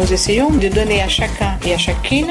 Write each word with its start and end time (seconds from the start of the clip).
Nous 0.00 0.14
essayons 0.14 0.48
de 0.48 0.68
donner 0.68 1.02
à 1.02 1.08
chacun 1.08 1.58
et 1.66 1.74
à 1.74 1.78
chacune 1.78 2.28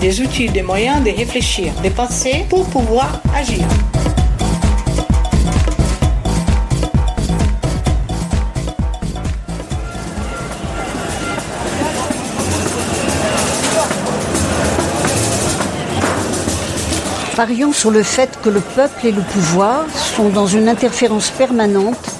des 0.00 0.20
outils, 0.20 0.48
des 0.48 0.62
moyens 0.62 1.04
de 1.04 1.10
réfléchir, 1.10 1.72
de 1.84 1.88
penser 1.88 2.44
pour 2.50 2.68
pouvoir 2.68 3.20
agir. 3.32 3.64
Parions 17.36 17.72
sur 17.72 17.92
le 17.92 18.02
fait 18.02 18.30
que 18.42 18.48
le 18.48 18.60
peuple 18.60 19.06
et 19.06 19.12
le 19.12 19.22
pouvoir 19.22 19.86
sont 19.94 20.28
dans 20.28 20.48
une 20.48 20.68
interférence 20.68 21.30
permanente, 21.30 22.10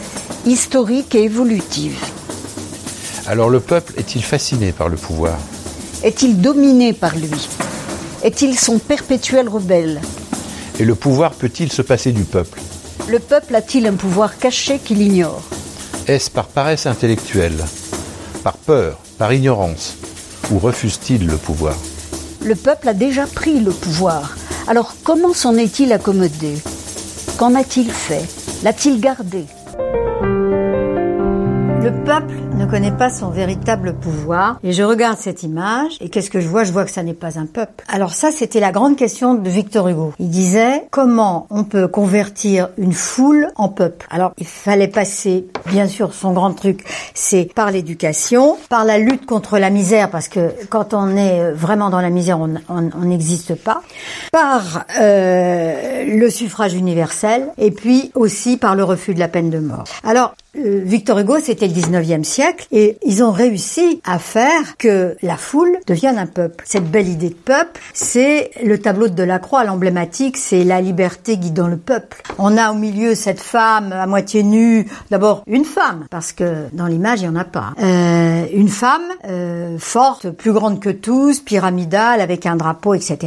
historique 0.46 1.16
et 1.16 1.24
évolutive. 1.24 2.12
Alors 3.32 3.48
le 3.48 3.60
peuple 3.60 3.95
est-il 3.96 4.22
fasciné 4.22 4.72
par 4.72 4.91
le 4.91 4.96
pouvoir 4.98 5.38
Est-il 6.04 6.42
dominé 6.42 6.92
par 6.92 7.16
lui 7.16 7.48
Est-il 8.23 8.59
son 8.59 8.78
perpétuel 8.78 9.48
rebelle 9.48 10.02
Et 10.78 10.84
le 10.84 10.95
pouvoir 10.95 11.32
peut-il 11.32 11.73
se 11.73 11.80
passer 11.80 12.12
du 12.12 12.24
peuple 12.24 12.60
Le 13.09 13.18
peuple 13.20 13.54
a-t-il 13.54 13.87
un 13.87 13.95
pouvoir 13.95 14.37
caché 14.37 14.79
qu'il 14.79 15.01
ignore 15.01 15.40
Est-ce 16.09 16.30
par 16.30 16.46
paresse 16.46 16.84
intellectuelle 16.84 17.57
Par 18.45 18.59
peur 18.59 18.98
Par 19.16 19.32
ignorance 19.32 19.96
Ou 20.51 20.59
refuse-t-il 20.59 21.26
le 21.26 21.38
pouvoir 21.38 21.79
Le 22.45 22.54
peuple 22.54 22.90
a 22.90 22.92
déjà 22.92 23.26
pris 23.26 23.60
le 23.60 23.70
pouvoir. 23.70 24.37
Alors 24.68 24.95
comment 25.04 25.32
s'en 25.32 25.57
est-il 25.57 25.95
accommodé 25.95 26.59
Qu'en 27.38 27.54
a-t-il 27.54 27.90
fait 27.90 28.29
L'a-t-il 28.62 29.01
gardé 29.01 29.46
le 31.82 31.90
peuple 32.04 32.35
ne 32.54 32.66
connaît 32.66 32.92
pas 32.92 33.10
son 33.10 33.30
véritable 33.30 33.95
pouvoir. 33.95 34.58
Et 34.62 34.72
je 34.72 34.82
regarde 34.82 35.18
cette 35.18 35.42
image, 35.42 35.96
et 36.00 36.08
qu'est-ce 36.08 36.30
que 36.30 36.40
je 36.40 36.48
vois? 36.48 36.64
Je 36.64 36.72
vois 36.72 36.84
que 36.84 36.90
ça 36.90 37.02
n'est 37.02 37.14
pas 37.14 37.38
un 37.38 37.46
peuple. 37.46 37.84
Alors 37.88 38.12
ça, 38.12 38.30
c'était 38.30 38.60
la 38.60 38.72
grande 38.72 38.96
question 38.96 39.34
de 39.34 39.48
Victor 39.48 39.88
Hugo. 39.88 40.12
Il 40.18 40.28
disait 40.28 40.86
comment 40.90 41.46
on 41.50 41.64
peut 41.64 41.88
convertir 41.88 42.68
une 42.76 42.92
foule 42.92 43.48
en 43.56 43.68
peuple? 43.68 44.06
Alors 44.10 44.32
il 44.38 44.46
fallait 44.46 44.88
passer, 44.88 45.46
bien 45.66 45.86
sûr, 45.86 46.14
son 46.14 46.32
grand 46.32 46.52
truc, 46.52 46.84
c'est 47.14 47.48
par 47.54 47.70
l'éducation, 47.70 48.56
par 48.68 48.84
la 48.84 48.98
lutte 48.98 49.26
contre 49.26 49.58
la 49.58 49.70
misère, 49.70 50.10
parce 50.10 50.28
que 50.28 50.52
quand 50.68 50.95
on 50.95 51.16
est 51.16 51.52
vraiment 51.52 51.90
dans 51.90 52.00
la 52.00 52.10
misère, 52.10 52.38
on 52.40 53.04
n'existe 53.04 53.54
pas, 53.54 53.82
par 54.30 54.84
euh, 55.00 56.04
le 56.06 56.30
suffrage 56.30 56.74
universel, 56.74 57.48
et 57.58 57.70
puis 57.70 58.10
aussi 58.14 58.56
par 58.56 58.74
le 58.74 58.84
refus 58.84 59.14
de 59.14 59.20
la 59.20 59.28
peine 59.28 59.50
de 59.50 59.58
mort. 59.58 59.84
Alors 60.04 60.34
euh, 60.56 60.82
Victor 60.84 61.18
Hugo, 61.18 61.38
c'était 61.40 61.66
le 61.66 61.73
19e 61.73 62.24
siècle, 62.24 62.41
et 62.71 62.98
ils 63.04 63.23
ont 63.23 63.32
réussi 63.32 64.00
à 64.04 64.19
faire 64.19 64.76
que 64.76 65.16
la 65.22 65.37
foule 65.37 65.78
devienne 65.87 66.19
un 66.19 66.26
peuple. 66.26 66.65
Cette 66.66 66.91
belle 66.91 67.09
idée 67.09 67.31
de 67.31 67.34
peuple, 67.34 67.81
c'est 67.93 68.50
le 68.65 68.78
tableau 68.78 69.09
de 69.09 69.15
Delacroix, 69.15 69.65
l'emblématique, 69.65 70.37
c'est 70.37 70.65
la 70.65 70.81
liberté 70.81 71.37
guidant 71.37 71.69
le 71.69 71.76
peuple. 71.76 72.22
On 72.38 72.56
a 72.56 72.70
au 72.70 72.75
milieu 72.75 73.15
cette 73.15 73.41
femme 73.41 73.93
à 73.93 74.06
moitié 74.06 74.43
nue, 74.43 74.87
d'abord 75.10 75.42
une 75.47 75.64
femme, 75.64 76.06
parce 76.10 76.32
que 76.32 76.66
dans 76.72 76.86
l'image, 76.86 77.20
il 77.20 77.28
n'y 77.28 77.36
en 77.36 77.41
a 77.41 77.44
pas. 77.44 77.72
Euh, 77.80 78.47
une 78.53 78.69
femme 78.69 79.03
euh, 79.28 79.76
forte, 79.78 80.30
plus 80.30 80.53
grande 80.53 80.80
que 80.80 80.91
tous, 80.91 81.41
pyramidale, 81.41 82.20
avec 82.20 82.47
un 82.47 82.56
drapeau, 82.56 82.94
etc., 82.94 83.19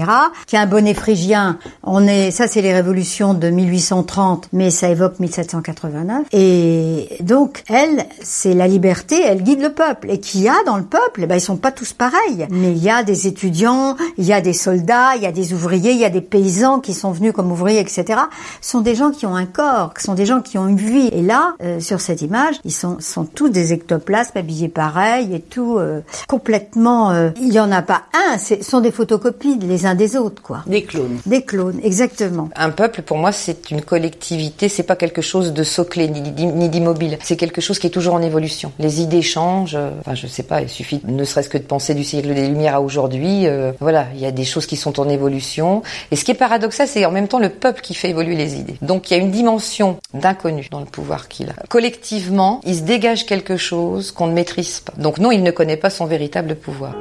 qui 0.48 0.58
a 0.58 0.62
un 0.62 0.66
bonnet 0.66 0.94
phrygien. 0.94 1.58
On 1.84 2.08
est, 2.08 2.32
ça 2.32 2.48
c'est 2.48 2.62
les 2.62 2.74
révolutions 2.74 3.34
de 3.34 3.50
1830, 3.50 4.50
mais 4.54 4.70
ça 4.70 4.90
évoque 4.90 5.20
1789. 5.20 6.28
Et 6.32 7.18
donc, 7.22 7.64
elle, 7.68 8.06
c'est 8.22 8.54
la 8.54 8.68
liberté, 8.68 9.05
elle 9.14 9.44
guide 9.44 9.62
le 9.62 9.72
peuple. 9.72 10.10
Et 10.10 10.20
qu'il 10.20 10.42
y 10.42 10.50
a 10.50 10.56
dans 10.66 10.78
le 10.78 10.84
peuple, 10.84 11.22
eh 11.24 11.26
ben, 11.28 11.36
ils 11.36 11.42
sont 11.42 11.58
pas 11.58 11.72
tous 11.72 11.94
pareils. 11.94 12.48
Mais 12.50 12.72
il 12.72 12.84
y 12.84 12.90
a 12.90 13.04
des 13.04 13.28
étudiants, 13.28 13.96
il 14.18 14.26
y 14.26 14.34
a 14.34 14.42
des 14.42 14.54
soldats, 14.54 15.16
il 15.16 15.24
y 15.24 15.28
a 15.28 15.32
des 15.32 15.54
ouvriers, 15.54 15.92
il 15.92 16.00
y 16.00 16.06
a 16.06 16.10
des 16.10 16.22
paysans 16.22 16.80
qui 16.80 16.94
sont 16.94 17.12
venus 17.12 17.34
comme 17.34 17.52
ouvriers, 17.52 17.80
etc. 17.80 18.20
Ce 18.62 18.72
sont 18.72 18.82
des 18.82 18.96
gens 18.96 19.12
qui 19.12 19.26
ont 19.26 19.36
un 19.36 19.46
corps, 19.46 19.94
ce 19.98 20.06
sont 20.06 20.14
des 20.16 20.26
gens 20.26 20.42
qui 20.42 20.58
ont 20.58 20.68
une 20.68 20.78
vie. 20.78 21.10
Et 21.12 21.22
là, 21.22 21.56
euh, 21.62 21.80
sur 21.80 22.02
cette 22.02 22.22
image, 22.22 22.56
ils 22.64 22.74
sont, 22.74 22.98
sont 23.00 23.26
tous 23.26 23.50
des 23.50 23.74
ectoplasmes 23.74 24.38
habillés 24.38 24.70
pareil 24.70 25.34
et 25.34 25.42
tout, 25.42 25.78
euh, 25.78 26.02
complètement... 26.28 27.12
Euh, 27.12 27.30
il 27.42 27.54
y 27.54 27.60
en 27.60 27.72
a 27.72 27.82
pas 27.82 28.04
un, 28.14 28.38
ce 28.38 28.62
sont 28.64 28.82
des 28.82 28.92
photocopies 28.92 29.60
les 29.60 29.86
uns 29.86 29.96
des 29.96 30.16
autres, 30.16 30.42
quoi. 30.42 30.64
Des 30.68 30.84
clones. 30.84 31.20
Des 31.26 31.44
clones, 31.44 31.80
exactement. 31.84 32.50
Un 32.56 32.70
peuple, 32.70 33.02
pour 33.02 33.18
moi, 33.18 33.32
c'est 33.32 33.72
une 33.72 33.82
collectivité, 33.82 34.70
c'est 34.70 34.84
pas 34.84 34.96
quelque 34.96 35.22
chose 35.22 35.54
de 35.54 35.64
soclé 35.64 36.08
ni 36.08 36.70
d'immobile. 36.70 37.18
C'est 37.22 37.38
quelque 37.38 37.62
chose 37.62 37.80
qui 37.80 37.88
est 37.88 37.92
toujours 37.92 38.14
en 38.14 38.22
évolution. 38.22 38.72
Les 38.80 38.95
idées 39.02 39.22
changent. 39.22 39.76
euh, 39.76 39.92
Enfin, 40.02 40.16
je 40.16 40.28
sais 40.28 40.44
pas, 40.44 40.62
il 40.62 40.70
suffit 40.70 41.02
ne 41.06 41.24
serait-ce 41.24 41.50
que 41.50 41.58
de 41.58 41.64
penser 41.64 41.94
du 41.94 42.04
siècle 42.04 42.34
des 42.34 42.48
Lumières 42.48 42.76
à 42.76 42.82
aujourd'hui. 42.82 43.48
euh, 43.48 43.72
voilà, 43.80 44.08
il 44.14 44.20
y 44.22 44.26
a 44.26 44.32
des 44.32 44.46
choses 44.46 44.66
qui 44.66 44.76
sont 44.78 45.00
en 45.00 45.10
évolution. 45.10 45.82
Et 46.12 46.16
ce 46.16 46.24
qui 46.26 46.32
est 46.32 46.36
paradoxal, 46.36 46.88
c'est 46.88 47.06
en 47.06 47.12
même 47.12 47.28
temps 47.28 47.40
le 47.40 47.50
peuple 47.50 47.82
qui 47.82 47.94
fait 47.94 48.10
évoluer 48.10 48.36
les 48.36 48.56
idées. 48.56 48.76
Donc 48.82 49.10
il 49.10 49.18
y 49.18 49.20
a 49.20 49.24
une 49.24 49.32
dimension 49.32 49.98
d'inconnu 50.14 50.68
dans 50.72 50.80
le 50.80 50.86
pouvoir 50.86 51.28
qu'il 51.28 51.50
a. 51.50 51.54
Collectivement, 51.70 52.62
il 52.66 52.76
se 52.76 52.82
dégage 52.82 53.26
quelque 53.26 53.58
chose 53.58 54.12
qu'on 54.12 54.28
ne 54.28 54.34
maîtrise 54.34 54.80
pas. 54.80 54.94
Donc 54.98 55.18
non, 55.20 55.32
il 55.32 55.44
ne 55.44 55.52
connaît 55.52 55.78
pas 55.78 55.90
son 55.90 56.06
véritable 56.06 56.56
pouvoir. 56.56 56.94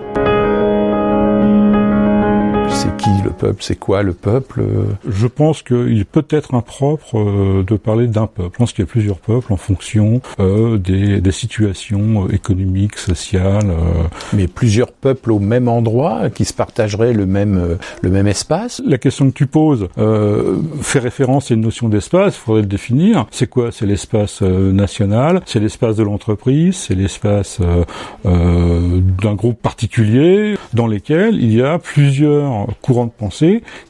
Peuple 3.34 3.56
C'est 3.62 3.78
quoi 3.78 4.02
le 4.02 4.12
peuple 4.14 4.62
Je 5.08 5.26
pense 5.26 5.62
qu'il 5.62 6.04
peut 6.06 6.26
être 6.30 6.54
impropre 6.54 7.18
euh, 7.18 7.62
de 7.62 7.76
parler 7.76 8.06
d'un 8.06 8.26
peuple. 8.26 8.50
Je 8.54 8.58
pense 8.58 8.72
qu'il 8.72 8.84
y 8.84 8.88
a 8.88 8.90
plusieurs 8.90 9.18
peuples 9.18 9.52
en 9.52 9.56
fonction 9.56 10.20
euh, 10.40 10.78
des, 10.78 11.20
des 11.20 11.32
situations 11.32 12.24
euh, 12.26 12.34
économiques, 12.34 12.96
sociales. 12.96 13.68
euh. 13.70 14.04
Mais 14.32 14.46
plusieurs 14.46 14.92
peuples 14.92 15.32
au 15.32 15.38
même 15.38 15.68
endroit 15.68 16.30
qui 16.30 16.44
se 16.44 16.52
partageraient 16.52 17.12
le 17.12 17.26
même, 17.26 17.58
euh, 17.58 17.74
le 18.02 18.10
même 18.10 18.26
espace? 18.26 18.80
La 18.86 18.98
question 18.98 19.26
que 19.30 19.34
tu 19.34 19.46
poses 19.46 19.88
euh, 19.98 20.56
fait 20.80 20.98
référence 21.00 21.50
à 21.50 21.54
une 21.54 21.60
notion 21.62 21.88
d'espace, 21.88 22.36
il 22.36 22.40
faudrait 22.40 22.62
le 22.62 22.68
définir. 22.68 23.26
C'est 23.30 23.48
quoi? 23.48 23.70
C'est 23.72 23.86
l'espace 23.86 24.40
euh, 24.42 24.72
national, 24.72 25.42
c'est 25.46 25.60
l'espace 25.60 25.96
de 25.96 26.02
l'entreprise, 26.02 26.76
c'est 26.76 26.94
l'espace 26.94 27.58
euh, 27.60 27.84
euh, 28.26 29.00
d'un 29.22 29.34
groupe 29.34 29.60
particulier 29.60 30.56
dans 30.72 30.86
lesquels 30.86 31.34
il 31.42 31.52
y 31.54 31.62
a 31.62 31.78
plusieurs 31.78 32.66
courants 32.82 33.06
de 33.06 33.10
pensée 33.10 33.23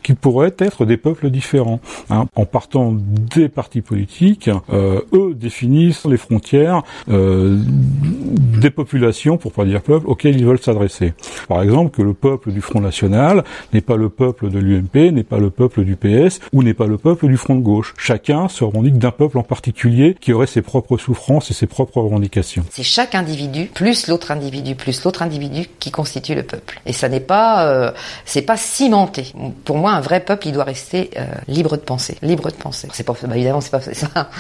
qui 0.02 0.14
pourraient 0.14 0.54
être 0.58 0.84
des 0.84 0.96
peuples 0.96 1.30
différents. 1.30 1.80
hein. 2.10 2.26
En 2.34 2.44
partant 2.44 2.92
des 2.94 3.48
partis 3.48 3.80
politiques, 3.80 4.50
euh, 4.72 5.00
eux 5.12 5.34
définissent 5.34 6.04
les 6.04 6.16
frontières 6.16 6.82
euh, 7.08 7.58
des 7.58 8.70
populations, 8.70 9.36
pour 9.36 9.52
pas 9.52 9.64
dire 9.64 9.82
peuple, 9.82 10.06
auxquelles 10.08 10.36
ils 10.36 10.46
veulent 10.46 10.60
s'adresser. 10.60 11.14
Par 11.48 11.62
exemple, 11.62 11.90
que 11.90 12.02
le 12.02 12.14
peuple 12.14 12.52
du 12.52 12.60
Front 12.60 12.80
National 12.80 13.44
n'est 13.72 13.80
pas 13.80 13.96
le 13.96 14.08
peuple 14.08 14.50
de 14.50 14.58
l'UMP, 14.58 15.12
n'est 15.12 15.22
pas 15.22 15.38
le 15.38 15.50
peuple 15.50 15.84
du 15.84 15.96
PS 15.96 16.40
ou 16.52 16.62
n'est 16.62 16.74
pas 16.74 16.86
le 16.86 16.98
peuple 16.98 17.28
du 17.28 17.36
Front 17.36 17.54
de 17.56 17.60
gauche. 17.62 17.94
Chacun 17.98 18.48
se 18.48 18.64
revendique 18.64 18.98
d'un 18.98 19.10
peuple 19.10 19.38
en 19.38 19.42
particulier 19.42 20.16
qui 20.20 20.32
aurait 20.32 20.46
ses 20.46 20.62
propres 20.62 20.96
souffrances 20.98 21.50
et 21.50 21.54
ses 21.54 21.66
propres 21.66 22.00
revendications. 22.00 22.64
C'est 22.70 22.82
chaque 22.82 23.14
individu 23.14 23.66
plus 23.72 24.08
l'autre 24.08 24.30
individu 24.30 24.74
plus 24.74 25.04
l'autre 25.04 25.22
individu 25.22 25.66
qui 25.78 25.90
constitue 25.90 26.34
le 26.34 26.42
peuple. 26.42 26.80
Et 26.86 26.92
ça 26.92 27.08
n'est 27.08 27.20
pas, 27.20 27.66
euh, 27.68 27.92
c'est 28.24 28.42
pas 28.42 28.56
cimenté. 28.56 29.23
Pour 29.64 29.78
moi, 29.78 29.92
un 29.92 30.00
vrai 30.00 30.20
peuple, 30.20 30.48
il 30.48 30.52
doit 30.52 30.64
rester 30.64 31.10
euh, 31.16 31.26
libre 31.48 31.76
de 31.76 31.82
penser, 31.82 32.16
libre 32.22 32.50
de 32.50 32.56
penser. 32.56 32.88
C'est 32.92 33.04
pas, 33.04 33.14
bah, 33.22 33.36
évidemment, 33.36 33.60
c'est 33.60 33.70
pas 33.70 33.80
ça. 33.92 34.30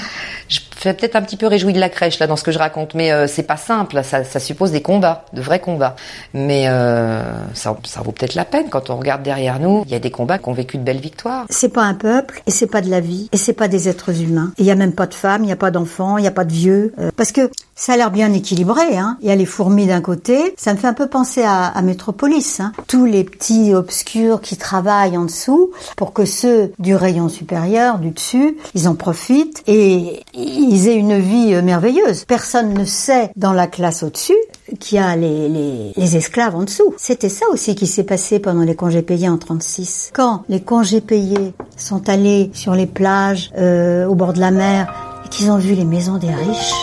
Fais 0.84 0.94
peut-être 0.94 1.16
un 1.16 1.22
petit 1.22 1.36
peu 1.36 1.46
réjoui 1.46 1.72
de 1.72 1.80
la 1.80 1.88
crèche 1.88 2.18
là 2.18 2.26
dans 2.26 2.36
ce 2.36 2.44
que 2.44 2.52
je 2.52 2.58
raconte, 2.58 2.94
mais 2.94 3.12
euh, 3.12 3.26
c'est 3.26 3.42
pas 3.42 3.56
simple. 3.56 4.02
Ça, 4.04 4.40
suppose 4.40 4.70
des 4.70 4.82
combats, 4.82 5.24
de 5.32 5.40
vrais 5.40 5.60
combats. 5.60 5.96
Mais 6.32 6.64
euh, 6.68 7.22
ça, 7.54 7.76
vaut 8.04 8.12
peut-être 8.12 8.34
la 8.34 8.44
peine 8.44 8.68
quand 8.70 8.90
on 8.90 8.96
regarde 8.96 9.22
derrière 9.22 9.58
nous. 9.58 9.82
Il 9.86 9.92
y 9.92 9.94
a 9.94 9.98
des 9.98 10.10
combats 10.10 10.38
qui 10.38 10.48
ont 10.48 10.52
vécu 10.52 10.78
de 10.78 10.82
belles 10.82 11.00
victoires. 11.00 11.46
C'est 11.50 11.70
pas 11.70 11.82
un 11.82 11.94
peuple 11.94 12.42
et 12.46 12.50
c'est 12.50 12.66
pas 12.66 12.80
de 12.80 12.90
la 12.90 13.00
vie 13.00 13.28
et 13.32 13.36
c'est 13.36 13.52
pas 13.52 13.68
des 13.68 13.88
êtres 13.88 14.20
humains. 14.20 14.52
Il 14.58 14.66
y 14.66 14.70
a 14.70 14.74
même 14.74 14.92
pas 14.92 15.06
de 15.06 15.14
femmes, 15.14 15.44
il 15.44 15.48
y 15.48 15.52
a 15.52 15.56
pas 15.56 15.70
d'enfants, 15.70 16.18
il 16.18 16.24
y 16.24 16.28
a 16.28 16.32
pas 16.32 16.44
de 16.44 16.52
vieux 16.52 16.92
euh, 16.98 17.10
parce 17.16 17.32
que 17.32 17.50
ça 17.74 17.94
a 17.94 17.96
l'air 17.96 18.10
bien 18.10 18.32
équilibré 18.32 18.96
hein. 18.96 19.18
Il 19.20 19.28
y 19.28 19.32
a 19.32 19.34
les 19.34 19.46
fourmis 19.46 19.86
d'un 19.86 20.00
côté, 20.00 20.54
ça 20.56 20.72
me 20.72 20.78
fait 20.78 20.86
un 20.86 20.94
peu 20.94 21.08
penser 21.08 21.42
à, 21.42 21.66
à 21.66 21.82
Métropolis 21.82 22.60
hein. 22.60 22.72
Tous 22.86 23.04
les 23.04 23.24
petits 23.24 23.74
obscurs 23.74 24.40
qui 24.40 24.56
travaillent 24.56 25.16
en 25.16 25.24
dessous 25.24 25.72
pour 25.96 26.12
que 26.12 26.24
ceux 26.24 26.72
du 26.78 26.94
rayon 26.94 27.28
supérieur, 27.28 27.98
du 27.98 28.10
dessus, 28.10 28.56
ils 28.74 28.88
en 28.88 28.94
profitent 28.94 29.62
et 29.66 30.22
ils 30.34 30.73
aient 30.88 30.96
une 30.96 31.18
vie 31.18 31.54
euh, 31.54 31.62
merveilleuse. 31.62 32.24
Personne 32.24 32.74
ne 32.74 32.84
sait 32.84 33.30
dans 33.36 33.52
la 33.52 33.66
classe 33.66 34.02
au-dessus 34.02 34.36
qui 34.80 34.98
a 34.98 35.14
les, 35.16 35.92
les, 35.96 36.16
esclaves 36.16 36.56
en 36.56 36.62
dessous. 36.62 36.94
C'était 36.96 37.28
ça 37.28 37.46
aussi 37.52 37.74
qui 37.74 37.86
s'est 37.86 38.04
passé 38.04 38.38
pendant 38.38 38.62
les 38.62 38.74
congés 38.74 39.02
payés 39.02 39.28
en 39.28 39.38
36. 39.38 40.10
Quand 40.14 40.44
les 40.48 40.60
congés 40.60 41.00
payés 41.00 41.54
sont 41.76 42.08
allés 42.08 42.50
sur 42.54 42.74
les 42.74 42.86
plages, 42.86 43.50
euh, 43.58 44.06
au 44.06 44.14
bord 44.14 44.32
de 44.32 44.40
la 44.40 44.50
mer, 44.50 44.92
et 45.24 45.28
qu'ils 45.28 45.50
ont 45.50 45.58
vu 45.58 45.74
les 45.74 45.84
maisons 45.84 46.18
des 46.18 46.32
riches, 46.32 46.74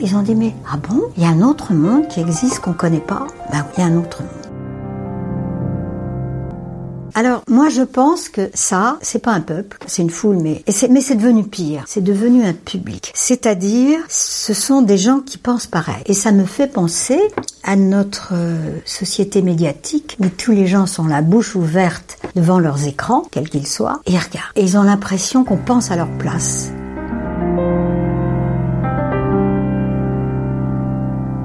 ils 0.00 0.14
ont 0.16 0.22
dit 0.22 0.34
mais 0.34 0.54
ah 0.70 0.76
bon, 0.76 1.02
il 1.16 1.22
y 1.22 1.26
a 1.26 1.30
un 1.30 1.42
autre 1.42 1.72
monde 1.72 2.08
qui 2.08 2.20
existe 2.20 2.60
qu'on 2.60 2.72
connaît 2.72 2.98
pas? 2.98 3.26
Ben 3.50 3.64
il 3.76 3.80
y 3.80 3.84
a 3.84 3.86
un 3.86 3.96
autre 3.96 4.22
monde. 4.22 4.43
Alors 7.14 7.42
moi 7.48 7.68
je 7.68 7.82
pense 7.82 8.28
que 8.28 8.50
ça 8.54 8.98
c'est 9.00 9.20
pas 9.20 9.32
un 9.32 9.40
peuple, 9.40 9.78
c'est 9.86 10.02
une 10.02 10.10
foule, 10.10 10.36
mais 10.36 10.62
c'est 10.68 10.88
mais 10.88 11.00
c'est 11.00 11.14
devenu 11.14 11.44
pire, 11.44 11.84
c'est 11.86 12.02
devenu 12.02 12.44
un 12.44 12.52
public. 12.52 13.12
C'est-à-dire 13.14 14.00
ce 14.08 14.52
sont 14.52 14.82
des 14.82 14.98
gens 14.98 15.20
qui 15.20 15.38
pensent 15.38 15.66
pareil. 15.68 16.02
Et 16.06 16.14
ça 16.14 16.32
me 16.32 16.44
fait 16.44 16.66
penser 16.66 17.20
à 17.62 17.76
notre 17.76 18.32
euh, 18.34 18.78
société 18.84 19.42
médiatique 19.42 20.16
où 20.20 20.26
tous 20.28 20.52
les 20.52 20.66
gens 20.66 20.86
sont 20.86 21.06
la 21.06 21.22
bouche 21.22 21.54
ouverte 21.54 22.18
devant 22.34 22.58
leurs 22.58 22.86
écrans, 22.86 23.22
quels 23.30 23.48
qu'ils 23.48 23.66
soient, 23.66 24.00
et 24.06 24.18
regardent. 24.18 24.52
Et 24.56 24.62
ils 24.62 24.76
ont 24.76 24.82
l'impression 24.82 25.44
qu'on 25.44 25.56
pense 25.56 25.90
à 25.90 25.96
leur 25.96 26.10
place. 26.18 26.72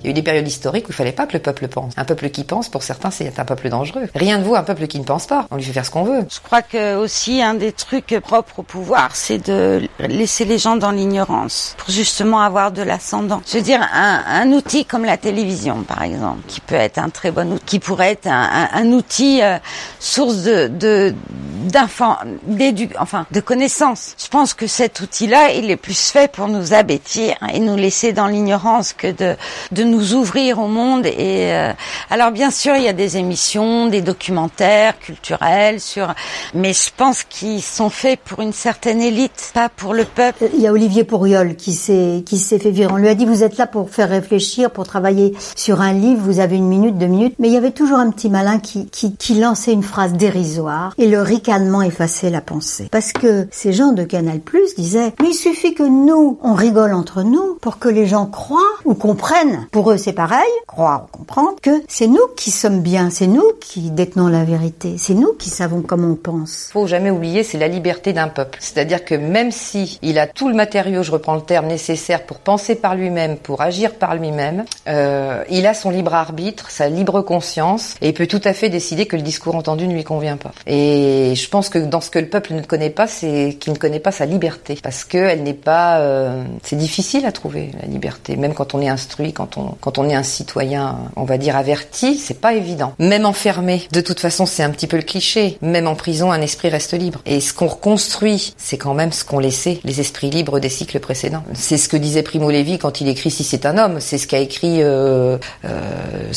Y 0.09 0.11
a 0.11 0.17
eu 0.17 0.21
des 0.21 0.23
périodes 0.23 0.47
historiques 0.47 0.87
où 0.87 0.91
il 0.91 0.95
fallait 0.95 1.11
pas 1.11 1.25
que 1.25 1.33
le 1.33 1.39
peuple 1.39 1.67
pense. 1.67 1.93
Un 1.97 2.05
peuple 2.05 2.29
qui 2.29 2.43
pense, 2.43 2.69
pour 2.69 2.83
certains, 2.83 3.11
c'est 3.11 3.39
un 3.39 3.45
peuple 3.45 3.69
dangereux. 3.69 4.07
Rien 4.15 4.37
ne 4.37 4.43
vaut 4.43 4.55
un 4.55 4.63
peuple 4.63 4.87
qui 4.87 4.99
ne 4.99 5.03
pense 5.03 5.27
pas. 5.27 5.47
On 5.51 5.55
lui 5.55 5.63
fait 5.63 5.73
faire 5.73 5.85
ce 5.85 5.91
qu'on 5.91 6.03
veut. 6.03 6.25
Je 6.29 6.39
crois 6.39 6.61
que 6.61 6.95
aussi 6.95 7.41
un 7.41 7.53
des 7.53 7.71
trucs 7.71 8.17
propres 8.19 8.59
au 8.59 8.63
pouvoir, 8.63 9.15
c'est 9.15 9.37
de 9.47 9.87
laisser 9.99 10.45
les 10.45 10.57
gens 10.57 10.75
dans 10.75 10.91
l'ignorance 10.91 11.75
pour 11.77 11.89
justement 11.89 12.41
avoir 12.41 12.71
de 12.71 12.81
l'ascendant. 12.81 13.41
Je 13.47 13.57
veux 13.57 13.63
dire, 13.63 13.81
un, 13.93 14.51
outil 14.51 14.85
comme 14.85 15.05
la 15.05 15.17
télévision, 15.17 15.83
par 15.83 16.03
exemple, 16.03 16.41
qui 16.47 16.61
peut 16.61 16.75
être 16.75 16.97
un 16.97 17.09
très 17.09 17.31
bon 17.31 17.53
outil, 17.53 17.65
qui 17.65 17.79
pourrait 17.79 18.11
être 18.11 18.27
un, 18.27 18.85
outil 18.91 19.41
euh, 19.41 19.57
source 19.99 20.43
de, 20.43 20.67
de 20.67 21.13
d'édu, 22.43 22.89
enfin, 22.99 23.25
de 23.31 23.39
connaissances. 23.39 24.15
Je 24.17 24.27
pense 24.27 24.53
que 24.53 24.67
cet 24.67 25.01
outil-là, 25.01 25.51
il 25.51 25.69
est 25.69 25.77
plus 25.77 26.09
fait 26.09 26.31
pour 26.31 26.47
nous 26.47 26.73
abêtir 26.73 27.35
et 27.53 27.59
nous 27.59 27.75
laisser 27.75 28.13
dans 28.13 28.27
l'ignorance 28.27 28.93
que 28.93 29.11
de, 29.11 29.35
de 29.71 29.83
nous 29.83 29.98
ouvrir 30.13 30.59
au 30.59 30.67
monde. 30.67 31.05
Et 31.05 31.51
euh, 31.53 31.71
alors 32.09 32.31
bien 32.31 32.51
sûr, 32.51 32.75
il 32.75 32.83
y 32.83 32.87
a 32.87 32.93
des 32.93 33.17
émissions, 33.17 33.87
des 33.87 34.01
documentaires 34.01 34.97
culturels 34.99 35.79
sur, 35.79 36.13
mais 36.53 36.73
je 36.73 36.89
pense 36.95 37.23
qu'ils 37.23 37.61
sont 37.61 37.89
faits 37.89 38.19
pour 38.23 38.41
une 38.41 38.53
certaine 38.53 39.01
élite, 39.01 39.51
pas 39.53 39.69
pour 39.69 39.93
le 39.93 40.05
peuple. 40.05 40.49
Il 40.53 40.61
y 40.61 40.67
a 40.67 40.71
Olivier 40.71 41.03
Pourriol 41.03 41.55
qui 41.55 41.73
s'est 41.73 42.23
qui 42.25 42.37
s'est 42.37 42.59
fait 42.59 42.71
virer. 42.71 42.91
On 42.91 42.97
lui 42.97 43.09
a 43.09 43.15
dit 43.15 43.25
vous 43.25 43.43
êtes 43.43 43.57
là 43.57 43.67
pour 43.67 43.89
faire 43.89 44.09
réfléchir, 44.09 44.71
pour 44.71 44.85
travailler 44.85 45.33
sur 45.55 45.81
un 45.81 45.93
livre. 45.93 46.21
Vous 46.23 46.39
avez 46.39 46.57
une 46.57 46.67
minute, 46.67 46.97
deux 46.97 47.07
minutes. 47.07 47.35
Mais 47.39 47.47
il 47.47 47.53
y 47.53 47.57
avait 47.57 47.71
toujours 47.71 47.97
un 47.97 48.11
petit 48.11 48.29
malin 48.29 48.59
qui 48.59 48.87
qui, 48.87 49.15
qui 49.15 49.35
lançait 49.35 49.73
une 49.73 49.83
phrase 49.83 50.13
dérisoire 50.13 50.93
et 50.97 51.07
le 51.07 51.21
ricanement 51.21 51.81
effaçait 51.81 52.29
la 52.29 52.41
pensée. 52.41 52.87
Parce 52.91 53.13
que 53.13 53.47
ces 53.51 53.73
gens 53.73 53.91
de 53.91 54.03
Canal 54.03 54.39
Plus 54.39 54.75
disaient 54.75 55.13
mais 55.21 55.29
il 55.29 55.35
suffit 55.35 55.73
que 55.73 55.83
nous 55.83 56.39
on 56.41 56.53
rigole 56.53 56.93
entre 56.93 57.23
nous 57.23 57.57
pour 57.61 57.79
que 57.79 57.89
les 57.89 58.05
gens 58.05 58.25
croient 58.25 58.59
ou 58.85 58.93
comprennent. 58.93 59.67
Pour 59.71 59.88
c'est 59.97 60.13
pareil, 60.13 60.39
croire 60.67 61.05
ou 61.05 61.17
comprendre, 61.17 61.55
que 61.61 61.83
c'est 61.87 62.07
nous 62.07 62.27
qui 62.35 62.51
sommes 62.51 62.81
bien, 62.81 63.09
c'est 63.09 63.27
nous 63.27 63.51
qui 63.59 63.91
détenons 63.91 64.27
la 64.27 64.43
vérité, 64.43 64.95
c'est 64.97 65.13
nous 65.13 65.33
qui 65.33 65.49
savons 65.49 65.81
comment 65.81 66.09
on 66.09 66.15
pense. 66.15 66.69
Faut 66.71 66.87
jamais 66.87 67.11
oublier, 67.11 67.43
c'est 67.43 67.57
la 67.57 67.67
liberté 67.67 68.13
d'un 68.13 68.27
peuple. 68.27 68.59
C'est-à-dire 68.61 69.05
que 69.05 69.15
même 69.15 69.51
si 69.51 69.99
il 70.01 70.19
a 70.19 70.27
tout 70.27 70.49
le 70.49 70.55
matériau, 70.55 71.03
je 71.03 71.11
reprends 71.11 71.35
le 71.35 71.41
terme, 71.41 71.67
nécessaire 71.67 72.23
pour 72.23 72.39
penser 72.39 72.75
par 72.75 72.95
lui-même, 72.95 73.37
pour 73.37 73.61
agir 73.61 73.95
par 73.95 74.15
lui-même, 74.15 74.65
euh, 74.87 75.43
il 75.49 75.65
a 75.67 75.73
son 75.73 75.89
libre 75.89 76.13
arbitre, 76.13 76.69
sa 76.71 76.89
libre 76.89 77.21
conscience, 77.21 77.95
et 78.01 78.09
il 78.09 78.13
peut 78.13 78.27
tout 78.27 78.41
à 78.43 78.53
fait 78.53 78.69
décider 78.69 79.05
que 79.05 79.15
le 79.15 79.21
discours 79.21 79.55
entendu 79.55 79.87
ne 79.87 79.93
lui 79.93 80.03
convient 80.03 80.37
pas. 80.37 80.51
Et 80.67 81.33
je 81.35 81.49
pense 81.49 81.69
que 81.69 81.79
dans 81.79 82.01
ce 82.01 82.09
que 82.09 82.19
le 82.19 82.27
peuple 82.27 82.53
ne 82.53 82.61
connaît 82.61 82.89
pas, 82.89 83.07
c'est 83.07 83.57
qu'il 83.59 83.73
ne 83.73 83.77
connaît 83.77 83.99
pas 83.99 84.11
sa 84.11 84.25
liberté, 84.25 84.77
parce 84.81 85.03
que 85.03 85.17
elle 85.17 85.43
n'est 85.43 85.53
pas, 85.53 85.99
euh, 85.99 86.43
c'est 86.63 86.75
difficile 86.75 87.25
à 87.25 87.31
trouver 87.31 87.71
la 87.81 87.87
liberté, 87.87 88.35
même 88.35 88.53
quand 88.53 88.73
on 88.73 88.81
est 88.81 88.89
instruit, 88.89 89.33
quand 89.33 89.57
on 89.57 89.68
quand 89.81 89.97
on 89.97 90.09
est 90.09 90.15
un 90.15 90.23
citoyen, 90.23 90.97
on 91.15 91.23
va 91.23 91.37
dire 91.37 91.55
averti, 91.55 92.15
c'est 92.15 92.39
pas 92.39 92.53
évident. 92.53 92.93
Même 92.99 93.25
enfermé, 93.25 93.87
de 93.91 94.01
toute 94.01 94.19
façon, 94.19 94.45
c'est 94.45 94.63
un 94.63 94.69
petit 94.69 94.87
peu 94.87 94.97
le 94.97 95.03
cliché. 95.03 95.57
Même 95.61 95.87
en 95.87 95.95
prison, 95.95 96.31
un 96.31 96.41
esprit 96.41 96.69
reste 96.69 96.93
libre. 96.93 97.19
Et 97.25 97.39
ce 97.39 97.53
qu'on 97.53 97.67
reconstruit, 97.67 98.53
c'est 98.57 98.77
quand 98.77 98.93
même 98.93 99.11
ce 99.11 99.23
qu'ont 99.23 99.39
laissé 99.39 99.79
les 99.83 99.99
esprits 99.99 100.29
libres 100.29 100.59
des 100.59 100.69
cycles 100.69 100.99
précédents. 100.99 101.43
C'est 101.53 101.77
ce 101.77 101.89
que 101.89 101.97
disait 101.97 102.23
Primo 102.23 102.51
Levi 102.51 102.77
quand 102.77 103.01
il 103.01 103.07
écrit 103.07 103.31
Si 103.31 103.43
c'est 103.43 103.65
un 103.65 103.77
homme. 103.77 103.99
C'est 103.99 104.17
ce 104.17 104.27
qu'a 104.27 104.39
écrit 104.39 104.81
euh, 104.81 105.37
euh, 105.65 106.31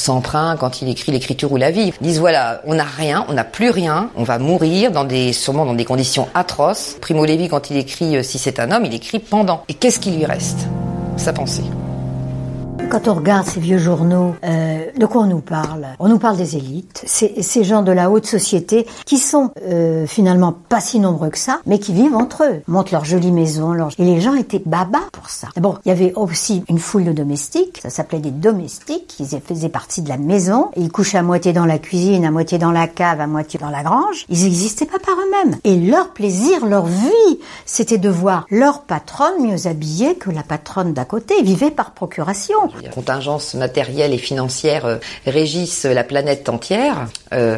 quand 0.58 0.82
il 0.82 0.88
écrit 0.88 1.12
L'écriture 1.12 1.52
ou 1.52 1.56
la 1.56 1.70
vie. 1.70 1.93
Ils 2.00 2.06
disent 2.06 2.20
voilà, 2.20 2.62
on 2.64 2.75
n'a 2.75 2.85
rien, 2.85 3.26
on 3.28 3.35
n'a 3.35 3.44
plus 3.44 3.70
rien, 3.70 4.11
on 4.17 4.25
va 4.25 4.38
mourir 4.38 4.93
dans 4.93 5.05
des, 5.05 5.32
sûrement 5.32 5.67
dans 5.67 5.75
des 5.75 5.85
conditions 5.85 6.28
atroces. 6.35 6.96
Primo 7.00 7.25
Levi 7.25 7.49
quand 7.49 7.70
il 7.70 7.76
écrit 7.76 8.17
euh, 8.17 8.23
Si 8.23 8.38
c'est 8.38 8.61
un 8.61 8.70
homme, 8.70 8.85
il 8.85 8.94
écrit 8.94 9.19
pendant. 9.19 9.64
Et 9.69 9.75
qu'est-ce 9.75 9.99
qui 9.99 10.11
lui 10.11 10.25
reste? 10.25 10.67
Sa 11.17 11.32
pensée. 11.32 11.64
Quand 12.90 13.08
on 13.08 13.14
regarde 13.14 13.46
ces 13.46 13.61
vieux 13.61 13.79
journaux, 13.79 14.37
euh, 14.44 14.84
de 14.97 15.06
quoi 15.06 15.23
on 15.23 15.27
nous 15.27 15.41
parle? 15.41 15.87
On 15.99 16.09
nous 16.09 16.19
parle 16.19 16.37
des 16.37 16.56
élites, 16.56 17.03
ces 17.06 17.65
gens 17.65 17.83
de 17.83 17.93
la 17.93 18.11
haute 18.11 18.27
société 18.27 18.87
qui 19.06 19.19
sont 19.19 19.50
euh, 19.67 20.06
finalement 20.06 20.55
pas 20.69 20.81
si 20.81 21.00
nombreux 21.00 21.31
que 21.31 21.39
ça, 21.39 21.61
mais 21.67 21.79
qui 21.79 21.93
vivent 21.93 22.15
entre 22.15 22.44
eux, 22.44 22.62
montent 22.67 22.91
leur 22.91 23.05
jolie 23.05 23.33
maison, 23.33 23.73
leur... 23.73 23.91
et 23.99 24.05
les 24.05 24.21
gens 24.21 24.35
étaient 24.35 24.62
baba 24.65 25.00
pour 25.12 25.29
ça. 25.31 25.49
Bon, 25.56 25.77
il 25.85 25.89
y 25.89 25.93
avait 25.93 26.12
aussi 26.15 26.65
une 26.69 26.79
foule 26.79 27.05
de 27.05 27.12
domestiques, 27.12 27.81
ça 27.83 27.91
s'appelait 27.91 28.19
des 28.19 28.31
domestiques, 28.31 29.17
ils 29.21 29.41
faisaient 29.41 29.69
partie 29.69 30.03
de 30.03 30.09
la 30.09 30.19
maison, 30.19 30.71
ils 30.77 30.91
couchaient 30.91 31.19
à 31.19 31.23
moitié 31.23 31.53
dans 31.53 31.67
la 31.67 31.79
cuisine, 31.79 32.25
à 32.25 32.31
moitié 32.31 32.59
dans 32.59 32.73
la 32.73 32.87
cave, 32.87 33.21
à 33.21 33.27
moitié 33.27 33.59
dans 33.59 33.71
la 33.71 33.83
grange. 33.83 34.27
Ils 34.29 34.45
n'existaient 34.45 34.87
pas 34.87 34.99
par 34.99 35.15
eux-mêmes. 35.15 35.59
Et 35.65 35.77
leur 35.77 36.11
plaisir, 36.11 36.67
leur 36.67 36.87
vie, 36.87 37.38
c'était 37.67 37.99
de 37.99 38.09
voir 38.09 38.47
leur 38.50 38.83
patronne 38.83 39.47
mieux 39.47 39.67
habillée 39.67 40.15
que 40.17 40.31
la 40.31 40.43
patronne 40.43 40.93
d'à 40.93 41.05
côté. 41.05 41.35
Ils 41.38 41.45
vivaient 41.45 41.71
par 41.71 41.93
procuration 41.93 42.56
les 42.83 42.88
contingences 42.88 43.55
matérielles 43.55 44.12
et 44.12 44.19
financières 44.19 44.81
euh, 44.87 44.96
régissent 45.26 45.84
la 45.84 46.05
planète 46.05 46.49
entière. 46.49 47.08
Euh, 47.32 47.56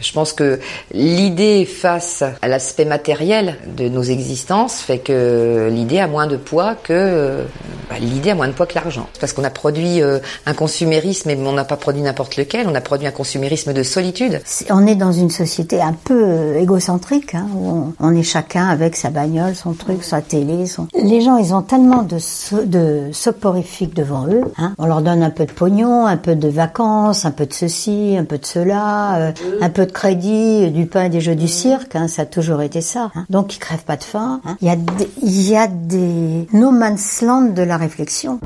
je 0.00 0.12
pense 0.12 0.32
que 0.32 0.60
l'idée 0.92 1.64
face 1.64 2.22
à 2.42 2.48
l'aspect 2.48 2.84
matériel 2.84 3.56
de 3.76 3.88
nos 3.88 4.02
existences 4.02 4.80
fait 4.80 4.98
que 4.98 5.68
l'idée 5.72 5.98
a 5.98 6.06
moins 6.06 6.26
de 6.26 6.36
poids 6.36 6.74
que 6.74 7.44
bah, 7.90 7.96
l'idée 8.00 8.30
a 8.30 8.34
moins 8.34 8.48
de 8.48 8.52
poids 8.52 8.66
que 8.66 8.74
l'argent. 8.74 9.06
Parce 9.20 9.32
qu'on 9.32 9.44
a 9.44 9.50
produit 9.50 10.02
euh, 10.02 10.18
un 10.46 10.54
consumérisme, 10.54 11.30
mais 11.30 11.38
on 11.46 11.52
n'a 11.52 11.64
pas 11.64 11.76
produit 11.76 12.02
n'importe 12.02 12.36
lequel. 12.36 12.66
On 12.68 12.74
a 12.74 12.80
produit 12.80 13.06
un 13.06 13.12
consumérisme 13.12 13.72
de 13.72 13.82
solitude. 13.82 14.40
On 14.70 14.86
est 14.86 14.94
dans 14.94 15.12
une 15.12 15.30
société 15.30 15.80
un 15.80 15.94
peu 15.94 16.22
euh, 16.24 16.60
égocentrique, 16.60 17.34
hein, 17.34 17.46
où 17.54 17.92
on, 17.98 18.16
est 18.16 18.22
chacun 18.22 18.68
avec 18.68 18.96
sa 18.96 19.10
bagnole, 19.10 19.54
son 19.54 19.72
truc, 19.72 20.04
sa 20.04 20.20
télé. 20.20 20.64
Les 21.02 21.20
gens, 21.20 21.36
ils 21.36 21.54
ont 21.54 21.62
tellement 21.62 22.02
de, 22.02 22.18
de 22.64 23.12
soporifiques 23.12 23.94
devant 23.94 24.26
eux 24.26 24.38
Hein. 24.56 24.74
On 24.78 24.86
leur 24.86 25.02
donne 25.02 25.22
un 25.22 25.30
peu 25.30 25.46
de 25.46 25.52
pognon, 25.52 26.06
un 26.06 26.16
peu 26.16 26.34
de 26.34 26.48
vacances, 26.58 27.24
un 27.24 27.30
peu 27.30 27.46
de 27.46 27.52
ceci, 27.54 28.16
un 28.18 28.24
peu 28.24 28.36
de 28.36 28.44
cela, 28.44 29.16
euh, 29.16 29.32
un 29.62 29.70
peu 29.70 29.86
de 29.86 29.92
crédit, 29.92 30.70
du 30.70 30.86
pain, 30.86 31.08
des 31.08 31.20
jeux 31.20 31.36
du 31.36 31.48
cirque. 31.48 31.96
Hein, 31.96 32.08
ça 32.08 32.22
a 32.22 32.26
toujours 32.26 32.60
été 32.60 32.82
ça. 32.82 33.10
Hein. 33.14 33.24
Donc 33.30 33.56
ils 33.56 33.58
crèvent 33.58 33.84
pas 33.84 33.96
de 33.96 34.04
faim. 34.04 34.40
Hein. 34.44 34.56
Il 34.60 34.68
y 34.68 34.70
a 34.70 34.76
des, 34.76 35.08
il 35.22 35.48
y 35.48 35.56
a 35.56 35.66
des 35.66 36.46
no 36.52 36.70
man's 36.70 37.22
land 37.22 37.54
de 37.54 37.62
la 37.62 37.76
réflexion. 37.76 38.40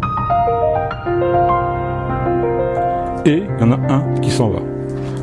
Et 3.25 3.43
il 3.43 3.61
y 3.61 3.65
en 3.65 3.73
a 3.73 3.77
un 3.93 4.21
qui 4.21 4.31
s'en 4.31 4.51
va. 4.51 4.61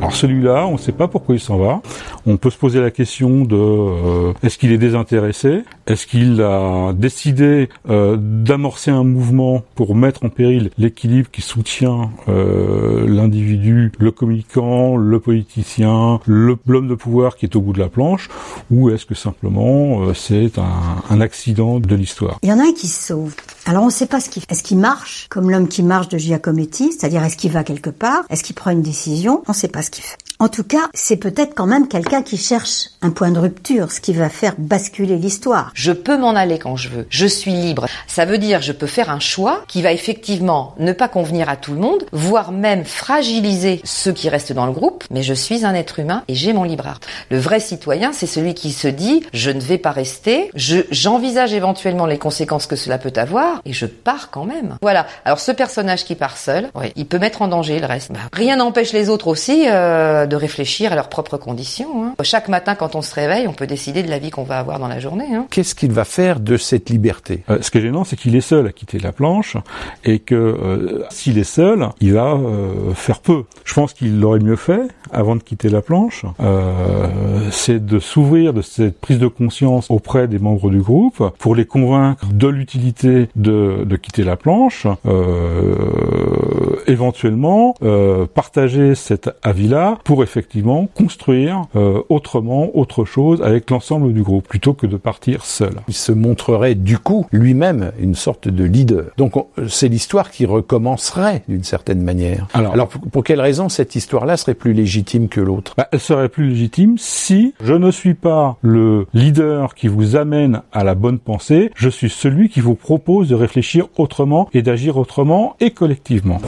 Alors 0.00 0.14
celui-là, 0.14 0.66
on 0.66 0.72
ne 0.72 0.78
sait 0.78 0.92
pas 0.92 1.08
pourquoi 1.08 1.34
il 1.34 1.40
s'en 1.40 1.58
va. 1.58 1.80
On 2.26 2.36
peut 2.36 2.50
se 2.50 2.58
poser 2.58 2.80
la 2.80 2.90
question 2.90 3.44
de 3.44 3.56
euh, 3.56 4.32
est-ce 4.42 4.58
qu'il 4.58 4.72
est 4.72 4.78
désintéressé? 4.78 5.64
Est-ce 5.86 6.06
qu'il 6.06 6.40
a 6.42 6.92
décidé 6.92 7.68
euh, 7.88 8.16
d'amorcer 8.18 8.90
un 8.90 9.04
mouvement 9.04 9.62
pour 9.74 9.94
mettre 9.94 10.24
en 10.24 10.28
péril 10.28 10.70
l'équilibre 10.78 11.30
qui 11.30 11.42
soutient 11.42 12.10
euh, 12.28 13.06
l'individu, 13.08 13.92
le 13.98 14.10
communicant, 14.10 14.96
le 14.96 15.18
politicien, 15.18 16.20
l'homme 16.26 16.88
de 16.88 16.94
pouvoir 16.94 17.36
qui 17.36 17.46
est 17.46 17.56
au 17.56 17.60
bout 17.60 17.72
de 17.72 17.78
la 17.78 17.88
planche? 17.88 18.28
Ou 18.70 18.90
est-ce 18.90 19.06
que 19.06 19.14
simplement 19.14 20.02
euh, 20.02 20.14
c'est 20.14 20.58
un, 20.58 21.02
un, 21.08 21.20
accident 21.20 21.80
de 21.80 21.94
l'histoire? 21.94 22.38
Il 22.42 22.48
y 22.48 22.52
en 22.52 22.58
a 22.58 22.62
un 22.62 22.72
qui 22.72 22.86
se 22.86 23.08
sauve. 23.08 23.34
Alors 23.66 23.82
on 23.82 23.86
ne 23.86 23.92
sait 23.92 24.06
pas 24.06 24.20
ce 24.20 24.28
qu'il 24.28 24.42
fait. 24.42 24.52
Est-ce 24.52 24.62
qu'il 24.62 24.78
marche 24.78 25.26
comme 25.28 25.50
l'homme 25.50 25.68
qui 25.68 25.82
marche 25.82 26.08
de 26.08 26.18
Giacometti, 26.18 26.92
c'est-à-dire 26.92 27.24
est-ce 27.24 27.36
qu'il 27.36 27.50
va 27.50 27.64
quelque 27.64 27.90
part? 27.90 28.22
Est-ce 28.30 28.44
qu'il 28.44 28.54
prend 28.54 28.70
une 28.70 28.82
décision? 28.82 29.42
On 29.48 29.52
ne 29.52 29.56
sait 29.56 29.68
pas 29.68 29.82
ce 29.82 29.90
qu'il 29.90 30.04
fait. 30.04 30.16
En 30.40 30.48
tout 30.48 30.64
cas, 30.64 30.88
c'est 30.94 31.18
peut-être 31.18 31.54
quand 31.54 31.66
même 31.66 31.86
quelqu'un 31.86 32.22
qui 32.22 32.38
cherche 32.38 32.88
un 33.02 33.10
point 33.10 33.30
de 33.30 33.38
rupture, 33.38 33.92
ce 33.92 34.00
qui 34.00 34.14
va 34.14 34.30
faire 34.30 34.54
basculer 34.56 35.16
l'histoire. 35.16 35.70
Je 35.74 35.92
peux 35.92 36.16
m'en 36.16 36.30
aller 36.30 36.58
quand 36.58 36.76
je 36.76 36.88
veux. 36.88 37.06
Je 37.10 37.26
suis 37.26 37.52
libre. 37.52 37.84
Ça 38.06 38.24
veut 38.24 38.38
dire 38.38 38.62
je 38.62 38.72
peux 38.72 38.86
faire 38.86 39.10
un 39.10 39.20
choix 39.20 39.62
qui 39.68 39.82
va 39.82 39.92
effectivement 39.92 40.74
ne 40.78 40.94
pas 40.94 41.08
convenir 41.08 41.50
à 41.50 41.56
tout 41.56 41.74
le 41.74 41.80
monde, 41.80 42.06
voire 42.12 42.52
même 42.52 42.86
fragiliser 42.86 43.82
ceux 43.84 44.12
qui 44.12 44.30
restent 44.30 44.54
dans 44.54 44.64
le 44.64 44.72
groupe, 44.72 45.04
mais 45.10 45.22
je 45.22 45.34
suis 45.34 45.66
un 45.66 45.74
être 45.74 45.98
humain 45.98 46.22
et 46.26 46.34
j'ai 46.34 46.54
mon 46.54 46.64
libre 46.64 46.86
art. 46.86 47.00
Le 47.30 47.38
vrai 47.38 47.60
citoyen, 47.60 48.14
c'est 48.14 48.26
celui 48.26 48.54
qui 48.54 48.72
se 48.72 48.88
dit 48.88 49.22
je 49.34 49.50
ne 49.50 49.60
vais 49.60 49.76
pas 49.76 49.92
rester, 49.92 50.50
je 50.54 50.78
j'envisage 50.90 51.52
éventuellement 51.52 52.06
les 52.06 52.16
conséquences 52.16 52.66
que 52.66 52.76
cela 52.76 52.96
peut 52.96 53.12
avoir 53.16 53.60
et 53.66 53.74
je 53.74 53.84
pars 53.84 54.30
quand 54.30 54.44
même. 54.44 54.78
Voilà. 54.80 55.06
Alors 55.26 55.38
ce 55.38 55.52
personnage 55.52 56.06
qui 56.06 56.14
part 56.14 56.38
seul, 56.38 56.70
il 56.96 57.04
peut 57.04 57.18
mettre 57.18 57.42
en 57.42 57.48
danger 57.48 57.78
le 57.78 57.84
reste. 57.84 58.10
Bah, 58.10 58.20
rien 58.32 58.56
n'empêche 58.56 58.94
les 58.94 59.10
autres 59.10 59.26
aussi 59.26 59.66
euh, 59.68 60.28
de 60.30 60.36
réfléchir 60.36 60.92
à 60.92 60.94
leurs 60.94 61.10
propres 61.10 61.36
conditions. 61.36 62.04
Hein. 62.04 62.14
Chaque 62.22 62.48
matin, 62.48 62.74
quand 62.74 62.94
on 62.94 63.02
se 63.02 63.14
réveille, 63.14 63.46
on 63.46 63.52
peut 63.52 63.66
décider 63.66 64.02
de 64.02 64.08
la 64.08 64.18
vie 64.18 64.30
qu'on 64.30 64.44
va 64.44 64.58
avoir 64.58 64.78
dans 64.78 64.88
la 64.88 64.98
journée. 64.98 65.34
Hein. 65.34 65.46
Qu'est-ce 65.50 65.74
qu'il 65.74 65.92
va 65.92 66.04
faire 66.04 66.40
de 66.40 66.56
cette 66.56 66.88
liberté? 66.88 67.44
Euh, 67.50 67.58
Ce 67.60 67.70
qui 67.70 67.78
est 67.78 67.82
gênant, 67.82 68.04
c'est 68.04 68.16
qu'il 68.16 68.34
est 68.36 68.40
seul 68.40 68.66
à 68.66 68.72
quitter 68.72 68.98
la 68.98 69.12
planche 69.12 69.58
et 70.04 70.20
que 70.20 70.34
euh, 70.34 71.04
s'il 71.10 71.36
est 71.36 71.44
seul, 71.44 71.90
il 72.00 72.14
va 72.14 72.32
euh, 72.32 72.94
faire 72.94 73.20
peu. 73.20 73.44
Je 73.64 73.74
pense 73.74 73.92
qu'il 73.92 74.24
aurait 74.24 74.40
mieux 74.40 74.56
fait, 74.56 74.88
avant 75.12 75.36
de 75.36 75.42
quitter 75.42 75.68
la 75.68 75.82
planche, 75.82 76.24
euh, 76.40 77.06
c'est 77.50 77.84
de 77.84 77.98
s'ouvrir 77.98 78.54
de 78.54 78.62
cette 78.62 79.00
prise 79.00 79.18
de 79.18 79.26
conscience 79.26 79.90
auprès 79.90 80.28
des 80.28 80.38
membres 80.38 80.70
du 80.70 80.80
groupe 80.80 81.22
pour 81.38 81.54
les 81.54 81.64
convaincre 81.64 82.24
de 82.32 82.48
l'utilité 82.48 83.28
de, 83.36 83.84
de, 83.84 83.96
quitter 83.96 84.22
la 84.22 84.36
planche, 84.36 84.86
euh, 85.06 86.76
éventuellement 86.86 87.74
euh, 87.82 88.26
partager 88.26 88.94
cet 88.94 89.30
avis-là 89.42 89.98
pour 90.04 90.19
effectivement 90.22 90.88
construire 90.94 91.66
euh, 91.76 92.02
autrement 92.08 92.70
autre 92.74 93.04
chose 93.04 93.42
avec 93.42 93.70
l'ensemble 93.70 94.12
du 94.12 94.22
groupe 94.22 94.48
plutôt 94.48 94.74
que 94.74 94.86
de 94.86 94.96
partir 94.96 95.44
seul. 95.44 95.74
Il 95.88 95.94
se 95.94 96.12
montrerait 96.12 96.74
du 96.74 96.98
coup 96.98 97.26
lui-même 97.32 97.92
une 97.98 98.14
sorte 98.14 98.48
de 98.48 98.64
leader. 98.64 99.06
Donc 99.16 99.34
c'est 99.68 99.88
l'histoire 99.88 100.30
qui 100.30 100.46
recommencerait 100.46 101.42
d'une 101.48 101.64
certaine 101.64 102.02
manière. 102.02 102.46
Alors, 102.54 102.72
Alors 102.72 102.88
pour, 102.88 103.00
pour, 103.02 103.24
quelle 103.24 103.40
raison 103.40 103.68
cette 103.68 103.94
histoire-là 103.94 104.36
serait 104.36 104.54
plus 104.54 104.72
légitime 104.72 105.28
que 105.28 105.40
l'autre? 105.40 105.74
Bah, 105.76 105.88
Elle 105.92 106.00
serait 106.00 106.28
plus 106.28 106.48
légitime 106.48 106.96
si 106.98 107.54
je 107.62 107.74
ne 107.74 107.90
suis 107.90 108.14
pas 108.14 108.56
le 108.62 109.06
leader 109.14 109.74
qui 109.74 109.88
vous 109.88 110.16
amène 110.16 110.62
à 110.72 110.84
la 110.84 110.94
bonne 110.94 111.18
pensée, 111.18 111.70
je 111.74 111.88
suis 111.88 112.10
celui 112.10 112.48
qui 112.48 112.60
vous 112.60 112.74
propose 112.74 113.28
de 113.28 113.34
réfléchir 113.34 113.88
autrement 113.98 114.48
et 114.52 114.62
d'agir 114.62 114.96
autrement 114.96 115.56
et 115.60 115.70
collectivement 115.70 116.40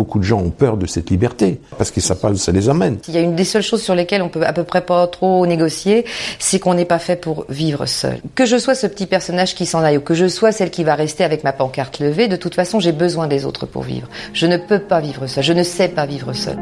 beaucoup 0.00 0.18
de 0.18 0.24
gens 0.24 0.40
ont 0.40 0.48
peur 0.48 0.78
de 0.78 0.86
cette 0.86 1.10
liberté 1.10 1.60
parce 1.76 1.90
que 1.90 2.00
ça, 2.00 2.16
ça 2.36 2.52
les 2.52 2.70
amène. 2.70 2.96
Il 3.06 3.14
y 3.14 3.18
a 3.18 3.20
une 3.20 3.36
des 3.36 3.44
seules 3.44 3.62
choses 3.62 3.82
sur 3.82 3.94
lesquelles 3.94 4.22
on 4.22 4.30
peut 4.30 4.46
à 4.46 4.54
peu 4.54 4.64
près 4.64 4.80
pas 4.80 5.06
trop 5.08 5.46
négocier, 5.46 6.06
c'est 6.38 6.58
qu'on 6.58 6.72
n'est 6.72 6.86
pas 6.86 6.98
fait 6.98 7.16
pour 7.16 7.44
vivre 7.50 7.84
seul. 7.84 8.18
Que 8.34 8.46
je 8.46 8.56
sois 8.56 8.74
ce 8.74 8.86
petit 8.86 9.04
personnage 9.04 9.54
qui 9.54 9.66
s'en 9.66 9.82
aille 9.82 9.98
ou 9.98 10.00
que 10.00 10.14
je 10.14 10.26
sois 10.26 10.52
celle 10.52 10.70
qui 10.70 10.84
va 10.84 10.94
rester 10.94 11.22
avec 11.22 11.44
ma 11.44 11.52
pancarte 11.52 11.98
levée, 11.98 12.28
de 12.28 12.36
toute 12.36 12.54
façon, 12.54 12.80
j'ai 12.80 12.92
besoin 12.92 13.26
des 13.26 13.44
autres 13.44 13.66
pour 13.66 13.82
vivre. 13.82 14.08
Je 14.32 14.46
ne 14.46 14.56
peux 14.56 14.78
pas 14.78 15.00
vivre 15.00 15.26
seul. 15.26 15.44
Je 15.44 15.52
ne 15.52 15.62
sais 15.62 15.88
pas 15.88 16.06
vivre 16.06 16.32
seul. 16.32 16.56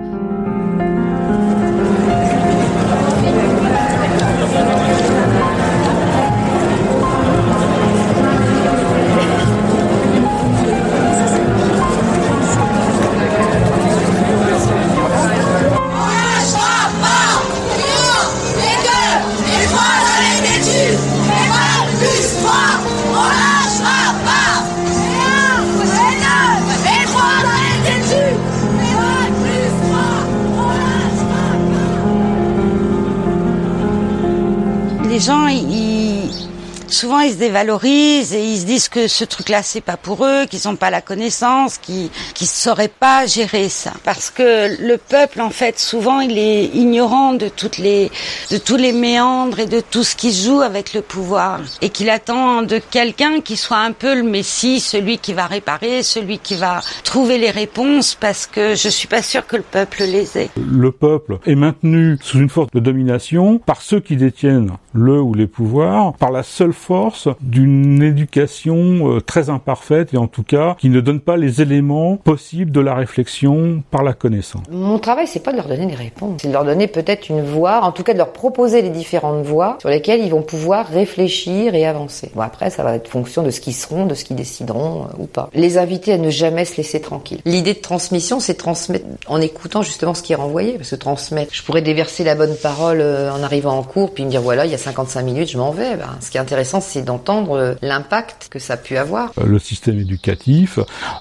Ils 37.28 37.34
se 37.34 37.38
dévalorisent 37.38 38.32
et 38.32 38.42
ils 38.42 38.60
se 38.60 38.64
disent 38.64 38.88
que 38.88 39.06
ce 39.06 39.24
truc-là 39.24 39.62
c'est 39.62 39.82
pas 39.82 39.96
pour 39.98 40.24
eux, 40.24 40.46
qu'ils 40.46 40.60
n'ont 40.64 40.76
pas 40.76 40.90
la 40.90 41.02
connaissance, 41.02 41.76
qu'ils 41.76 42.08
qu'ils 42.34 42.46
sauraient 42.46 42.88
pas 42.88 43.26
gérer 43.26 43.68
ça. 43.68 43.92
Parce 44.04 44.30
que 44.30 44.80
le 44.80 44.96
peuple 44.96 45.42
en 45.42 45.50
fait 45.50 45.78
souvent 45.78 46.20
il 46.20 46.38
est 46.38 46.64
ignorant 46.64 47.34
de 47.34 47.48
toutes 47.48 47.78
les 47.78 48.10
de 48.50 48.56
tous 48.56 48.76
les 48.76 48.92
méandres 48.92 49.58
et 49.58 49.66
de 49.66 49.80
tout 49.80 50.04
ce 50.04 50.16
qui 50.16 50.32
joue 50.32 50.62
avec 50.62 50.94
le 50.94 51.02
pouvoir 51.02 51.60
et 51.82 51.90
qu'il 51.90 52.08
attend 52.08 52.62
de 52.62 52.78
quelqu'un 52.78 53.40
qui 53.40 53.56
soit 53.56 53.78
un 53.78 53.92
peu 53.92 54.14
le 54.14 54.22
messie, 54.22 54.80
celui 54.80 55.18
qui 55.18 55.34
va 55.34 55.46
réparer, 55.46 56.02
celui 56.02 56.38
qui 56.38 56.54
va 56.54 56.80
trouver 57.04 57.36
les 57.36 57.50
réponses 57.50 58.14
parce 58.14 58.46
que 58.46 58.74
je 58.74 58.88
suis 58.88 59.08
pas 59.08 59.22
sûr 59.22 59.46
que 59.46 59.56
le 59.56 59.62
peuple 59.62 60.04
les 60.04 60.38
ait. 60.38 60.50
Le 60.56 60.92
peuple 60.92 61.38
est 61.46 61.54
maintenu 61.54 62.16
sous 62.22 62.38
une 62.38 62.48
force 62.48 62.70
de 62.72 62.80
domination 62.80 63.58
par 63.58 63.82
ceux 63.82 64.00
qui 64.00 64.16
détiennent 64.16 64.72
le 64.94 65.20
ou 65.20 65.34
les 65.34 65.46
pouvoirs 65.46 66.14
par 66.14 66.30
la 66.30 66.42
seule 66.42 66.72
force 66.72 67.17
d'une 67.40 68.02
éducation 68.02 69.16
euh, 69.16 69.20
très 69.20 69.50
imparfaite 69.50 70.14
et 70.14 70.16
en 70.16 70.26
tout 70.26 70.42
cas 70.42 70.76
qui 70.78 70.88
ne 70.88 71.00
donne 71.00 71.20
pas 71.20 71.36
les 71.36 71.62
éléments 71.62 72.16
possibles 72.16 72.70
de 72.70 72.80
la 72.80 72.94
réflexion 72.94 73.82
par 73.90 74.02
la 74.02 74.12
connaissance. 74.12 74.62
Mon 74.70 74.98
travail, 74.98 75.26
c'est 75.26 75.42
pas 75.42 75.52
de 75.52 75.56
leur 75.56 75.68
donner 75.68 75.86
des 75.86 75.94
réponses, 75.94 76.40
c'est 76.42 76.48
de 76.48 76.52
leur 76.52 76.64
donner 76.64 76.86
peut-être 76.86 77.28
une 77.28 77.42
voie, 77.42 77.80
en 77.82 77.92
tout 77.92 78.02
cas 78.02 78.12
de 78.12 78.18
leur 78.18 78.32
proposer 78.32 78.82
les 78.82 78.90
différentes 78.90 79.44
voies 79.44 79.76
sur 79.80 79.88
lesquelles 79.88 80.20
ils 80.20 80.30
vont 80.30 80.42
pouvoir 80.42 80.86
réfléchir 80.86 81.74
et 81.74 81.86
avancer. 81.86 82.30
Bon 82.34 82.42
après, 82.42 82.70
ça 82.70 82.82
va 82.82 82.94
être 82.94 83.08
fonction 83.08 83.42
de 83.42 83.50
ce 83.50 83.60
qu'ils 83.60 83.74
seront, 83.74 84.06
de 84.06 84.14
ce 84.14 84.24
qu'ils 84.24 84.36
décideront 84.36 85.04
euh, 85.04 85.22
ou 85.22 85.26
pas. 85.26 85.50
Les 85.54 85.78
inviter 85.78 86.12
à 86.12 86.18
ne 86.18 86.30
jamais 86.30 86.64
se 86.64 86.76
laisser 86.76 87.00
tranquille. 87.00 87.40
L'idée 87.44 87.74
de 87.74 87.80
transmission, 87.80 88.40
c'est 88.40 88.54
transmettre 88.54 89.06
en 89.26 89.40
écoutant 89.40 89.82
justement 89.82 90.14
ce 90.14 90.22
qui 90.22 90.32
est 90.32 90.36
renvoyé, 90.36 90.72
parce 90.74 90.90
que 90.90 90.96
transmettre, 90.96 91.54
je 91.54 91.62
pourrais 91.62 91.82
déverser 91.82 92.24
la 92.24 92.34
bonne 92.34 92.56
parole 92.56 93.00
euh, 93.00 93.32
en 93.32 93.42
arrivant 93.42 93.76
en 93.76 93.82
cours, 93.82 94.12
puis 94.12 94.24
me 94.24 94.30
dire 94.30 94.42
voilà, 94.42 94.66
il 94.66 94.72
y 94.72 94.74
a 94.74 94.78
55 94.78 95.22
minutes, 95.22 95.50
je 95.50 95.58
m'en 95.58 95.70
vais. 95.70 95.96
Ben, 95.96 96.16
ce 96.20 96.30
qui 96.30 96.36
est 96.36 96.40
intéressant 96.40 96.80
c'est 96.80 97.02
d'entendre 97.08 97.52
euh, 97.56 97.74
l'impact 97.80 98.48
que 98.50 98.58
ça 98.58 98.74
a 98.74 98.76
pu 98.76 98.96
avoir. 98.96 99.32
Euh, 99.38 99.46
le 99.46 99.58
système 99.58 99.98
éducatif 99.98 100.78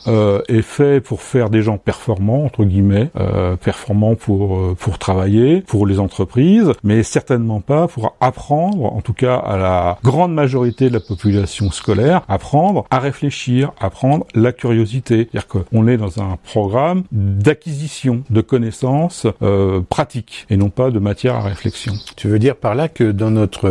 euh, 0.08 0.42
est 0.50 0.62
fait 0.62 1.00
pour 1.00 1.22
faire 1.22 1.50
des 1.50 1.62
gens 1.62 1.78
performants 1.78 2.44
entre 2.44 2.66
guillemets, 2.66 3.10
euh, 3.18 3.56
performants 3.56 4.16
pour 4.16 4.58
euh, 4.58 4.76
pour 4.78 5.00
travailler, 5.00 5.62
pour 5.62 5.88
les 5.88 6.00
entreprises, 6.00 6.72
mais 6.84 7.04
certainement 7.04 7.62
pas 7.62 7.88
pour 7.88 8.16
apprendre, 8.20 8.84
en 8.94 9.02
tout 9.02 9.14
cas 9.14 9.36
à 9.38 9.58
la 9.58 9.98
grande 10.04 10.34
majorité 10.34 10.90
de 10.90 10.94
la 10.94 11.00
population 11.00 11.72
scolaire, 11.72 12.22
apprendre 12.28 12.86
à 12.92 13.00
réfléchir, 13.00 13.72
apprendre 13.80 14.26
la 14.36 14.52
curiosité. 14.52 15.30
C'est-à-dire 15.32 15.48
qu'on 15.48 15.88
est 15.88 15.98
dans 15.98 16.22
un 16.22 16.38
programme 16.44 17.04
d'acquisition 17.12 18.24
de 18.30 18.42
connaissances 18.42 19.26
euh, 19.42 19.82
pratiques 19.90 20.46
et 20.50 20.58
non 20.58 20.70
pas 20.70 20.92
de 20.92 21.00
matière 21.00 21.36
à 21.36 21.42
réflexion. 21.42 21.94
Tu 22.18 22.28
veux 22.28 22.40
dire 22.40 22.58
par 22.58 22.76
là 22.76 22.90
que 22.90 23.12
dans 23.12 23.32
notre 23.32 23.68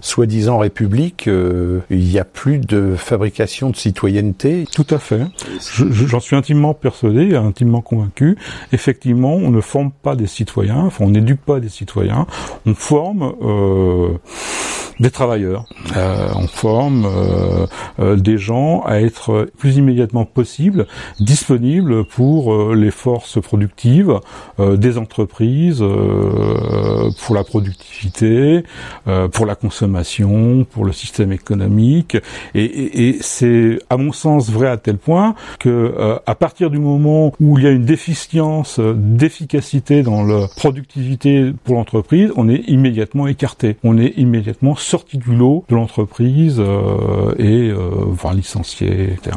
soi-disant 0.00 0.58
république 0.58 1.26
euh, 1.28 1.53
il 1.90 2.04
n'y 2.04 2.18
a 2.18 2.24
plus 2.24 2.58
de 2.58 2.94
fabrication 2.96 3.70
de 3.70 3.76
citoyenneté. 3.76 4.66
Tout 4.72 4.86
à 4.90 4.98
fait. 4.98 5.22
J'en 5.70 6.20
suis 6.20 6.36
intimement 6.36 6.74
persuadé, 6.74 7.34
intimement 7.36 7.80
convaincu. 7.80 8.36
Effectivement, 8.72 9.34
on 9.34 9.50
ne 9.50 9.60
forme 9.60 9.90
pas 9.90 10.16
des 10.16 10.26
citoyens, 10.26 10.78
enfin, 10.78 11.04
on 11.04 11.10
n'éduque 11.10 11.40
pas 11.40 11.60
des 11.60 11.68
citoyens, 11.68 12.26
on 12.66 12.74
forme 12.74 13.34
euh, 13.42 14.18
des 15.00 15.10
travailleurs. 15.10 15.66
Euh, 15.96 16.28
on 16.36 16.46
forme 16.46 17.06
euh, 17.06 17.66
euh, 17.98 18.16
des 18.16 18.38
gens 18.38 18.82
à 18.86 19.00
être 19.00 19.48
plus 19.58 19.76
immédiatement 19.76 20.24
possible 20.24 20.86
disponibles 21.20 22.04
pour 22.04 22.52
euh, 22.52 22.74
les 22.74 22.90
forces 22.90 23.40
productives 23.40 24.20
euh, 24.60 24.76
des 24.76 24.98
entreprises, 24.98 25.82
pour 27.24 27.34
la 27.34 27.44
productivité, 27.44 28.64
pour 29.32 29.46
la 29.46 29.54
consommation, 29.54 30.64
pour 30.64 30.84
le 30.84 30.92
système 30.92 31.32
économique. 31.32 32.16
Et, 32.54 32.64
et, 32.64 33.08
et 33.08 33.18
c'est, 33.20 33.78
à 33.90 33.96
mon 33.96 34.12
sens, 34.12 34.50
vrai 34.50 34.68
à 34.68 34.76
tel 34.76 34.96
point 34.96 35.34
que 35.58 35.94
à 36.26 36.34
partir 36.34 36.70
du 36.70 36.78
moment 36.78 37.32
où 37.40 37.58
il 37.58 37.64
y 37.64 37.66
a 37.66 37.70
une 37.70 37.84
déficience 37.84 38.80
d'efficacité 38.80 40.02
dans 40.02 40.24
la 40.24 40.46
productivité 40.56 41.52
pour 41.64 41.76
l'entreprise, 41.76 42.32
on 42.36 42.48
est 42.48 42.62
immédiatement 42.68 43.26
écarté. 43.26 43.76
On 43.84 43.98
est 43.98 44.14
immédiatement 44.16 44.74
sorti 44.84 45.18
du 45.18 45.34
lot 45.34 45.64
de 45.68 45.74
l'entreprise 45.74 46.56
euh, 46.58 47.34
et 47.38 47.70
euh, 47.70 48.12
enfin 48.12 48.34
licencié, 48.34 49.14
etc. 49.14 49.36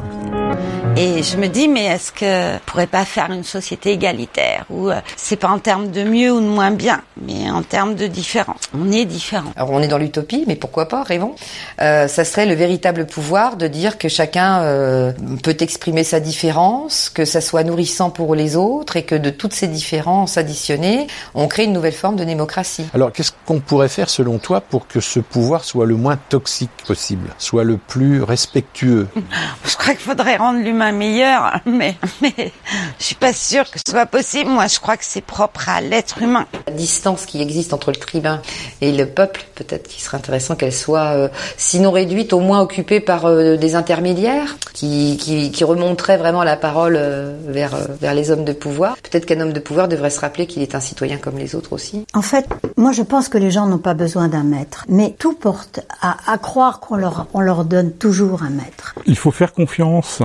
Et 0.99 1.21
je 1.21 1.37
me 1.37 1.47
dis, 1.47 1.67
mais 1.67 1.85
est-ce 1.85 2.11
que 2.11 2.55
on 2.55 2.59
pourrait 2.65 2.87
pas 2.87 3.05
faire 3.05 3.31
une 3.31 3.43
société 3.43 3.91
égalitaire 3.91 4.65
où 4.71 4.89
euh, 4.89 4.99
c'est 5.15 5.35
pas 5.35 5.49
en 5.49 5.59
termes 5.59 5.91
de 5.91 6.03
mieux 6.03 6.31
ou 6.31 6.39
de 6.39 6.45
moins 6.47 6.71
bien, 6.71 7.01
mais 7.21 7.51
en 7.51 7.61
termes 7.61 7.93
de 7.93 8.07
différent. 8.07 8.55
On 8.73 8.91
est 8.91 9.05
différent. 9.05 9.51
Alors 9.55 9.71
on 9.71 9.81
est 9.81 9.87
dans 9.87 9.99
l'utopie, 9.99 10.43
mais 10.47 10.55
pourquoi 10.55 10.87
pas, 10.87 11.03
rêvons. 11.03 11.35
Euh, 11.81 12.07
ça 12.07 12.25
serait 12.25 12.47
le 12.47 12.55
véritable 12.55 13.05
pouvoir 13.05 13.57
de 13.57 13.67
dire 13.67 13.99
que 13.99 14.09
chacun 14.09 14.61
euh, 14.63 15.13
peut 15.43 15.55
exprimer 15.59 16.03
sa 16.03 16.19
différence, 16.19 17.09
que 17.09 17.25
ça 17.25 17.41
soit 17.41 17.63
nourrissant 17.63 18.09
pour 18.09 18.33
les 18.33 18.55
autres 18.55 18.97
et 18.97 19.03
que 19.03 19.15
de 19.15 19.29
toutes 19.29 19.53
ces 19.53 19.67
différences 19.67 20.37
additionnées, 20.37 21.05
on 21.35 21.47
crée 21.47 21.65
une 21.65 21.73
nouvelle 21.73 21.93
forme 21.93 22.15
de 22.15 22.23
démocratie. 22.23 22.87
Alors 22.95 23.11
qu'est-ce 23.11 23.33
qu'on 23.45 23.59
pourrait 23.59 23.89
faire 23.89 24.09
selon 24.09 24.39
toi 24.39 24.61
pour 24.61 24.87
que 24.87 24.99
ce 24.99 25.19
pouvoir 25.19 25.36
soit 25.61 25.85
le 25.85 25.95
moins 25.95 26.17
toxique 26.29 26.71
possible, 26.85 27.29
soit 27.37 27.63
le 27.63 27.77
plus 27.77 28.23
respectueux 28.23 29.07
Je 29.65 29.75
crois 29.75 29.93
qu'il 29.93 30.03
faudrait 30.03 30.37
rendre 30.37 30.59
l'humain 30.59 30.91
meilleur, 30.91 31.59
mais, 31.65 31.95
mais 32.21 32.51
je 32.99 33.03
suis 33.03 33.15
pas 33.15 33.33
sûre 33.33 33.69
que 33.69 33.77
ce 33.77 33.91
soit 33.91 34.05
possible. 34.05 34.49
Moi, 34.49 34.67
je 34.67 34.79
crois 34.79 34.97
que 34.97 35.05
c'est 35.05 35.21
propre 35.21 35.69
à 35.69 35.81
l'être 35.81 36.21
humain. 36.21 36.45
La 36.67 36.73
distance 36.73 37.25
qui 37.25 37.41
existe 37.41 37.73
entre 37.73 37.91
le 37.91 37.97
tribun 37.97 38.41
et 38.81 38.91
le 38.91 39.05
peuple, 39.05 39.45
peut-être 39.55 39.87
qu'il 39.87 40.01
serait 40.01 40.17
intéressant 40.17 40.55
qu'elle 40.55 40.73
soit, 40.73 41.15
euh, 41.15 41.29
sinon 41.57 41.91
réduite, 41.91 42.33
au 42.33 42.39
moins 42.39 42.61
occupée 42.61 42.99
par 42.99 43.25
euh, 43.25 43.57
des 43.57 43.75
intermédiaires 43.75 44.57
qui, 44.73 45.17
qui, 45.19 45.51
qui, 45.51 45.63
remonteraient 45.63 46.17
vraiment 46.17 46.43
la 46.43 46.55
parole 46.55 46.95
euh, 46.97 47.35
vers, 47.47 47.73
euh, 47.73 47.85
vers 47.99 48.13
les 48.13 48.31
hommes 48.31 48.45
de 48.45 48.53
pouvoir. 48.53 48.95
Peut-être 48.97 49.25
qu'un 49.25 49.39
homme 49.41 49.53
de 49.53 49.59
pouvoir 49.59 49.87
devrait 49.87 50.09
se 50.09 50.19
rappeler 50.19 50.45
qu'il 50.45 50.61
est 50.61 50.75
un 50.75 50.79
citoyen 50.79 51.17
comme 51.17 51.37
les 51.37 51.55
autres 51.55 51.73
aussi. 51.73 52.05
En 52.13 52.21
fait, 52.21 52.47
moi 52.75 52.91
je 52.91 53.01
pense 53.01 53.27
que 53.27 53.37
les 53.37 53.51
gens 53.51 53.65
n'ont 53.65 53.77
pas 53.79 53.95
besoin 53.95 54.27
d'un 54.27 54.43
maître, 54.43 54.85
mais 54.87 55.15
tout 55.17 55.26
porte 55.33 55.81
à, 56.01 56.37
croire 56.37 56.79
qu'on 56.79 56.95
leur, 56.95 57.27
on 57.33 57.41
leur 57.41 57.65
donne 57.65 57.91
toujours 57.91 58.43
un 58.43 58.49
maître. 58.49 58.95
Il 59.05 59.17
faut 59.17 59.31
faire 59.31 59.53
confiance 59.53 60.21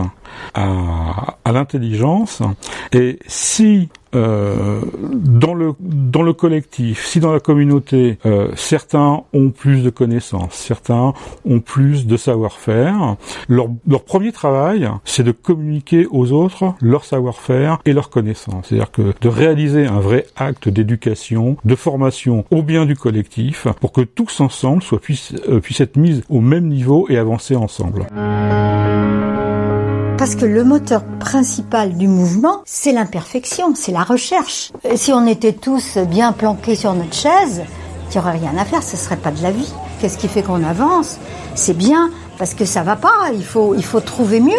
à 0.55 1.53
l'intelligence 1.53 2.43
et 2.93 3.19
si 3.27 3.89
euh, 4.15 4.81
dans 5.13 5.55
le 5.55 5.75
dans 5.81 6.23
le 6.23 6.33
collectif, 6.33 7.07
si 7.07 7.21
dans 7.21 7.33
la 7.33 7.41
communauté, 7.41 8.19
euh, 8.27 8.49
certains 8.57 9.23
ont 9.33 9.51
plus 9.51 9.83
de 9.83 9.91
connaissances, 9.91 10.55
certains 10.55 11.15
ont 11.45 11.61
plus 11.61 12.07
de 12.07 12.17
savoir-faire, 12.17 13.17
leur, 13.49 13.69
leur 13.87 14.05
premier 14.05 14.33
travail, 14.33 14.89
c'est 15.05 15.23
de 15.23 15.33
communiquer 15.33 16.07
aux 16.11 16.33
autres 16.33 16.75
leur 16.81 17.05
savoir-faire 17.05 17.79
et 17.85 17.93
leurs 17.93 18.11
connaissances. 18.11 18.67
C'est-à-dire 18.69 18.91
que 18.91 19.15
de 19.21 19.29
réaliser 19.29 19.87
un 19.87 20.01
vrai 20.01 20.27
acte 20.37 20.69
d'éducation, 20.69 21.57
de 21.65 21.75
formation 21.75 22.45
au 22.51 22.63
bien 22.63 22.87
du 22.87 22.97
collectif, 22.97 23.67
pour 23.81 23.93
que 23.93 24.03
tous 24.03 24.41
ensemble 24.41 24.83
soient 24.83 25.01
puissent, 25.01 25.35
euh, 25.49 25.61
puissent 25.61 25.81
être 25.81 25.97
mis 25.97 26.23
au 26.29 26.41
même 26.41 26.69
niveau 26.69 27.07
et 27.09 27.17
avancer 27.17 27.57
ensemble. 27.57 28.07
Parce 30.23 30.37
que 30.37 30.47
le 30.47 30.63
moteur 30.63 31.03
principal 31.19 31.95
du 31.95 32.07
mouvement, 32.07 32.63
c'est 32.65 32.93
l'imperfection, 32.93 33.75
c'est 33.75 33.91
la 33.91 34.05
recherche. 34.05 34.71
Si 34.95 35.11
on 35.11 35.27
était 35.27 35.53
tous 35.53 35.99
bien 35.99 36.31
planqués 36.31 36.77
sur 36.77 36.95
notre 36.95 37.13
chaise, 37.13 37.65
il 38.07 38.13
n'y 38.13 38.19
aurait 38.19 38.39
rien 38.39 38.57
à 38.57 38.65
faire, 38.65 38.85
ce 38.85 38.97
serait 38.97 39.17
pas 39.17 39.33
de 39.33 39.43
la 39.43 39.51
vie. 39.51 39.73
Qu'est-ce 40.01 40.19
qui 40.19 40.29
fait 40.29 40.45
qu'on 40.45 40.63
avance? 40.63 41.19
C'est 41.57 41.77
bien 41.77 42.09
parce 42.39 42.55
que 42.55 42.65
ça 42.65 42.83
va 42.83 42.97
pas, 42.97 43.31
il 43.35 43.45
faut, 43.45 43.75
il 43.75 43.85
faut 43.85 44.01
trouver 44.01 44.41
mieux. 44.41 44.53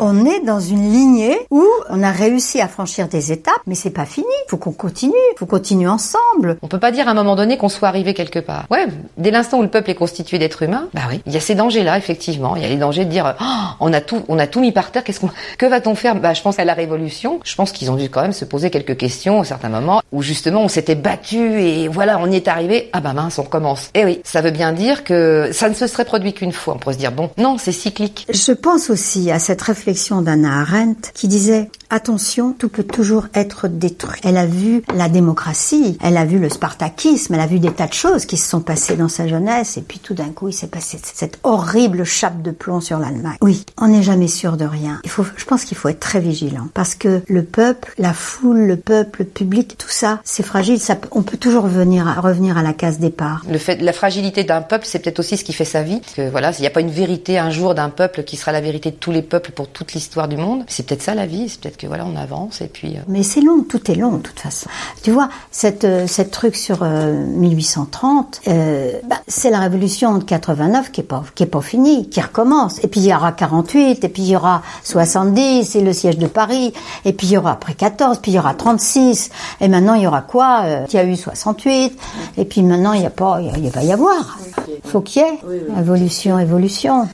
On 0.00 0.24
est 0.24 0.40
dans 0.40 0.60
une 0.60 0.92
lignée 0.92 1.38
où 1.50 1.64
on 1.90 2.02
a 2.02 2.10
réussi 2.10 2.60
à 2.60 2.68
franchir 2.68 3.08
des 3.08 3.32
étapes, 3.32 3.54
mais 3.66 3.74
c'est 3.74 3.90
pas 3.90 4.06
fini. 4.06 4.26
Faut 4.48 4.56
qu'on 4.56 4.72
continue, 4.72 5.12
faut 5.36 5.46
continuer 5.46 5.88
ensemble. 5.88 6.58
On 6.62 6.68
peut 6.68 6.78
pas 6.78 6.92
dire 6.92 7.08
à 7.08 7.10
un 7.10 7.14
moment 7.14 7.36
donné 7.36 7.56
qu'on 7.56 7.68
soit 7.68 7.88
arrivé 7.88 8.14
quelque 8.14 8.38
part. 8.38 8.66
Ouais, 8.70 8.86
dès 9.16 9.30
l'instant 9.30 9.58
où 9.58 9.62
le 9.62 9.68
peuple 9.68 9.90
est 9.90 9.94
constitué 9.94 10.38
d'êtres 10.38 10.62
humains, 10.62 10.88
bah 10.94 11.02
oui, 11.10 11.22
il 11.26 11.32
y 11.32 11.36
a 11.36 11.40
ces 11.40 11.54
dangers-là 11.54 11.98
effectivement. 11.98 12.56
Il 12.56 12.62
y 12.62 12.64
a 12.64 12.68
les 12.68 12.76
dangers 12.76 13.04
de 13.04 13.10
dire, 13.10 13.34
oh, 13.40 13.44
on 13.80 13.92
a 13.92 14.00
tout, 14.00 14.22
on 14.28 14.38
a 14.38 14.46
tout 14.46 14.60
mis 14.60 14.72
par 14.72 14.90
terre. 14.90 15.04
Qu'est-ce 15.04 15.20
qu'on, 15.20 15.30
que 15.58 15.66
va-t-on 15.66 15.94
faire? 15.94 16.14
Bah, 16.16 16.34
je 16.34 16.42
pense 16.42 16.58
à 16.58 16.64
la 16.64 16.74
révolution. 16.74 17.40
Je 17.44 17.54
pense 17.54 17.72
qu'ils 17.72 17.90
ont 17.90 17.96
dû 17.96 18.10
quand 18.10 18.22
même 18.22 18.32
se 18.32 18.44
poser 18.44 18.70
quelques 18.70 18.96
questions 18.96 19.40
à 19.40 19.44
certains 19.44 19.68
moments 19.68 20.02
où 20.12 20.22
justement 20.22 20.62
on 20.62 20.68
s'était 20.68 20.94
battu 20.94 21.60
et 21.60 21.88
voilà, 21.88 22.18
on 22.20 22.30
y 22.30 22.36
est 22.36 22.48
arrivé. 22.48 22.90
Ah 22.92 23.00
bah 23.00 23.12
mince, 23.12 23.38
on 23.38 23.42
recommence. 23.42 23.90
Eh 23.94 24.04
oui, 24.04 24.20
ça 24.24 24.40
veut 24.40 24.50
bien 24.50 24.72
dire 24.72 25.04
que 25.04 25.50
ça 25.52 25.68
ne 25.68 25.74
se 25.74 25.86
serait 25.86 26.04
produit 26.04 26.32
qu'une 26.32 26.52
fois. 26.52 26.74
On 26.74 26.78
pourrait 26.78 26.94
se 26.94 26.98
dire 26.98 27.12
bon, 27.14 27.30
non, 27.38 27.56
c'est 27.58 27.72
cyclique. 27.72 28.26
Je 28.30 28.52
pense 28.52 28.90
aussi 28.90 29.30
à 29.30 29.38
cette 29.38 29.62
réflexion 29.62 30.22
d'Anna 30.22 30.60
Arendt 30.60 31.10
qui 31.14 31.28
disait 31.28 31.70
Attention, 31.94 32.52
tout 32.58 32.68
peut 32.68 32.82
toujours 32.82 33.28
être 33.34 33.68
détruit. 33.68 34.20
Elle 34.24 34.36
a 34.36 34.46
vu 34.46 34.82
la 34.92 35.08
démocratie, 35.08 35.96
elle 36.02 36.16
a 36.16 36.24
vu 36.24 36.40
le 36.40 36.48
spartakisme, 36.48 37.34
elle 37.34 37.40
a 37.40 37.46
vu 37.46 37.60
des 37.60 37.70
tas 37.70 37.86
de 37.86 37.92
choses 37.92 38.26
qui 38.26 38.36
se 38.36 38.48
sont 38.48 38.62
passées 38.62 38.96
dans 38.96 39.06
sa 39.08 39.28
jeunesse, 39.28 39.76
et 39.76 39.80
puis 39.80 40.00
tout 40.00 40.12
d'un 40.12 40.30
coup, 40.30 40.48
il 40.48 40.52
s'est 40.52 40.66
passé 40.66 40.98
cette 41.00 41.38
horrible 41.44 42.02
chape 42.02 42.42
de 42.42 42.50
plomb 42.50 42.80
sur 42.80 42.98
l'Allemagne. 42.98 43.36
Oui, 43.42 43.64
on 43.78 43.86
n'est 43.86 44.02
jamais 44.02 44.26
sûr 44.26 44.56
de 44.56 44.64
rien. 44.64 44.98
Il 45.04 45.08
faut, 45.08 45.24
je 45.36 45.44
pense 45.44 45.64
qu'il 45.64 45.76
faut 45.76 45.88
être 45.88 46.00
très 46.00 46.18
vigilant, 46.18 46.66
parce 46.74 46.96
que 46.96 47.22
le 47.28 47.44
peuple, 47.44 47.94
la 47.96 48.12
foule, 48.12 48.62
le 48.62 48.76
peuple, 48.76 49.20
le 49.20 49.26
public, 49.26 49.76
tout 49.78 49.88
ça, 49.88 50.18
c'est 50.24 50.42
fragile. 50.42 50.80
On 51.12 51.22
peut 51.22 51.36
toujours 51.36 51.62
revenir 51.62 52.08
à, 52.08 52.14
revenir 52.14 52.58
à 52.58 52.64
la 52.64 52.72
case 52.72 52.98
départ. 52.98 53.44
Le 53.48 53.58
fait, 53.58 53.80
la 53.80 53.92
fragilité 53.92 54.42
d'un 54.42 54.62
peuple, 54.62 54.84
c'est 54.84 54.98
peut-être 54.98 55.20
aussi 55.20 55.36
ce 55.36 55.44
qui 55.44 55.52
fait 55.52 55.64
sa 55.64 55.84
vie. 55.84 56.00
Que 56.16 56.28
voilà, 56.28 56.50
il 56.58 56.60
n'y 56.60 56.66
a 56.66 56.70
pas 56.70 56.80
une 56.80 56.90
vérité 56.90 57.38
un 57.38 57.50
jour 57.50 57.76
d'un 57.76 57.90
peuple 57.90 58.24
qui 58.24 58.36
sera 58.36 58.50
la 58.50 58.60
vérité 58.60 58.90
de 58.90 58.96
tous 58.96 59.12
les 59.12 59.22
peuples 59.22 59.52
pour 59.52 59.68
toute 59.68 59.92
l'histoire 59.92 60.26
du 60.26 60.36
monde. 60.36 60.64
C'est 60.66 60.84
peut-être 60.84 61.02
ça 61.02 61.14
la 61.14 61.26
vie. 61.26 61.48
C'est 61.48 61.60
peut-être 61.60 61.83
que 61.84 61.88
voilà, 61.88 62.06
on 62.06 62.16
avance 62.16 62.60
et 62.60 62.66
puis. 62.66 62.96
Euh... 62.96 63.00
Mais 63.08 63.22
c'est 63.22 63.40
long, 63.40 63.62
tout 63.62 63.90
est 63.90 63.94
long 63.94 64.12
de 64.12 64.22
toute 64.22 64.40
façon. 64.40 64.68
Tu 65.02 65.10
vois, 65.10 65.28
cette 65.50 65.84
euh, 65.84 66.06
cette 66.06 66.30
truc 66.30 66.56
sur 66.56 66.82
euh, 66.82 67.12
1830, 67.26 68.40
euh, 68.48 68.92
bah, 69.08 69.16
c'est 69.28 69.50
la 69.50 69.58
révolution 69.58 70.18
de 70.18 70.24
89 70.24 70.90
qui 70.90 71.00
est 71.00 71.04
pas 71.04 71.24
qui 71.34 71.42
est 71.42 71.46
pas 71.46 71.60
finie, 71.60 72.08
qui 72.08 72.20
recommence. 72.20 72.82
Et 72.84 72.88
puis 72.88 73.00
il 73.00 73.06
y 73.06 73.14
aura 73.14 73.32
48, 73.32 74.04
et 74.04 74.08
puis 74.08 74.22
il 74.22 74.30
y 74.30 74.36
aura 74.36 74.62
70, 74.82 75.76
et 75.76 75.80
le 75.80 75.92
siège 75.92 76.18
de 76.18 76.26
Paris, 76.26 76.72
et 77.04 77.12
puis 77.12 77.28
il 77.28 77.32
y 77.32 77.36
aura 77.36 77.52
après 77.52 77.74
14, 77.74 78.18
puis 78.18 78.32
il 78.32 78.34
y 78.34 78.38
aura 78.38 78.54
36, 78.54 79.30
et 79.60 79.68
maintenant 79.68 79.94
il 79.94 80.02
y 80.02 80.06
aura 80.06 80.22
quoi 80.22 80.62
euh, 80.64 80.86
Il 80.88 80.94
y 80.94 80.98
a 80.98 81.04
eu 81.04 81.16
68, 81.16 81.98
et 82.38 82.44
puis 82.44 82.62
maintenant 82.62 82.92
il 82.92 83.02
y 83.02 83.06
a 83.06 83.10
pas, 83.10 83.40
il, 83.40 83.70
va 83.70 83.82
y 83.82 83.92
avoir. 83.92 84.38
Faut 84.84 85.00
qu'il 85.00 85.22
y 85.22 85.24
ait 85.24 85.38
oui, 85.46 85.56
oui. 85.68 85.78
évolution, 85.78 86.38
évolution. 86.38 87.08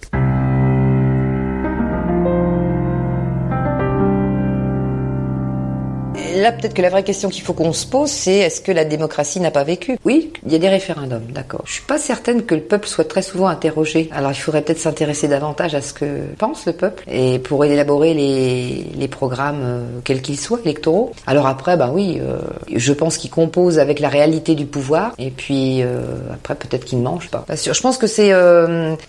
Là, 6.40 6.53
peut-être 6.53 6.74
que 6.74 6.83
la 6.83 6.90
vraie 6.90 7.05
question 7.05 7.29
qu'il 7.29 7.42
faut 7.42 7.53
qu'on 7.53 7.72
se 7.72 7.87
pose, 7.87 8.11
c'est 8.11 8.38
est-ce 8.38 8.61
que 8.61 8.72
la 8.72 8.85
démocratie 8.85 9.40
n'a 9.40 9.50
pas 9.50 9.64
vécu? 9.64 9.98
Oui, 10.05 10.33
il 10.46 10.53
y 10.53 10.55
a 10.55 10.59
des 10.59 10.68
référendums, 10.68 11.26
d'accord. 11.33 11.62
Je 11.66 11.74
suis 11.74 11.83
pas 11.83 11.98
certaine 11.98 12.44
que 12.44 12.55
le 12.55 12.62
peuple 12.62 12.88
soit 12.88 13.09
très 13.09 13.22
souvent 13.22 13.48
interrogé. 13.48 14.09
Alors, 14.12 14.33
il 14.33 14.37
faudrait 14.37 14.62
peut-être 14.62 14.79
s'intéresser 14.79 15.29
davantage 15.29 15.74
à 15.74 15.81
ce 15.81 15.92
que 15.92 16.05
pense 16.38 16.66
le 16.66 16.72
peuple 16.72 17.05
et 17.11 17.38
pour 17.38 17.64
élaborer 17.64 18.14
les, 18.14 19.09
programmes, 19.09 19.61
euh, 19.62 19.85
quels 20.05 20.22
qu'ils 20.22 20.38
soient, 20.38 20.61
électoraux. 20.64 21.12
Alors 21.26 21.46
après, 21.46 21.76
ben 21.76 21.90
oui, 21.92 22.20
euh, 22.20 22.38
je 22.74 22.92
pense 22.92 23.16
qu'ils 23.16 23.31
composent 23.31 23.79
avec 23.79 23.98
la 23.98 24.09
réalité 24.09 24.55
du 24.55 24.66
pouvoir 24.66 25.12
et 25.18 25.31
puis 25.31 25.83
euh, 25.83 26.00
après, 26.33 26.55
peut-être 26.55 26.85
qu'ils 26.85 26.98
ne 26.98 27.05
mangent 27.05 27.31
pas. 27.31 27.44
Pas 27.46 27.57
sûr. 27.57 27.74
Je 27.74 27.81
pense 27.81 27.98
que 27.98 28.07
c'est, 28.07 28.29
il 28.29 28.33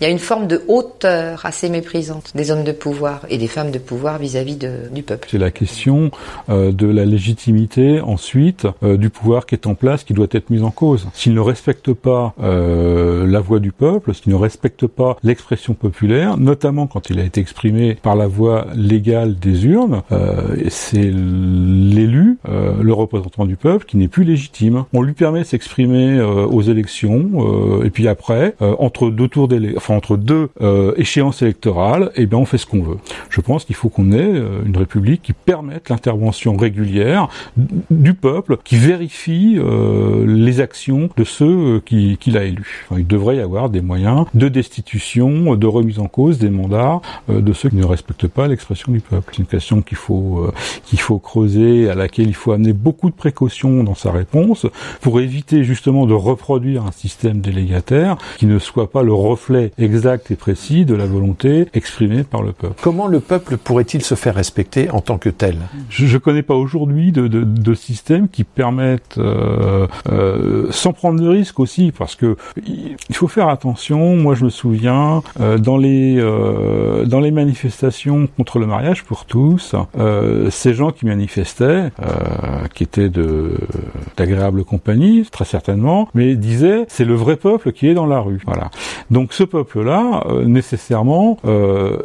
y 0.00 0.04
a 0.04 0.08
une 0.08 0.18
forme 0.18 0.46
de 0.46 0.62
hauteur 0.68 1.46
assez 1.46 1.68
méprisante 1.68 2.32
des 2.34 2.50
hommes 2.50 2.64
de 2.64 2.72
pouvoir 2.72 3.20
et 3.28 3.38
des 3.38 3.46
femmes 3.46 3.70
de 3.70 3.78
pouvoir 3.78 4.18
vis-à-vis 4.18 4.56
-vis 4.56 4.90
du 4.92 5.02
peuple. 5.02 5.28
C'est 5.30 5.38
la 5.38 5.50
question 5.50 6.10
de 6.48 6.86
la 6.86 7.04
ensuite 8.02 8.66
euh, 8.82 8.96
du 8.96 9.10
pouvoir 9.10 9.46
qui 9.46 9.54
est 9.54 9.66
en 9.66 9.74
place 9.74 10.04
qui 10.04 10.14
doit 10.14 10.26
être 10.30 10.50
mis 10.50 10.62
en 10.62 10.70
cause. 10.70 11.08
S'il 11.12 11.34
ne 11.34 11.40
respecte 11.40 11.92
pas 11.92 12.34
euh, 12.42 13.26
la 13.26 13.40
voix 13.40 13.60
du 13.60 13.72
peuple, 13.72 14.14
s'il 14.14 14.32
ne 14.32 14.38
respecte 14.38 14.86
pas 14.86 15.16
l'expression 15.22 15.74
populaire, 15.74 16.36
notamment 16.38 16.86
quand 16.86 17.10
il 17.10 17.18
a 17.18 17.24
été 17.24 17.40
exprimé 17.40 17.94
par 17.94 18.16
la 18.16 18.26
voix 18.26 18.66
légale 18.74 19.36
des 19.36 19.66
urnes, 19.66 20.02
euh, 20.12 20.56
c'est 20.68 21.10
l'élu, 21.12 22.38
euh, 22.48 22.74
le 22.80 22.92
représentant 22.92 23.44
du 23.44 23.56
peuple, 23.56 23.86
qui 23.86 23.96
n'est 23.96 24.08
plus 24.08 24.24
légitime. 24.24 24.84
On 24.92 25.02
lui 25.02 25.12
permet 25.14 25.40
de 25.40 25.44
s'exprimer 25.44 26.20
aux 26.20 26.62
élections 26.62 27.82
et 27.84 27.90
puis 27.90 28.08
après, 28.08 28.54
entre 28.60 29.10
deux 29.10 29.28
tours 29.28 29.48
enfin 29.76 29.94
entre 29.94 30.16
deux 30.16 30.48
échéances 30.96 31.42
électorales, 31.42 32.10
eh 32.16 32.26
bien 32.26 32.38
on 32.38 32.44
fait 32.44 32.58
ce 32.58 32.66
qu'on 32.66 32.82
veut. 32.82 32.98
Je 33.30 33.40
pense 33.40 33.64
qu'il 33.64 33.76
faut 33.76 33.88
qu'on 33.88 34.12
ait 34.12 34.42
une 34.64 34.76
république 34.76 35.22
qui 35.22 35.32
permette 35.32 35.88
l'intervention 35.88 36.56
régulière 36.56 37.11
du 37.90 38.14
peuple 38.14 38.56
qui 38.64 38.76
vérifie 38.76 39.56
euh, 39.58 40.24
les 40.26 40.60
actions 40.60 41.08
de 41.16 41.24
ceux 41.24 41.80
qu'il 41.84 42.16
qui 42.18 42.36
a 42.36 42.44
élus. 42.44 42.84
Enfin, 42.88 43.00
il 43.00 43.06
devrait 43.06 43.36
y 43.36 43.40
avoir 43.40 43.70
des 43.70 43.80
moyens 43.80 44.26
de 44.34 44.48
destitution, 44.48 45.54
de 45.56 45.66
remise 45.66 45.98
en 45.98 46.06
cause 46.06 46.38
des 46.38 46.50
mandats 46.50 47.00
euh, 47.30 47.40
de 47.40 47.52
ceux 47.52 47.68
qui 47.68 47.76
ne 47.76 47.84
respectent 47.84 48.28
pas 48.28 48.48
l'expression 48.48 48.92
du 48.92 49.00
peuple. 49.00 49.32
C'est 49.32 49.42
une 49.42 49.46
question 49.46 49.82
qu'il 49.82 49.96
faut 49.96 50.44
euh, 50.44 50.52
qu'il 50.84 51.00
faut 51.00 51.18
creuser, 51.18 51.88
à 51.90 51.94
laquelle 51.94 52.28
il 52.28 52.34
faut 52.34 52.52
amener 52.52 52.72
beaucoup 52.72 53.10
de 53.10 53.14
précautions 53.14 53.84
dans 53.84 53.94
sa 53.94 54.12
réponse 54.12 54.66
pour 55.00 55.20
éviter 55.20 55.64
justement 55.64 56.06
de 56.06 56.14
reproduire 56.14 56.84
un 56.84 56.92
système 56.92 57.40
délégataire 57.40 58.16
qui 58.38 58.46
ne 58.46 58.58
soit 58.58 58.90
pas 58.90 59.02
le 59.02 59.12
reflet 59.12 59.72
exact 59.78 60.30
et 60.30 60.36
précis 60.36 60.84
de 60.84 60.94
la 60.94 61.06
volonté 61.06 61.66
exprimée 61.74 62.24
par 62.24 62.42
le 62.42 62.52
peuple. 62.52 62.74
Comment 62.82 63.06
le 63.06 63.20
peuple 63.20 63.56
pourrait-il 63.56 64.02
se 64.02 64.14
faire 64.14 64.34
respecter 64.34 64.90
en 64.90 65.00
tant 65.00 65.18
que 65.18 65.28
tel? 65.28 65.56
Je 65.88 66.12
ne 66.12 66.18
connais 66.18 66.42
pas 66.42 66.54
aujourd'hui 66.54 67.01
de, 67.10 67.74
systèmes 67.74 68.28
qui 68.28 68.44
permettent, 68.44 69.16
euh, 69.18 69.86
euh, 70.10 70.66
sans 70.70 70.92
prendre 70.92 71.20
de 71.20 71.26
risques 71.26 71.58
aussi, 71.58 71.90
parce 71.96 72.14
que 72.14 72.36
il 72.66 73.16
faut 73.16 73.28
faire 73.28 73.48
attention. 73.48 74.14
Moi, 74.16 74.34
je 74.34 74.44
me 74.44 74.50
souviens 74.50 75.22
euh, 75.40 75.58
dans 75.58 75.76
les 75.76 76.16
euh, 76.18 77.04
dans 77.06 77.20
les 77.20 77.30
manifestations 77.30 78.28
contre 78.36 78.58
le 78.58 78.66
mariage 78.66 79.04
pour 79.04 79.24
tous, 79.24 79.74
euh, 79.98 80.50
ces 80.50 80.74
gens 80.74 80.90
qui 80.90 81.06
manifestaient, 81.06 81.90
qui 82.74 82.82
étaient 82.82 83.08
de 83.08 83.56
d'agréable 84.16 84.64
compagnie, 84.64 85.26
très 85.30 85.44
certainement, 85.44 86.08
mais 86.14 86.34
disaient 86.34 86.84
c'est 86.88 87.04
le 87.04 87.14
vrai 87.14 87.36
peuple 87.36 87.72
qui 87.72 87.88
est 87.88 87.94
dans 87.94 88.06
la 88.06 88.20
rue. 88.20 88.40
Voilà. 88.46 88.70
Donc 89.10 89.32
ce 89.32 89.44
peuple-là, 89.44 90.24
nécessairement, 90.44 91.38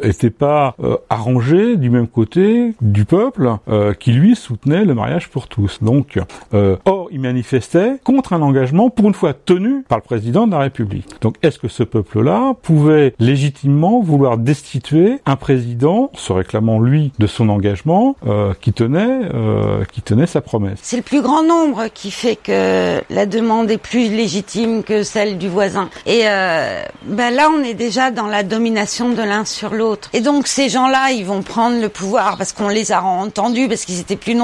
était 0.02 0.30
pas 0.30 0.76
arrangé 1.10 1.76
du 1.76 1.90
même 1.90 2.08
côté 2.08 2.74
du 2.80 3.04
peuple 3.04 3.50
qui 3.98 4.12
lui 4.12 4.36
soutenait 4.36 4.84
le 4.88 4.94
mariage 4.94 5.28
pour 5.28 5.48
tous. 5.48 5.78
Donc, 5.82 6.18
or, 6.52 7.08
il 7.10 7.20
manifestait 7.20 7.98
contre 8.04 8.32
un 8.32 8.42
engagement 8.42 8.90
pour 8.90 9.06
une 9.06 9.14
fois 9.14 9.34
tenu 9.34 9.82
par 9.88 9.98
le 9.98 10.02
président 10.02 10.46
de 10.46 10.52
la 10.52 10.58
République. 10.60 11.06
Donc 11.20 11.36
est-ce 11.42 11.58
que 11.58 11.68
ce 11.68 11.82
peuple-là 11.82 12.54
pouvait 12.62 13.14
légitimement 13.18 14.00
vouloir 14.00 14.38
destituer 14.38 15.20
un 15.26 15.36
président, 15.36 16.10
se 16.14 16.32
réclamant 16.32 16.80
lui 16.80 17.12
de 17.18 17.26
son 17.26 17.48
engagement, 17.48 18.16
euh, 18.26 18.54
qui 18.60 18.72
tenait, 18.72 19.20
euh, 19.34 19.84
qui 19.92 20.02
tenait 20.02 20.26
sa 20.26 20.40
promesse? 20.40 20.78
C'est 20.82 20.96
le 20.96 21.02
plus 21.02 21.22
grand 21.22 21.42
nombre 21.42 21.86
qui 21.92 22.10
fait 22.10 22.36
que 22.36 23.00
la 23.10 23.26
demande 23.26 23.70
est 23.70 23.78
plus 23.78 24.08
légitime 24.08 24.82
que 24.82 25.02
celle 25.02 25.38
du 25.38 25.48
voisin. 25.48 25.88
Et 26.06 26.22
euh, 26.24 26.82
ben 27.04 27.30
là, 27.30 27.48
on 27.54 27.62
est 27.62 27.74
déjà 27.74 28.10
dans 28.10 28.26
la 28.26 28.42
domination 28.42 29.10
de 29.10 29.22
l'un 29.22 29.44
sur 29.44 29.74
l'autre. 29.74 30.10
Et 30.12 30.20
donc 30.20 30.46
ces 30.46 30.68
gens-là, 30.68 31.10
ils 31.12 31.24
vont 31.24 31.42
prendre 31.42 31.80
le 31.80 31.88
pouvoir 31.88 32.36
parce 32.36 32.52
qu'on 32.52 32.68
les 32.68 32.92
a 32.92 33.02
entendus, 33.02 33.68
parce 33.68 33.84
qu'ils 33.84 34.00
étaient 34.00 34.16
plus 34.16 34.34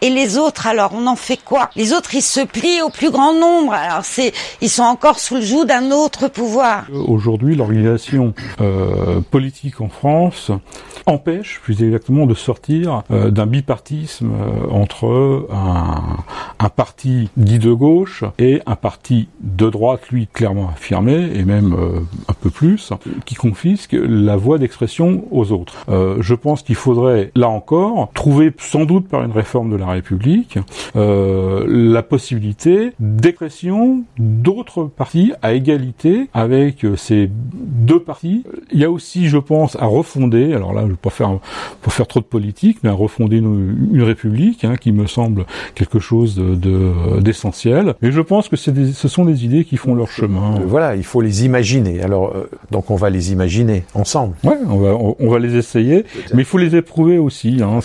Et 0.00 0.10
les 0.10 0.38
autres, 0.38 0.66
alors, 0.66 0.92
on 0.94 1.06
en 1.06 1.16
fait 1.16 1.38
quoi? 1.42 1.70
Les 1.76 1.92
autres, 1.92 2.14
ils 2.14 2.22
se 2.22 2.40
plient 2.40 2.82
au 2.82 2.90
plus 2.90 3.10
grand 3.10 3.32
nombre. 3.32 3.72
Alors 3.72 4.04
c'est, 4.04 4.32
ils 4.60 4.70
sont 4.70 4.82
encore 4.82 5.18
sous 5.18 5.36
le 5.36 5.42
joug 5.42 5.64
d'un 5.64 5.90
autre 5.90 6.28
pouvoir. 6.28 6.84
Aujourd'hui, 7.06 7.56
l'organisation 7.56 8.34
euh, 8.60 9.20
politique 9.30 9.80
en 9.80 9.88
France 9.88 10.50
empêche, 11.06 11.60
plus 11.62 11.82
exactement, 11.82 12.26
de 12.26 12.34
sortir 12.34 13.02
euh, 13.10 13.30
d'un 13.30 13.46
bipartisme 13.46 14.30
euh, 14.32 14.70
entre 14.70 15.48
un, 15.50 16.68
parti 16.74 17.28
dit 17.36 17.58
de 17.58 17.72
gauche 17.72 18.24
et 18.38 18.60
un 18.66 18.74
parti 18.74 19.28
de 19.40 19.68
droite, 19.68 20.08
lui 20.10 20.26
clairement 20.26 20.70
affirmé, 20.70 21.30
et 21.34 21.44
même 21.44 21.76
un 22.26 22.32
peu 22.32 22.50
plus, 22.50 22.92
qui 23.26 23.36
confisque 23.36 23.92
la 23.92 24.36
voie 24.36 24.58
d'expression 24.58 25.24
aux 25.30 25.52
autres. 25.52 25.86
je 25.88 26.34
pense 26.34 26.62
qu'il 26.62 26.74
faudrait, 26.74 27.30
là 27.36 27.48
encore, 27.48 28.10
trouver 28.14 28.52
sans 28.58 28.86
doute 28.86 29.08
par 29.08 29.22
une 29.22 29.30
réforme 29.30 29.43
de 29.44 29.76
la 29.76 29.86
République 29.86 30.58
la 30.94 32.02
possibilité 32.02 32.92
d'expression 32.98 34.04
d'autres 34.18 34.84
partis 34.84 35.32
à 35.42 35.52
égalité 35.52 36.28
avec 36.34 36.86
ces 36.96 37.30
deux 37.30 38.00
partis. 38.00 38.44
Il 38.72 38.80
y 38.80 38.84
a 38.84 38.90
aussi, 38.90 39.28
je 39.28 39.38
pense, 39.38 39.76
à 39.76 39.86
refonder, 39.86 40.54
alors 40.54 40.72
là, 40.72 40.82
pas 41.00 41.10
faire 41.10 41.38
pour 41.82 41.92
faire 41.92 42.06
trop 42.06 42.20
de 42.20 42.24
politique, 42.24 42.78
mais 42.82 42.90
à 42.90 42.94
refonder 42.94 43.38
une, 43.38 43.88
une 43.92 44.02
république, 44.02 44.64
hein, 44.64 44.76
qui 44.76 44.92
me 44.92 45.06
semble 45.06 45.44
quelque 45.74 45.98
chose 45.98 46.36
de 46.36 47.20
d'essentiel. 47.20 47.94
Et 48.02 48.10
je 48.10 48.20
pense 48.20 48.48
que 48.48 48.56
ce 48.56 49.08
sont 49.08 49.24
des 49.24 49.44
idées 49.44 49.64
qui 49.64 49.76
font 49.76 49.94
leur 49.94 50.10
chemin. 50.10 50.56
Euh, 50.56 50.64
voilà, 50.66 50.96
il 50.96 51.04
faut 51.04 51.20
les 51.20 51.44
imaginer. 51.44 52.02
Alors, 52.02 52.32
euh, 52.34 52.50
donc 52.70 52.90
on 52.90 52.96
va 52.96 53.10
les 53.10 53.32
imaginer 53.32 53.84
ensemble. 53.94 54.34
Ouais, 54.44 54.58
on 54.68 54.78
va 54.78 54.94
on, 54.94 55.28
va 55.28 55.38
les 55.38 55.56
essayer, 55.56 56.04
mais 56.32 56.42
il 56.42 56.44
faut 56.44 56.58
les 56.58 56.76
éprouver 56.76 57.18
aussi. 57.18 57.60
Hein, 57.62 57.80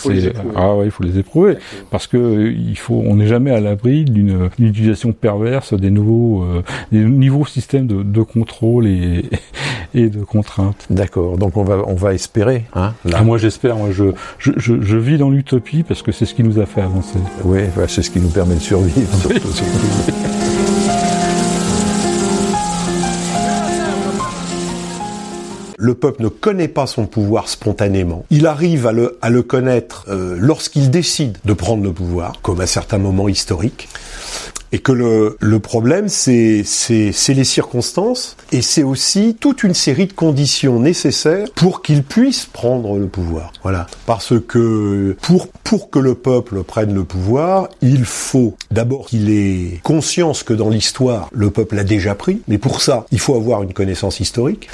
ah 0.55 0.75
ouais, 0.75 0.85
il 0.85 0.91
faut 0.91 1.03
les 1.03 1.17
éprouver 1.17 1.48
parce 1.89 2.07
que 2.07 2.51
il 2.51 2.77
faut, 2.77 3.01
on 3.05 3.15
n'est 3.15 3.27
jamais 3.27 3.51
à 3.51 3.59
l'abri 3.59 4.05
d'une 4.05 4.49
utilisation 4.59 5.11
perverse 5.11 5.73
des 5.73 5.89
nouveaux 5.89 6.43
euh, 6.43 6.63
des 6.91 6.99
nouveaux 6.99 7.45
systèmes 7.45 7.87
de, 7.87 8.03
de 8.03 8.21
contrôle 8.21 8.87
et 8.87 9.25
et 9.93 10.09
de 10.09 10.23
contraintes. 10.23 10.85
D'accord. 10.89 11.37
Donc 11.37 11.57
on 11.57 11.63
va 11.63 11.83
on 11.87 11.95
va 11.95 12.13
espérer. 12.13 12.65
Hein, 12.73 12.93
ah, 13.13 13.23
moi 13.23 13.37
j'espère. 13.37 13.75
Moi 13.75 13.89
je, 13.91 14.05
je, 14.37 14.51
je, 14.57 14.81
je 14.81 14.97
vis 14.97 15.17
dans 15.17 15.29
l'utopie 15.29 15.83
parce 15.83 16.01
que 16.01 16.11
c'est 16.11 16.25
ce 16.25 16.33
qui 16.33 16.43
nous 16.43 16.59
a 16.59 16.65
fait 16.65 16.81
avancer. 16.81 17.19
Oui, 17.43 17.59
c'est 17.87 18.01
ce 18.01 18.09
qui 18.09 18.19
nous 18.19 18.29
permet 18.29 18.55
de 18.55 18.59
survivre. 18.59 19.13
Surtout, 19.15 19.51
surtout. 19.51 20.13
le 25.79 25.95
peuple 25.95 26.23
ne 26.23 26.27
connaît 26.27 26.67
pas 26.67 26.85
son 26.85 27.05
pouvoir 27.05 27.47
spontanément. 27.47 28.25
Il 28.29 28.45
arrive 28.45 28.85
à 28.85 28.91
le, 28.91 29.17
à 29.21 29.29
le 29.29 29.41
connaître 29.41 30.05
euh, 30.09 30.35
lorsqu'il 30.37 30.91
décide 30.91 31.37
de 31.45 31.53
prendre 31.53 31.83
le 31.83 31.93
pouvoir, 31.93 32.41
comme 32.41 32.59
à 32.59 32.67
certains 32.67 32.97
moments 32.97 33.29
historiques 33.29 33.87
et 34.71 34.79
que 34.79 34.91
le, 34.91 35.37
le 35.39 35.59
problème, 35.59 36.09
c'est, 36.09 36.63
les 36.89 37.43
circonstances, 37.43 38.37
et 38.51 38.61
c'est 38.61 38.83
aussi 38.83 39.35
toute 39.39 39.63
une 39.63 39.73
série 39.73 40.05
de 40.05 40.13
conditions 40.13 40.79
nécessaires 40.79 41.47
pour 41.55 41.81
qu'il 41.81 42.03
puisse 42.03 42.45
prendre 42.45 42.97
le 42.97 43.07
pouvoir. 43.07 43.51
Voilà. 43.63 43.87
Parce 44.05 44.39
que 44.39 45.15
pour, 45.21 45.47
pour 45.47 45.89
que 45.89 45.99
le 45.99 46.15
peuple 46.15 46.63
prenne 46.63 46.93
le 46.93 47.03
pouvoir, 47.03 47.69
il 47.81 48.05
faut 48.05 48.55
d'abord 48.71 49.07
qu'il 49.07 49.29
ait 49.31 49.79
conscience 49.83 50.43
que 50.43 50.53
dans 50.53 50.69
l'histoire, 50.69 51.29
le 51.31 51.49
peuple 51.49 51.79
a 51.79 51.83
déjà 51.83 52.13
pris, 52.13 52.41
mais 52.47 52.57
pour 52.57 52.81
ça, 52.81 53.05
il 53.11 53.19
faut 53.19 53.35
avoir 53.35 53.63
une 53.63 53.73
connaissance 53.73 54.19
historique 54.19 54.69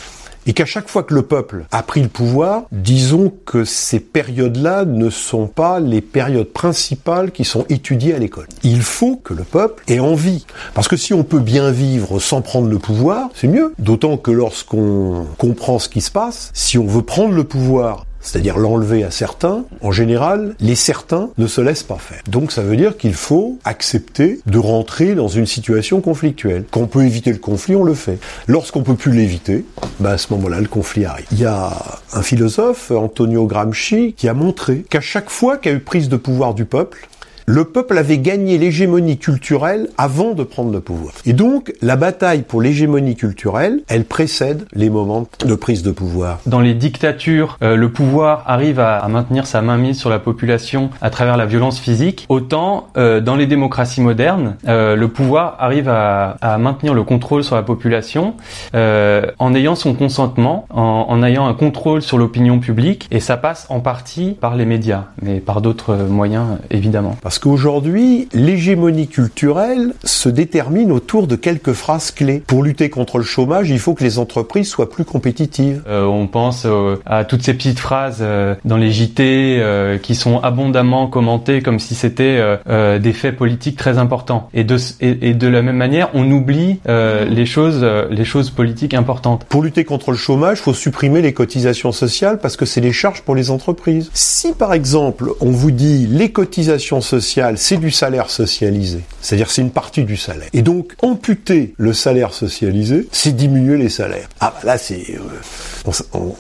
et 0.46 0.54
qu'à 0.54 0.66
chaque 0.66 0.88
fois 0.88 1.04
que 1.04 1.14
le 1.14 1.24
peuple 1.24 1.66
a 1.72 1.84
pris 1.84 2.02
le 2.02 2.10
pouvoir, 2.10 2.64
disons 2.72 3.34
que 3.46 3.66
ces 3.66 4.00
périodes-là 4.00 4.86
ne 4.86 5.10
sont 5.10 5.48
pas 5.48 5.80
les 5.80 6.02
périodes 6.02 6.52
principales 6.52 7.32
qui 7.32 7.46
sont 7.46 7.66
étudiées 7.70 8.14
à 8.14 8.20
l'école. 8.20 8.48
Il 8.64 8.82
faut 8.82 9.16
que 9.16 9.34
le 9.34 9.44
peuple 9.44 9.84
ait 9.88 10.00
envie. 10.00 10.46
Parce 10.74 10.88
que 10.88 10.98
si 10.98 11.14
on 11.14 11.24
peut 11.24 11.40
bien 11.40 11.72
vivre 11.72 12.20
sans 12.20 12.42
prendre 12.42 12.70
le 12.70 12.80
pouvoir, 12.80 13.30
c'est 13.34 13.48
mieux. 13.48 13.74
D'autant 13.80 14.18
que 14.18 14.32
lorsqu'on 14.32 15.26
comprend 15.38 15.80
ce 15.80 15.90
qui 15.90 16.02
se 16.02 16.12
passe, 16.12 16.52
si 16.54 16.78
on 16.78 16.86
veut 16.86 17.02
prendre 17.02 17.34
le 17.34 17.44
pouvoir 17.44 18.06
c'est-à-dire 18.26 18.58
l'enlever 18.58 19.04
à 19.04 19.12
certains, 19.12 19.64
en 19.82 19.92
général, 19.92 20.56
les 20.60 20.76
certains 20.76 21.30
ne 21.38 21.48
se 21.48 21.62
laissent 21.62 21.84
pas 21.84 21.98
faire. 21.98 22.22
Donc 22.28 22.52
ça 22.52 22.64
veut 22.64 22.76
dire 22.76 22.98
qu'il 22.98 23.14
faut 23.14 23.60
accepter 23.64 24.40
de 24.46 24.58
rentrer 24.58 25.16
dans 25.16 25.28
une 25.28 25.46
situation 25.46 26.02
conflictuelle. 26.02 26.66
Quand 26.72 26.82
on 26.82 26.88
peut 26.88 27.06
éviter 27.06 27.32
le 27.32 27.38
conflit, 27.38 27.76
on 27.76 27.84
le 27.84 27.94
fait. 27.94 28.18
Lorsqu'on 28.48 28.82
peut 28.82 28.96
plus 28.96 29.12
l'éviter, 29.12 29.64
bah 30.00 30.12
à 30.12 30.18
ce 30.18 30.34
moment-là, 30.34 30.60
le 30.60 30.68
conflit 30.68 31.06
arrive. 31.06 31.28
Il 31.32 31.40
y 31.40 31.46
a 31.46 31.72
un 32.14 32.22
philosophe, 32.22 32.92
Antonio 32.92 33.46
Gramsci, 33.46 34.14
qui 34.18 34.28
a 34.28 34.34
montré 34.34 34.84
qu'à 34.90 35.02
chaque 35.02 35.30
fois 35.30 35.58
qu'il 35.58 35.74
eu 35.74 35.80
prise 35.80 36.10
de 36.10 36.18
pouvoir 36.18 36.56
du 36.56 36.66
peuple, 36.66 37.08
le 37.48 37.66
peuple 37.66 37.98
avait 37.98 38.18
gagné 38.18 38.58
l'hégémonie 38.58 39.20
culturelle 39.20 39.90
avant 40.00 40.34
de 40.34 40.44
prendre 40.44 40.72
le 40.72 40.80
pouvoir. 40.80 41.14
Et 41.28 41.34
donc, 41.34 41.74
la 41.82 41.96
bataille 41.96 42.42
pour 42.42 42.60
l'hégémonie 42.60 43.16
culturelle, 43.16 43.82
elle 43.88 44.06
précède 44.06 44.66
les 44.74 44.90
moments 44.90 45.28
de 45.46 45.56
prise 45.56 45.84
de 45.84 45.92
pouvoir. 45.92 46.40
Dans 46.48 46.60
les 46.60 46.74
dictatures, 46.74 47.60
euh, 47.62 47.76
le 47.76 47.92
pouvoir 47.92 48.44
arrive 48.48 48.80
à, 48.80 49.08
maintenir 49.10 49.46
sa 49.46 49.62
mainmise 49.62 50.00
sur 50.00 50.10
la 50.10 50.18
population 50.18 50.90
à 51.02 51.12
travers 51.12 51.38
la 51.38 51.46
violence 51.46 51.80
physique. 51.80 52.26
Autant, 52.30 52.88
euh, 52.98 53.22
dans 53.22 53.36
les 53.36 53.46
démocraties 53.46 54.02
modernes, 54.02 54.56
euh, 54.68 54.96
le 54.96 55.08
pouvoir 55.08 55.58
arrive 55.60 55.88
à, 55.88 56.38
à, 56.42 56.58
maintenir 56.58 56.96
le 56.96 57.04
contrôle 57.04 57.44
sur 57.44 57.56
la 57.56 57.64
population 57.64 58.34
en 58.74 59.54
ayant 59.54 59.76
son 59.76 59.94
consentement, 59.94 60.66
en, 60.70 61.06
en 61.10 61.24
ayant 61.24 61.48
un 61.48 61.54
contrôle 61.54 62.02
sur 62.02 62.18
l'opinion 62.18 62.60
publique, 62.60 63.08
et 63.12 63.20
ça 63.20 63.38
passe 63.38 63.68
en 63.70 63.80
partie 63.80 64.32
par 64.40 64.56
les 64.56 64.66
médias, 64.66 65.06
mais 65.22 65.40
par 65.40 65.62
d'autres 65.62 65.96
moyens, 65.96 66.58
évidemment. 66.72 67.16
Parce 67.22 67.35
qu'aujourd'hui, 67.40 68.28
l'hégémonie 68.34 69.08
culturelle 69.08 69.94
se 70.04 70.30
détermine 70.30 70.92
autour 70.92 71.28
de 71.28 71.36
quelques 71.36 71.74
phrases 71.74 72.12
clés. 72.12 72.44
Pour 72.46 72.64
lutter 72.64 72.90
contre 72.90 73.18
le 73.18 73.24
chômage, 73.24 73.70
il 73.70 73.80
faut 73.80 73.94
que 73.94 74.04
les 74.04 74.20
entreprises 74.20 74.68
soient 74.70 74.90
plus 74.90 75.06
compétitives. 75.06 75.84
Euh, 75.88 76.06
on 76.06 76.28
pense 76.28 76.64
euh, 76.66 76.98
à 77.06 77.24
toutes 77.26 77.44
ces 77.44 77.54
petites 77.54 77.80
phrases 77.80 78.20
euh, 78.22 78.56
dans 78.66 78.78
les 78.78 78.92
JT 78.92 79.58
euh, 79.60 79.98
qui 79.98 80.16
sont 80.16 80.40
abondamment 80.40 81.08
commentées 81.08 81.62
comme 81.62 81.80
si 81.80 81.96
c'était 81.96 82.38
euh, 82.40 83.00
des 83.00 83.14
faits 83.14 83.36
politiques 83.36 83.78
très 83.78 83.98
importants. 83.98 84.50
Et 84.54 84.64
de, 84.64 84.78
et, 85.02 85.30
et 85.30 85.34
de 85.34 85.48
la 85.48 85.62
même 85.62 85.78
manière, 85.78 86.10
on 86.14 86.30
oublie 86.32 86.80
les 86.86 87.46
choses, 87.46 87.84
les 88.10 88.26
choses 88.26 88.50
politiques 88.50 88.94
importantes. 88.94 89.46
Pour 89.46 89.64
lutter 89.64 89.84
contre 89.84 90.12
le 90.12 90.18
chômage, 90.18 90.60
il 90.60 90.64
faut 90.64 90.74
supprimer 90.74 91.22
les 91.22 91.34
cotisations 91.34 91.92
sociales 91.92 92.40
parce 92.40 92.58
que 92.58 92.66
c'est 92.66 92.82
les 92.82 92.92
charges 92.92 93.22
pour 93.22 93.36
les 93.36 93.52
entreprises. 93.52 94.10
Si 94.14 94.54
par 94.54 94.74
exemple, 94.74 95.32
on 95.42 95.52
vous 95.52 95.72
dit 95.72 96.08
les 96.08 96.32
cotisations 96.32 97.02
sociales 97.02 97.25
c'est 97.58 97.78
du 97.78 97.92
salaire 97.92 98.30
socialisé. 98.30 99.02
C'est-à-dire 99.22 99.50
c'est 99.50 99.62
une 99.62 99.72
partie 99.72 100.04
du 100.04 100.18
salaire. 100.18 100.50
Et 100.54 100.62
donc 100.62 100.94
amputer 101.02 101.74
le 101.78 101.94
salaire 101.94 102.34
socialisé, 102.34 103.08
c'est 103.12 103.36
diminuer 103.36 103.78
les 103.78 103.90
salaires. 103.90 104.28
Ah 104.40 104.54
bah 104.56 104.62
là 104.64 104.78
c'est 104.78 105.04
euh, 105.10 105.92
on, 106.14 106.36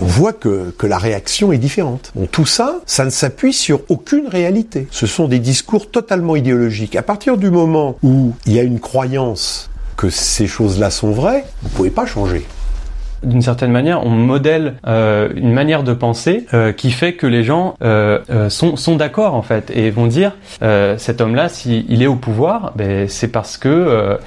voit 0.00 0.32
que, 0.32 0.74
la 0.82 0.98
réaction 0.98 1.52
est 1.52 1.58
différente. 1.58 2.12
Tout 2.30 2.46
ça, 2.46 2.80
ça 2.86 3.04
ne 3.04 3.10
s'appuie 3.10 3.52
sur 3.52 3.80
aucune 3.88 4.28
réalité. 4.28 4.86
Ce 4.90 5.06
sont 5.06 5.28
des 5.28 5.38
discours 5.38 5.90
totalement 5.90 6.36
idéologiques. 6.36 6.96
À 6.96 7.02
partir 7.02 7.36
du 7.36 7.50
moment 7.50 7.96
où 8.02 8.32
il 8.46 8.52
y 8.52 8.58
a 8.58 8.62
une 8.62 8.80
croyance 8.80 9.70
que 9.96 10.10
ces 10.10 10.46
choses-là 10.46 10.90
sont 10.90 11.12
vraies, 11.12 11.44
vous 11.62 11.68
pouvez 11.70 11.90
pas 11.90 12.06
changer. 12.06 12.44
D'une 13.22 13.42
certaine 13.42 13.70
manière, 13.70 14.04
on 14.04 14.10
modèle 14.10 14.74
euh, 14.86 15.28
une 15.36 15.52
manière 15.52 15.82
de 15.82 15.92
penser 15.92 16.46
euh, 16.54 16.72
qui 16.72 16.90
fait 16.90 17.14
que 17.14 17.26
les 17.26 17.44
gens 17.44 17.74
euh, 17.82 18.48
sont, 18.48 18.76
sont 18.76 18.96
d'accord 18.96 19.34
en 19.34 19.42
fait 19.42 19.70
et 19.74 19.90
vont 19.90 20.06
dire 20.06 20.32
cet 20.98 21.20
homme-là, 21.20 21.48
s'il 21.48 22.02
est 22.02 22.06
au 22.06 22.16
pouvoir, 22.16 22.72
ben, 22.76 23.08
c'est 23.08 23.28
parce 23.28 23.56
que 23.56 24.18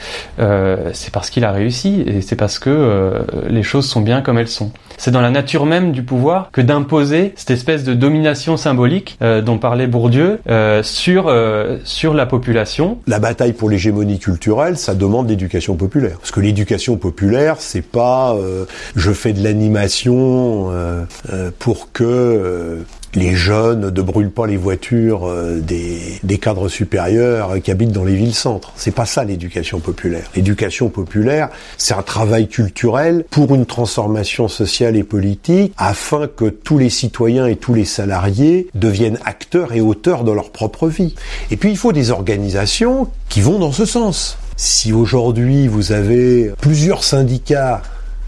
c'est 0.94 1.12
parce 1.12 1.30
qu'il 1.30 1.46
a 1.46 1.52
réussi 1.52 2.04
et 2.06 2.22
c'est 2.22 2.36
parce 2.36 2.60
que 2.60 3.26
les 3.50 3.64
choses 3.64 3.88
sont 3.88 4.02
bien 4.02 4.22
comme 4.22 4.38
elles 4.38 4.48
sont. 4.48 4.72
C'est 4.98 5.12
dans 5.12 5.22
la 5.22 5.32
nature 5.32 5.66
même 5.66 5.92
du 5.92 6.04
pouvoir 6.04 6.50
que 6.52 6.62
d'imposer 6.62 7.34
cette 7.36 7.52
espèce 7.52 7.84
de 7.84 7.94
domination 7.94 8.58
symbolique 8.58 9.18
euh, 9.22 9.42
dont 9.42 9.58
parlait 9.58 9.88
Bourdieu 9.88 10.40
euh, 10.50 10.84
sur 10.84 11.28
euh, 11.28 11.78
sur 11.84 12.14
la 12.14 12.26
population. 12.26 13.00
La 13.08 13.20
bataille 13.20 13.54
pour 13.54 13.70
l'hégémonie 13.70 14.20
culturelle, 14.20 14.78
ça 14.78 14.96
demande 14.96 15.30
l'éducation 15.30 15.76
populaire. 15.76 16.18
Parce 16.20 16.32
que 16.32 16.40
l'éducation 16.40 16.98
populaire, 16.98 17.58
c'est 17.60 17.82
pas 17.82 18.36
euh, 18.36 18.66
je 18.96 19.12
fais 19.12 19.34
de 19.34 19.44
l'animation 19.44 20.72
euh, 20.72 21.04
euh, 21.32 21.52
pour 21.58 21.92
que 21.92 22.84
les 23.16 23.34
jeunes 23.34 23.90
ne 23.90 24.02
brûlent 24.02 24.32
pas 24.32 24.46
les 24.46 24.58
voitures 24.58 25.28
euh, 25.28 25.60
des, 25.60 26.38
cadres 26.38 26.68
supérieurs 26.68 27.62
qui 27.64 27.72
habitent 27.72 27.92
dans 27.92 28.04
les 28.04 28.16
villes-centres. 28.16 28.74
C'est 28.76 28.94
pas 28.94 29.06
ça 29.06 29.24
l'éducation 29.24 29.80
populaire. 29.80 30.30
L'éducation 30.36 30.90
populaire, 30.90 31.50
c'est 31.78 31.94
un 31.94 32.02
travail 32.02 32.48
culturel 32.48 33.26
pour 33.32 33.56
une 33.56 33.66
transformation 33.66 34.48
sociale 34.48 34.96
et 34.96 35.04
politique 35.04 35.74
afin 35.78 36.28
que 36.28 36.46
tous 36.46 36.78
les 36.78 36.90
citoyens 36.90 37.48
et 37.48 37.56
tous 37.56 37.74
les 37.74 37.86
salariés 37.86 38.68
deviennent 38.76 39.20
acteurs 39.26 39.74
et 39.74 39.82
auteurs 39.82 40.24
de 40.24 40.32
leur 40.32 40.52
propre 40.52 40.88
vie. 40.88 41.16
Et 41.52 41.58
puis 41.58 41.70
il 41.70 41.78
faut 41.78 41.94
des 41.94 42.12
organisations 42.12 43.08
qui 43.30 43.42
vont 43.42 43.60
dans 43.60 43.72
ce 43.72 43.86
sens. 43.86 44.38
Si 44.58 44.94
aujourd'hui 44.94 45.68
vous 45.68 45.92
avez 45.92 46.52
plusieurs 46.62 47.04
syndicats 47.04 47.82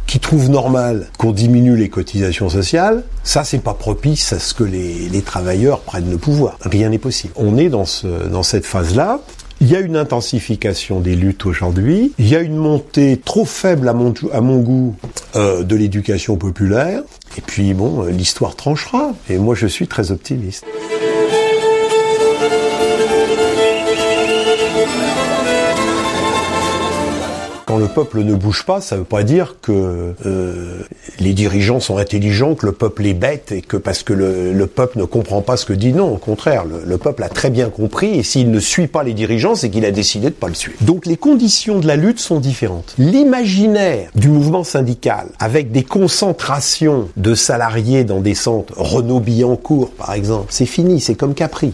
qui 0.07 0.19
trouvent 0.19 0.49
normal 0.49 1.07
qu'on 1.17 1.31
diminue 1.31 1.75
les 1.75 1.89
cotisations 1.89 2.49
sociales, 2.49 3.03
ça 3.23 3.43
c'est 3.43 3.59
pas 3.59 3.73
propice 3.73 4.33
à 4.33 4.39
ce 4.39 4.53
que 4.53 4.63
les, 4.63 5.09
les 5.09 5.21
travailleurs 5.21 5.81
prennent 5.81 6.09
le 6.09 6.17
pouvoir. 6.17 6.57
Rien 6.61 6.89
n'est 6.89 6.97
possible. 6.97 7.33
On 7.35 7.57
est 7.57 7.69
dans, 7.69 7.85
ce, 7.85 8.07
dans 8.07 8.43
cette 8.43 8.65
phase-là. 8.65 9.19
Il 9.59 9.69
y 9.69 9.75
a 9.75 9.79
une 9.79 9.97
intensification 9.97 10.99
des 10.99 11.15
luttes 11.15 11.45
aujourd'hui. 11.45 12.13
Il 12.19 12.27
y 12.27 12.35
a 12.35 12.41
une 12.41 12.55
montée 12.55 13.19
trop 13.23 13.43
faible 13.43 13.89
à 13.89 13.93
mon, 13.93 14.13
à 14.31 14.39
mon 14.39 14.59
goût 14.59 14.95
euh, 15.35 15.63
de 15.63 15.75
l'éducation 15.75 16.37
populaire. 16.37 17.01
Et 17.37 17.41
puis 17.41 17.73
bon, 17.73 18.03
euh, 18.03 18.11
l'histoire 18.11 18.55
tranchera. 18.55 19.13
Et 19.29 19.37
moi 19.37 19.55
je 19.55 19.67
suis 19.67 19.87
très 19.87 20.11
optimiste. 20.11 20.63
Le 27.79 27.87
peuple 27.87 28.21
ne 28.23 28.33
bouge 28.33 28.63
pas, 28.65 28.81
ça 28.81 28.95
ne 28.95 29.01
veut 29.01 29.05
pas 29.05 29.23
dire 29.23 29.55
que 29.61 30.13
euh, 30.25 30.81
les 31.19 31.33
dirigeants 31.33 31.79
sont 31.79 31.97
intelligents, 31.97 32.55
que 32.55 32.65
le 32.65 32.71
peuple 32.71 33.05
est 33.05 33.13
bête 33.13 33.51
et 33.51 33.61
que 33.61 33.77
parce 33.77 34.03
que 34.03 34.13
le, 34.13 34.53
le 34.53 34.67
peuple 34.67 34.99
ne 34.99 35.05
comprend 35.05 35.41
pas 35.41 35.57
ce 35.57 35.65
que 35.65 35.73
dit. 35.73 35.93
Non, 35.93 36.13
au 36.13 36.17
contraire, 36.17 36.65
le, 36.65 36.81
le 36.85 36.97
peuple 36.97 37.23
a 37.23 37.29
très 37.29 37.49
bien 37.49 37.69
compris 37.69 38.19
et 38.19 38.23
s'il 38.23 38.51
ne 38.51 38.59
suit 38.59 38.87
pas 38.87 39.03
les 39.03 39.13
dirigeants, 39.13 39.55
c'est 39.55 39.69
qu'il 39.69 39.85
a 39.85 39.91
décidé 39.91 40.27
de 40.29 40.35
pas 40.35 40.47
le 40.47 40.53
suivre. 40.53 40.77
Donc 40.81 41.05
les 41.05 41.17
conditions 41.17 41.79
de 41.79 41.87
la 41.87 41.95
lutte 41.95 42.19
sont 42.19 42.39
différentes. 42.39 42.95
L'imaginaire 42.97 44.09
du 44.15 44.29
mouvement 44.29 44.63
syndical, 44.63 45.27
avec 45.39 45.71
des 45.71 45.83
concentrations 45.83 47.09
de 47.17 47.35
salariés 47.35 48.03
dans 48.03 48.19
des 48.19 48.35
centres, 48.35 48.73
Renault-Billancourt 48.77 49.91
par 49.91 50.13
exemple, 50.13 50.47
c'est 50.49 50.65
fini, 50.65 50.99
c'est 50.99 51.15
comme 51.15 51.33
Capri. 51.33 51.73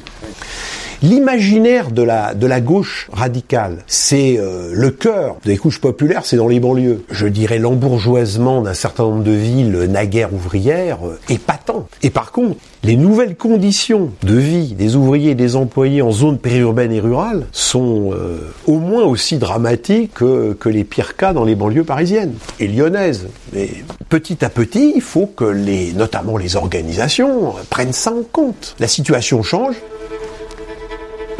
L'imaginaire 1.03 1.91
de 1.91 2.01
la, 2.01 2.33
de 2.33 2.47
la 2.47 2.61
gauche 2.61 3.09
radicale, 3.11 3.83
c'est 3.87 4.37
euh, 4.39 4.71
le 4.71 4.89
cœur 4.89 5.35
des 5.43 5.57
couches 5.57 5.81
populaires, 5.81 6.21
c'est 6.23 6.37
dans 6.37 6.47
les 6.47 6.61
banlieues. 6.61 7.03
Je 7.11 7.27
dirais 7.27 7.59
l'embourgeoisement 7.59 8.61
d'un 8.61 8.73
certain 8.73 9.03
nombre 9.03 9.23
de 9.23 9.31
villes 9.31 9.89
naguère 9.89 10.33
ouvrières 10.33 11.05
euh, 11.05 11.19
épatant. 11.27 11.89
Et 12.03 12.09
par 12.09 12.31
contre, 12.31 12.55
les 12.85 12.95
nouvelles 12.95 13.35
conditions 13.35 14.11
de 14.23 14.35
vie 14.35 14.75
des 14.75 14.95
ouvriers 14.95 15.31
et 15.31 15.35
des 15.35 15.57
employés 15.57 16.01
en 16.01 16.11
zone 16.11 16.37
périurbaine 16.37 16.93
et 16.93 17.01
rurale 17.01 17.47
sont 17.51 18.11
euh, 18.13 18.37
au 18.65 18.79
moins 18.79 19.03
aussi 19.03 19.37
dramatiques 19.37 20.13
que, 20.13 20.53
que 20.53 20.69
les 20.69 20.85
pires 20.85 21.17
cas 21.17 21.33
dans 21.33 21.43
les 21.43 21.55
banlieues 21.55 21.83
parisiennes 21.83 22.35
et 22.61 22.67
lyonnaises. 22.67 23.27
Mais 23.51 23.69
petit 24.07 24.45
à 24.45 24.49
petit, 24.49 24.93
il 24.95 25.01
faut 25.01 25.25
que 25.25 25.43
les, 25.43 25.91
notamment 25.91 26.37
les 26.37 26.55
organisations, 26.55 27.55
prennent 27.69 27.91
ça 27.91 28.11
en 28.11 28.23
compte. 28.23 28.77
La 28.79 28.87
situation 28.87 29.43
change, 29.43 29.75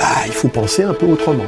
bah, 0.04 0.10
il 0.26 0.34
faut 0.34 0.50
penser 0.50 0.84
un 0.84 0.94
peu 0.94 1.06
autrement. 1.06 1.46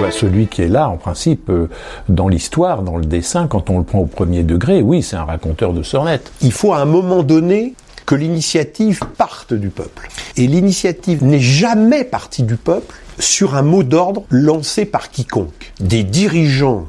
Bah, 0.00 0.10
celui 0.10 0.46
qui 0.46 0.62
est 0.62 0.68
là, 0.68 0.88
en 0.88 0.96
principe, 0.96 1.50
euh, 1.50 1.68
dans 2.08 2.28
l'histoire, 2.28 2.80
dans 2.80 2.96
le 2.96 3.04
dessin, 3.04 3.46
quand 3.46 3.68
on 3.68 3.76
le 3.78 3.84
prend 3.84 3.98
au 3.98 4.06
premier 4.06 4.42
degré, 4.42 4.80
oui, 4.80 5.02
c'est 5.02 5.16
un 5.16 5.24
raconteur 5.24 5.74
de 5.74 5.82
sornettes. 5.82 6.32
Il 6.40 6.52
faut 6.52 6.72
à 6.72 6.78
un 6.78 6.86
moment 6.86 7.22
donné 7.22 7.74
que 8.06 8.14
l'initiative 8.14 9.00
parte 9.18 9.52
du 9.52 9.68
peuple. 9.68 10.08
Et 10.38 10.46
l'initiative 10.46 11.22
n'est 11.22 11.40
jamais 11.40 12.04
partie 12.04 12.42
du 12.42 12.56
peuple 12.56 12.94
sur 13.18 13.54
un 13.54 13.62
mot 13.62 13.82
d'ordre 13.82 14.22
lancé 14.30 14.86
par 14.86 15.10
quiconque. 15.10 15.74
Des 15.80 16.04
dirigeants 16.04 16.86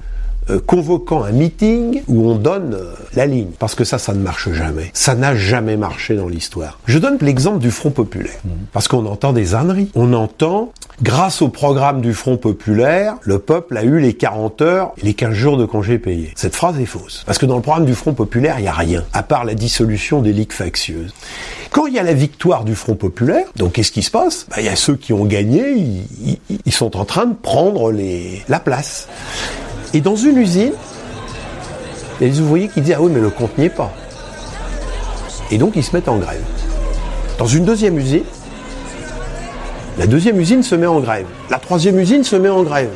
euh, 0.50 0.60
convoquant 0.66 1.24
un 1.24 1.32
meeting 1.32 2.02
où 2.08 2.30
on 2.30 2.36
donne 2.36 2.74
euh, 2.74 2.92
la 3.16 3.26
ligne. 3.26 3.50
Parce 3.60 3.76
que 3.76 3.84
ça, 3.84 3.98
ça 3.98 4.14
ne 4.14 4.20
marche 4.20 4.52
jamais. 4.52 4.90
Ça 4.94 5.16
n'a 5.16 5.36
jamais 5.36 5.78
marché 5.78 6.16
dans 6.16 6.28
l'histoire. 6.28 6.80
Je 6.86 7.00
donne 7.00 7.18
l'exemple 7.22 7.60
du 7.60 7.72
Front 7.72 7.92
Populaire. 7.92 8.40
Parce 8.74 8.88
qu'on 8.88 9.06
entend 9.06 9.34
des 9.34 9.56
âneries. 9.56 9.92
On 9.96 10.14
entend, 10.14 10.72
grâce 11.02 11.42
au 11.42 11.50
programme 11.50 12.02
du 12.02 12.14
Front 12.14 12.38
Populaire, 12.38 13.16
le 13.24 13.40
peuple 13.40 13.78
a 13.78 13.84
eu 13.84 14.00
les 14.00 14.14
40 14.14 14.62
heures 14.62 14.94
et 15.02 15.06
les 15.06 15.14
15 15.14 15.34
jours 15.34 15.58
de 15.58 15.66
congés 15.66 16.00
payés. 16.00 16.32
Cette 16.36 16.56
phrase 16.56 16.80
est 16.80 16.86
fausse. 16.86 17.24
Parce 17.26 17.38
que 17.38 17.46
dans 17.46 17.56
le 17.56 17.62
programme 17.62 17.86
du 17.86 17.96
Front 17.96 18.14
Populaire, 18.14 18.56
il 18.60 18.64
n'y 18.64 18.68
a 18.68 18.74
rien. 18.74 19.04
À 19.14 19.24
part 19.24 19.46
la 19.46 19.54
dissolution 19.56 20.22
des 20.22 20.34
ligues 20.34 20.54
factieuses. 20.54 21.14
Quand 21.72 21.86
il 21.88 21.94
y 21.94 22.00
a 22.00 22.04
la 22.04 22.14
victoire 22.14 22.64
du 22.64 22.76
Front 22.76 22.96
Populaire, 22.96 23.46
donc 23.58 23.74
qu'est-ce 23.74 23.92
qui 23.92 24.02
se 24.04 24.12
passe? 24.12 24.46
Bah, 24.50 24.56
Il 24.60 24.66
y 24.66 24.70
a 24.70 24.76
ceux 24.78 24.96
qui 24.96 25.12
ont 25.14 25.26
gagné, 25.26 25.72
ils, 25.74 26.04
ils- 26.50 26.60
ils 26.66 26.72
sont 26.72 26.96
en 26.98 27.04
train 27.06 27.26
de 27.26 27.34
prendre 27.36 27.92
les, 27.92 28.42
la 28.48 28.60
place. 28.60 29.08
Et 29.94 30.02
dans 30.02 30.16
une 30.16 30.38
usine, 30.38 30.74
il 32.20 32.28
y 32.28 32.30
a 32.30 32.34
des 32.34 32.42
ouvriers 32.42 32.68
qui 32.68 32.82
disent 32.82 32.96
Ah 32.98 33.02
oui, 33.02 33.12
mais 33.14 33.22
le 33.22 33.30
compte 33.30 33.58
n'y 33.58 33.66
est 33.66 33.70
pas. 33.70 33.92
Et 35.52 35.58
donc 35.58 35.74
ils 35.76 35.84
se 35.84 35.96
mettent 35.96 36.10
en 36.10 36.18
grève. 36.18 36.44
Dans 37.38 37.46
une 37.46 37.66
deuxième 37.66 37.98
usine, 37.98 38.24
la 39.98 40.08
deuxième 40.08 40.40
usine 40.40 40.64
se 40.64 40.76
met 40.76 40.88
en 40.88 41.00
grève. 41.00 41.26
La 41.50 41.58
troisième 41.58 42.00
usine 42.00 42.24
se 42.24 42.36
met 42.36 42.50
en 42.50 42.64
grève. 42.64 42.92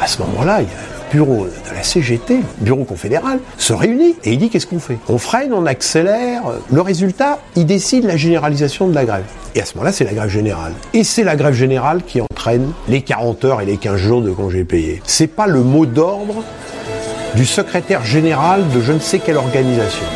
À 0.00 0.06
ce 0.06 0.20
moment-là, 0.22 0.62
il 0.62 0.68
y 0.68 0.72
a 0.72 0.89
bureau 1.10 1.46
de 1.46 1.74
la 1.74 1.82
CGT, 1.82 2.40
bureau 2.58 2.84
confédéral, 2.84 3.40
se 3.58 3.72
réunit 3.72 4.14
et 4.24 4.32
il 4.32 4.38
dit 4.38 4.48
qu'est-ce 4.48 4.66
qu'on 4.66 4.78
fait? 4.78 4.98
On 5.08 5.18
freine, 5.18 5.52
on 5.52 5.66
accélère. 5.66 6.42
Le 6.72 6.80
résultat, 6.80 7.38
il 7.56 7.66
décide 7.66 8.04
la 8.04 8.16
généralisation 8.16 8.88
de 8.88 8.94
la 8.94 9.04
grève. 9.04 9.24
Et 9.54 9.60
à 9.60 9.64
ce 9.64 9.74
moment-là, 9.74 9.92
c'est 9.92 10.04
la 10.04 10.12
grève 10.12 10.30
générale. 10.30 10.72
Et 10.94 11.04
c'est 11.04 11.24
la 11.24 11.36
grève 11.36 11.54
générale 11.54 12.02
qui 12.06 12.20
entraîne 12.20 12.72
les 12.88 13.02
40 13.02 13.44
heures 13.44 13.60
et 13.60 13.66
les 13.66 13.76
15 13.76 13.96
jours 13.96 14.22
de 14.22 14.30
congés 14.30 14.64
payés. 14.64 15.02
C'est 15.04 15.26
pas 15.26 15.46
le 15.46 15.62
mot 15.62 15.86
d'ordre 15.86 16.44
du 17.34 17.44
secrétaire 17.44 18.04
général 18.04 18.68
de 18.74 18.80
je 18.80 18.92
ne 18.92 18.98
sais 18.98 19.18
quelle 19.18 19.36
organisation. 19.36 20.06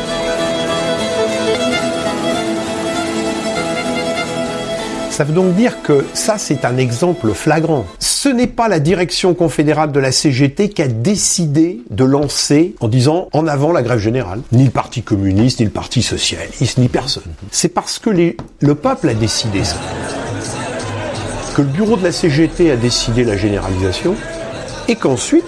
Ça 5.15 5.23
veut 5.23 5.31
donc 5.31 5.55
dire 5.55 5.81
que 5.81 6.03
ça, 6.13 6.37
c'est 6.37 6.65
un 6.65 6.75
exemple 6.75 7.31
flagrant. 7.33 7.85
Ce 7.99 8.27
n'est 8.27 8.47
pas 8.47 8.67
la 8.67 8.81
direction 8.81 9.33
confédérale 9.33 9.93
de 9.93 9.99
la 10.01 10.11
CGT 10.11 10.67
qui 10.67 10.81
a 10.81 10.89
décidé 10.89 11.79
de 11.89 12.03
lancer 12.03 12.75
en 12.81 12.89
disant 12.89 13.29
en 13.31 13.47
avant 13.47 13.71
la 13.71 13.81
grève 13.81 13.99
générale. 13.99 14.41
Ni 14.51 14.65
le 14.65 14.71
Parti 14.71 15.03
communiste, 15.03 15.59
ni 15.61 15.67
le 15.67 15.71
Parti 15.71 16.03
socialiste, 16.03 16.79
ni 16.79 16.89
personne. 16.89 17.31
C'est 17.49 17.69
parce 17.69 17.97
que 17.97 18.09
le 18.09 18.75
peuple 18.75 19.07
a 19.07 19.13
décidé 19.13 19.63
ça. 19.63 19.77
Que 21.55 21.61
le 21.61 21.69
bureau 21.69 21.95
de 21.95 22.03
la 22.03 22.11
CGT 22.11 22.69
a 22.71 22.75
décidé 22.75 23.23
la 23.23 23.37
généralisation 23.37 24.15
et 24.89 24.97
qu'ensuite, 24.97 25.45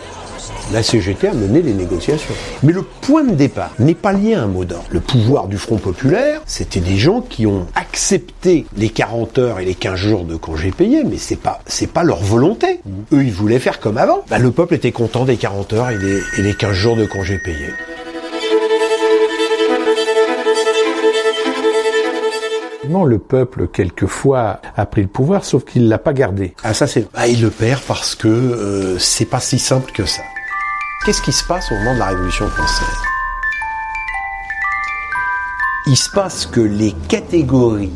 la 0.73 0.83
CGT 0.83 1.27
a 1.27 1.33
mené 1.33 1.61
les 1.61 1.73
négociations. 1.73 2.33
Mais 2.63 2.73
le 2.73 2.81
point 2.81 3.23
de 3.23 3.33
départ 3.33 3.71
n'est 3.79 3.95
pas 3.95 4.13
lié 4.13 4.35
à 4.35 4.43
un 4.43 4.47
mot 4.47 4.65
d'ordre. 4.65 4.85
Le 4.89 4.99
pouvoir 4.99 5.47
du 5.47 5.57
Front 5.57 5.77
Populaire, 5.77 6.41
c'était 6.45 6.79
des 6.79 6.97
gens 6.97 7.21
qui 7.21 7.45
ont 7.45 7.67
accepté 7.75 8.65
les 8.75 8.89
40 8.89 9.37
heures 9.37 9.59
et 9.59 9.65
les 9.65 9.75
15 9.75 9.95
jours 9.95 10.23
de 10.23 10.35
congés 10.35 10.71
payés, 10.71 11.03
mais 11.03 11.17
c'est 11.17 11.35
pas, 11.35 11.61
c'est 11.67 11.91
pas 11.91 12.03
leur 12.03 12.21
volonté. 12.23 12.79
Eux, 13.13 13.23
ils 13.23 13.33
voulaient 13.33 13.59
faire 13.59 13.79
comme 13.79 13.97
avant. 13.97 14.23
Bah, 14.29 14.39
le 14.39 14.51
peuple 14.51 14.75
était 14.75 14.91
content 14.91 15.25
des 15.25 15.37
40 15.37 15.73
heures 15.73 15.89
et 15.89 15.97
des, 15.97 16.21
et 16.37 16.43
des 16.43 16.53
15 16.53 16.71
jours 16.73 16.95
de 16.95 17.05
congés 17.05 17.39
payés. 17.39 17.73
Le 23.05 23.19
peuple, 23.19 23.67
quelquefois, 23.67 24.59
a 24.75 24.85
pris 24.85 25.01
le 25.01 25.07
pouvoir, 25.07 25.45
sauf 25.45 25.63
qu'il 25.65 25.87
l'a 25.87 25.97
pas 25.97 26.13
gardé. 26.13 26.55
Ah, 26.63 26.73
ça 26.73 26.87
c'est. 26.87 27.07
Ah, 27.13 27.27
il 27.27 27.41
le 27.41 27.49
perd 27.49 27.81
parce 27.83 28.15
que 28.15 28.27
euh, 28.27 28.97
c'est 28.97 29.25
pas 29.25 29.39
si 29.39 29.59
simple 29.59 29.91
que 29.91 30.05
ça. 30.05 30.23
Qu'est-ce 31.05 31.21
qui 31.21 31.31
se 31.31 31.43
passe 31.45 31.71
au 31.71 31.75
moment 31.75 31.93
de 31.93 31.99
la 31.99 32.07
Révolution 32.07 32.47
française? 32.49 32.97
Il 35.85 35.95
se 35.95 36.09
passe 36.09 36.45
que 36.45 36.59
les 36.59 36.91
catégories 37.07 37.93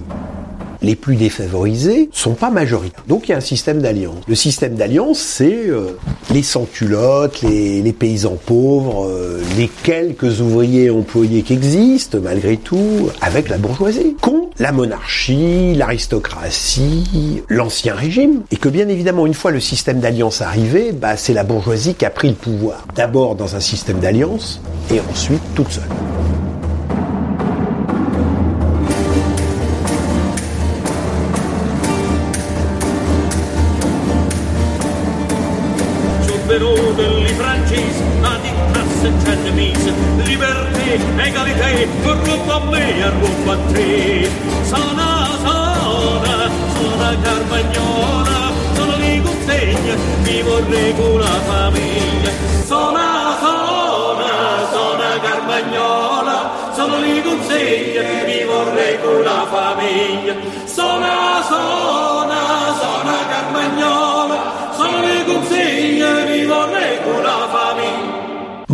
les 0.81 0.95
plus 0.95 1.15
défavorisés 1.15 2.09
sont 2.11 2.33
pas 2.33 2.49
majoritaires. 2.49 3.03
Donc 3.07 3.27
il 3.27 3.31
y 3.31 3.33
a 3.33 3.37
un 3.37 3.41
système 3.41 3.81
d'alliance. 3.81 4.23
Le 4.27 4.35
système 4.35 4.75
d'alliance, 4.75 5.19
c'est 5.19 5.67
euh, 5.67 5.97
les 6.31 6.43
sans-culottes, 6.43 7.41
les, 7.41 7.81
les, 7.81 7.93
paysans 7.93 8.37
pauvres, 8.45 9.07
euh, 9.07 9.41
les 9.57 9.69
quelques 9.83 10.41
ouvriers 10.41 10.89
employés 10.89 11.43
qui 11.43 11.53
existent, 11.53 12.17
malgré 12.21 12.57
tout, 12.57 13.09
avec 13.21 13.49
la 13.49 13.57
bourgeoisie, 13.57 14.15
contre 14.21 14.49
la 14.59 14.71
monarchie, 14.71 15.73
l'aristocratie, 15.75 17.43
l'ancien 17.49 17.93
régime. 17.93 18.41
Et 18.51 18.57
que 18.57 18.69
bien 18.69 18.87
évidemment, 18.87 19.25
une 19.25 19.33
fois 19.33 19.51
le 19.51 19.59
système 19.59 19.99
d'alliance 19.99 20.41
arrivé, 20.41 20.91
bah, 20.91 21.17
c'est 21.17 21.33
la 21.33 21.43
bourgeoisie 21.43 21.95
qui 21.95 22.05
a 22.05 22.09
pris 22.09 22.29
le 22.29 22.35
pouvoir. 22.35 22.85
D'abord 22.95 23.35
dans 23.35 23.55
un 23.55 23.59
système 23.59 23.99
d'alliance, 23.99 24.61
et 24.91 24.99
ensuite 24.99 25.41
toute 25.55 25.71
seule. 25.71 26.50
libéraux 36.51 36.93
de 36.93 37.03
l'ébranchise, 37.23 38.01
à 38.23 38.35
dictasse 38.43 39.05
ennemise, 39.27 39.93
liberté, 40.25 40.99
égalité, 41.25 41.87
proclamée 42.03 43.03
a 43.03 43.11
combattre. 43.21 44.29
Sana, 44.65 45.27
sana, 45.43 46.49
sana 46.75 47.09
Carmagnona, 47.23 48.51
sono 48.75 48.95
di 48.97 49.21
consegna, 49.21 49.95
mi 50.25 50.41
vorrei 50.41 50.93
con 50.95 51.19
la 51.19 51.39
famiglia. 51.49 52.31
Sana, 52.65 53.37
sana, 53.41 54.31
sana 54.71 55.19
Carmagnola, 55.21 56.51
sono 56.75 57.01
di 57.01 57.21
consegna, 57.21 58.01
mi 58.25 58.43
vorrei 58.43 58.99
con 59.01 59.21
la 59.23 59.45
famiglia. 59.51 60.35
Sana, 60.65 61.43
sana, 61.49 62.41
sana 62.81 63.15
Carmagnola, 63.29 63.80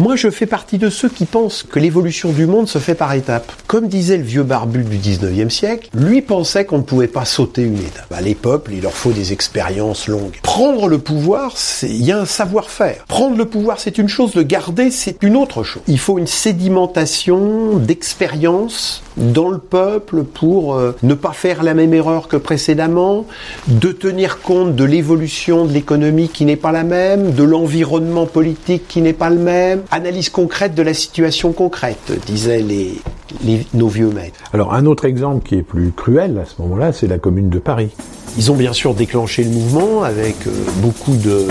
Moi, 0.07 0.15
je 0.15 0.29
fais 0.29 0.45
partie 0.45 0.77
de 0.77 0.89
ceux 0.89 1.09
qui 1.09 1.25
pensent 1.25 1.63
que 1.63 1.79
l'évolution 1.79 2.31
du 2.31 2.45
monde 2.45 2.69
se 2.69 2.79
fait 2.79 2.95
par 2.95 3.11
étapes. 3.11 3.51
Comme 3.67 3.89
disait 3.89 4.15
le 4.15 4.23
vieux 4.23 4.43
barbu 4.43 4.85
du 4.85 4.95
19e 4.95 5.49
siècle, 5.49 5.89
lui 5.93 6.21
pensait 6.21 6.63
qu'on 6.63 6.77
ne 6.77 6.83
pouvait 6.83 7.09
pas 7.09 7.25
sauter 7.25 7.63
une 7.63 7.79
étape. 7.79 8.09
À 8.15 8.21
les 8.21 8.33
peuples, 8.33 8.71
il 8.71 8.83
leur 8.83 8.93
faut 8.93 9.11
des 9.11 9.33
expériences 9.33 10.07
longues. 10.07 10.39
Prendre 10.43 10.87
le 10.87 10.97
pouvoir, 10.97 11.55
il 11.83 12.05
y 12.05 12.13
a 12.13 12.19
un 12.19 12.25
savoir-faire. 12.25 13.03
Prendre 13.09 13.35
le 13.35 13.43
pouvoir, 13.43 13.81
c'est 13.81 13.97
une 13.97 14.07
chose, 14.07 14.33
le 14.35 14.43
garder, 14.43 14.91
c'est 14.91 15.21
une 15.23 15.35
autre 15.35 15.63
chose. 15.63 15.83
Il 15.89 15.99
faut 15.99 16.17
une 16.17 16.25
sédimentation 16.25 17.75
d'expérience 17.75 19.03
dans 19.17 19.49
le 19.49 19.57
peuple 19.57 20.23
pour 20.23 20.75
euh, 20.75 20.95
ne 21.03 21.13
pas 21.13 21.33
faire 21.33 21.63
la 21.63 21.73
même 21.73 21.93
erreur 21.93 22.27
que 22.27 22.37
précédemment, 22.37 23.25
de 23.67 23.91
tenir 23.91 24.41
compte 24.41 24.75
de 24.75 24.83
l'évolution 24.83 25.65
de 25.65 25.73
l'économie 25.73 26.29
qui 26.29 26.45
n'est 26.45 26.55
pas 26.55 26.71
la 26.71 26.83
même, 26.83 27.31
de 27.31 27.43
l'environnement 27.43 28.25
politique 28.25 28.87
qui 28.87 29.01
n'est 29.01 29.13
pas 29.13 29.29
le 29.29 29.39
même, 29.39 29.81
analyse 29.91 30.29
concrète 30.29 30.75
de 30.75 30.81
la 30.83 30.93
situation 30.93 31.51
concrète, 31.51 32.11
disaient 32.25 32.61
les, 32.61 32.99
les, 33.43 33.65
nos 33.73 33.87
vieux 33.87 34.09
maîtres. 34.09 34.39
Alors 34.53 34.73
un 34.73 34.85
autre 34.85 35.05
exemple 35.05 35.47
qui 35.47 35.55
est 35.55 35.63
plus 35.63 35.91
cruel 35.91 36.37
à 36.37 36.45
ce 36.45 36.61
moment-là, 36.61 36.93
c'est 36.93 37.07
la 37.07 37.17
commune 37.17 37.49
de 37.49 37.59
Paris. 37.59 37.89
Ils 38.37 38.51
ont 38.51 38.55
bien 38.55 38.73
sûr 38.73 38.93
déclenché 38.93 39.43
le 39.43 39.49
mouvement 39.49 40.03
avec 40.03 40.35
euh, 40.45 40.51
beaucoup 40.77 41.15
de 41.15 41.47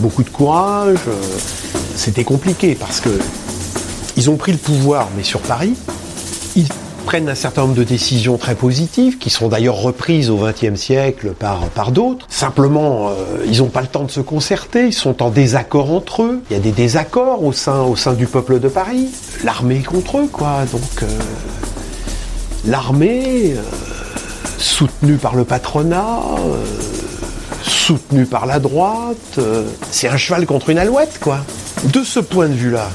beaucoup 0.00 0.22
de 0.24 0.30
courage. 0.30 0.98
Euh, 1.08 1.12
C'était 1.94 2.24
compliqué 2.24 2.74
parce 2.74 3.00
que 3.00 3.10
ils 4.16 4.30
ont 4.30 4.36
pris 4.36 4.52
le 4.52 4.58
pouvoir, 4.58 5.08
mais 5.16 5.22
sur 5.22 5.40
Paris, 5.40 5.74
ils 6.60 6.68
prennent 7.06 7.28
un 7.28 7.34
certain 7.34 7.62
nombre 7.62 7.74
de 7.74 7.84
décisions 7.84 8.36
très 8.36 8.54
positives, 8.54 9.18
qui 9.18 9.30
seront 9.30 9.48
d'ailleurs 9.48 9.76
reprises 9.76 10.30
au 10.30 10.36
XXe 10.36 10.78
siècle 10.78 11.30
par, 11.30 11.60
par 11.70 11.90
d'autres. 11.90 12.26
Simplement, 12.28 13.08
euh, 13.08 13.44
ils 13.46 13.58
n'ont 13.58 13.68
pas 13.68 13.80
le 13.80 13.86
temps 13.86 14.04
de 14.04 14.10
se 14.10 14.20
concerter, 14.20 14.86
ils 14.88 14.92
sont 14.92 15.22
en 15.22 15.30
désaccord 15.30 15.92
entre 15.92 16.22
eux. 16.22 16.42
Il 16.50 16.56
y 16.56 16.56
a 16.56 16.62
des 16.62 16.72
désaccords 16.72 17.42
au 17.42 17.52
sein, 17.52 17.80
au 17.82 17.96
sein 17.96 18.12
du 18.12 18.26
peuple 18.26 18.60
de 18.60 18.68
Paris. 18.68 19.08
L'armée 19.44 19.76
est 19.76 19.86
contre 19.86 20.18
eux, 20.18 20.28
quoi. 20.30 20.64
Donc, 20.70 21.02
euh, 21.02 21.06
l'armée, 22.66 23.54
euh, 23.54 23.62
soutenue 24.58 25.16
par 25.16 25.34
le 25.34 25.44
patronat, 25.44 26.20
soutenue 27.62 28.26
par 28.26 28.44
la 28.44 28.58
droite, 28.58 29.40
c'est 29.90 30.08
un 30.08 30.18
cheval 30.18 30.44
contre 30.44 30.68
une 30.68 30.78
alouette, 30.78 31.18
quoi. 31.18 31.38
De 31.84 32.04
ce 32.04 32.20
point 32.20 32.48
de 32.48 32.54
vue-là, 32.54 32.90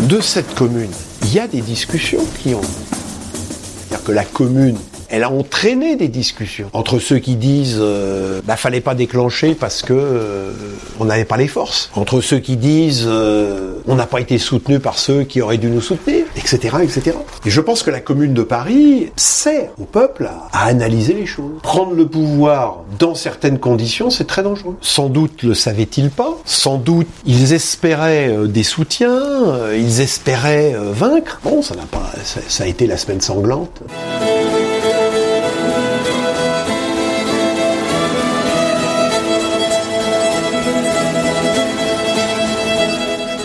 de 0.00 0.20
cette 0.20 0.54
commune, 0.54 0.90
il 1.30 1.36
y 1.36 1.38
a 1.38 1.46
des 1.46 1.60
discussions 1.60 2.24
qui 2.42 2.56
ont. 2.56 2.60
C'est-à-dire 2.60 4.04
que 4.04 4.10
la 4.10 4.24
commune, 4.24 4.76
elle 5.10 5.24
a 5.24 5.30
entraîné 5.30 5.96
des 5.96 6.08
discussions 6.08 6.70
entre 6.72 6.98
ceux 6.98 7.18
qui 7.18 7.36
disent 7.36 7.78
euh, 7.80 8.40
bah 8.44 8.56
fallait 8.56 8.80
pas 8.80 8.94
déclencher 8.94 9.54
parce 9.54 9.82
que 9.82 9.92
euh, 9.92 10.52
on 10.98 11.04
n'avait 11.04 11.24
pas 11.24 11.36
les 11.36 11.48
forces, 11.48 11.90
entre 11.94 12.20
ceux 12.20 12.38
qui 12.38 12.56
disent 12.56 13.04
euh, 13.06 13.74
on 13.86 13.94
n'a 13.96 14.06
pas 14.06 14.20
été 14.20 14.38
soutenu 14.38 14.78
par 14.78 14.98
ceux 14.98 15.24
qui 15.24 15.40
auraient 15.40 15.58
dû 15.58 15.68
nous 15.68 15.80
soutenir, 15.80 16.24
etc., 16.36 16.76
etc. 16.82 17.16
Et 17.44 17.50
je 17.50 17.60
pense 17.60 17.82
que 17.82 17.90
la 17.90 18.00
commune 18.00 18.34
de 18.34 18.42
Paris 18.42 19.10
sert 19.16 19.70
au 19.80 19.84
peuple 19.84 20.30
à, 20.52 20.66
analyser 20.66 21.14
les 21.14 21.26
choses. 21.26 21.60
Prendre 21.62 21.94
le 21.94 22.06
pouvoir 22.06 22.84
dans 22.98 23.14
certaines 23.14 23.58
conditions, 23.58 24.10
c'est 24.10 24.26
très 24.26 24.42
dangereux. 24.42 24.76
Sans 24.80 25.08
doute 25.08 25.42
le 25.42 25.54
savaient-ils 25.54 26.10
pas. 26.10 26.36
Sans 26.44 26.76
doute 26.76 27.08
ils 27.24 27.52
espéraient 27.52 28.28
euh, 28.28 28.46
des 28.46 28.62
soutiens, 28.62 29.10
euh, 29.10 29.76
ils 29.78 30.00
espéraient 30.00 30.74
euh, 30.74 30.92
vaincre. 30.92 31.40
Bon, 31.42 31.62
ça 31.62 31.74
n'a 31.74 31.82
pas, 31.82 32.10
ça 32.24 32.64
a 32.64 32.66
été 32.66 32.86
la 32.86 32.96
semaine 32.96 33.20
sanglante. 33.20 33.82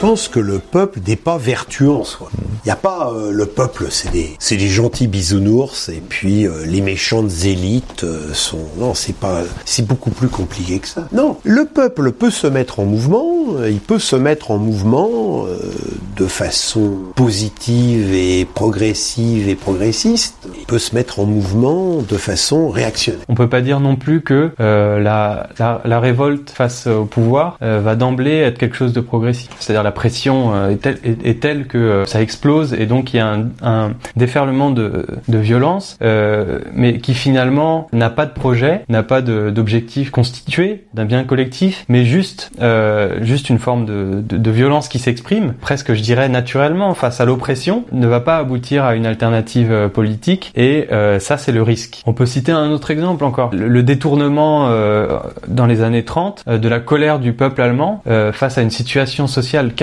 Pense 0.05 0.27
que 0.27 0.39
le 0.39 0.59
peuple 0.59 0.99
n'est 1.07 1.15
pas 1.15 1.39
vertueux 1.39 1.89
en 1.89 2.03
soi. 2.03 2.29
Il 2.63 2.67
n'y 2.67 2.71
a 2.71 2.75
pas 2.75 3.11
euh, 3.11 3.31
le 3.31 3.47
peuple, 3.47 3.87
c'est 3.89 4.11
des, 4.11 4.67
gentils 4.67 5.07
bisounours 5.07 5.89
et 5.89 6.01
puis 6.07 6.45
euh, 6.45 6.63
les 6.65 6.81
méchantes 6.81 7.31
élites 7.43 8.03
euh, 8.03 8.31
sont. 8.31 8.67
Non, 8.77 8.93
c'est 8.93 9.15
pas, 9.15 9.41
c'est 9.65 9.87
beaucoup 9.87 10.11
plus 10.11 10.27
compliqué 10.27 10.77
que 10.77 10.87
ça. 10.87 11.07
Non, 11.11 11.37
le 11.43 11.65
peuple 11.65 12.11
peut 12.11 12.29
se 12.29 12.45
mettre 12.45 12.79
en 12.79 12.85
mouvement. 12.85 13.25
Il 13.67 13.79
peut 13.79 13.97
se 13.97 14.15
mettre 14.15 14.51
en 14.51 14.57
mouvement 14.57 15.45
de 16.17 16.25
façon 16.27 16.91
positive 17.15 18.13
et 18.13 18.45
progressive 18.45 19.49
et 19.49 19.55
progressiste. 19.55 20.35
Il 20.55 20.65
peut 20.65 20.79
se 20.79 20.93
mettre 20.93 21.19
en 21.19 21.25
mouvement 21.25 22.03
de 22.07 22.17
façon 22.17 22.69
réactionnaire. 22.69 23.25
On 23.27 23.33
peut 23.33 23.49
pas 23.49 23.61
dire 23.61 23.79
non 23.79 23.95
plus 23.95 24.21
que 24.21 24.51
la, 24.57 25.49
la, 25.59 25.99
révolte 25.99 26.51
face 26.51 26.87
au 26.87 27.05
pouvoir 27.05 27.57
va 27.61 27.95
d'emblée 27.95 28.37
être 28.37 28.57
quelque 28.57 28.75
chose 28.75 28.93
de 28.93 29.01
progressif. 29.01 29.49
C'est-à-dire 29.59 29.83
la 29.83 29.94
pression 29.95 30.53
euh, 30.53 30.69
est, 30.69 30.75
telle, 30.75 30.99
est, 31.03 31.25
est 31.25 31.39
telle 31.41 31.65
que 31.65 31.77
euh, 31.79 32.05
ça 32.05 32.21
explose 32.21 32.73
et 32.73 32.85
donc 32.85 33.13
il 33.13 33.17
y 33.17 33.19
a 33.19 33.27
un, 33.27 33.47
un 33.63 33.93
déferlement 34.15 34.69
de, 34.69 35.07
de 35.27 35.37
violence, 35.39 35.97
euh, 36.03 36.59
mais 36.73 36.99
qui 36.99 37.15
finalement 37.15 37.87
n'a 37.93 38.11
pas 38.11 38.27
de 38.27 38.33
projet, 38.33 38.81
n'a 38.89 39.01
pas 39.01 39.21
d'objectif 39.23 40.11
constitué 40.11 40.83
d'un 40.93 41.05
bien 41.05 41.23
collectif, 41.23 41.85
mais 41.89 42.05
juste 42.05 42.51
euh, 42.61 43.17
juste 43.21 43.49
une 43.49 43.57
forme 43.59 43.85
de, 43.85 44.21
de, 44.21 44.37
de 44.37 44.51
violence 44.51 44.87
qui 44.87 44.99
s'exprime, 44.99 45.53
presque 45.59 45.93
je 45.93 46.01
dirais 46.01 46.29
naturellement 46.29 46.93
face 46.93 47.19
à 47.19 47.25
l'oppression, 47.25 47.85
ne 47.91 48.05
va 48.07 48.19
pas 48.19 48.37
aboutir 48.37 48.85
à 48.85 48.95
une 48.95 49.05
alternative 49.05 49.71
euh, 49.71 49.87
politique 49.89 50.51
et 50.55 50.87
euh, 50.91 51.19
ça 51.19 51.37
c'est 51.37 51.51
le 51.51 51.63
risque. 51.63 52.01
On 52.05 52.13
peut 52.13 52.25
citer 52.25 52.51
un 52.51 52.69
autre 52.69 52.91
exemple 52.91 53.23
encore, 53.23 53.49
le, 53.53 53.67
le 53.67 53.83
détournement 53.83 54.69
dans 55.47 55.65
les 55.65 55.81
années 55.81 56.03
30 56.03 56.43
euh, 56.47 56.57
de 56.57 56.67
la 56.67 56.79
colère 56.79 57.19
du 57.19 57.33
peuple 57.33 57.61
allemand 57.61 58.03
face 58.33 58.57
à 58.57 58.61
une 58.61 58.69
situation 58.69 59.27
sociale. 59.27 59.73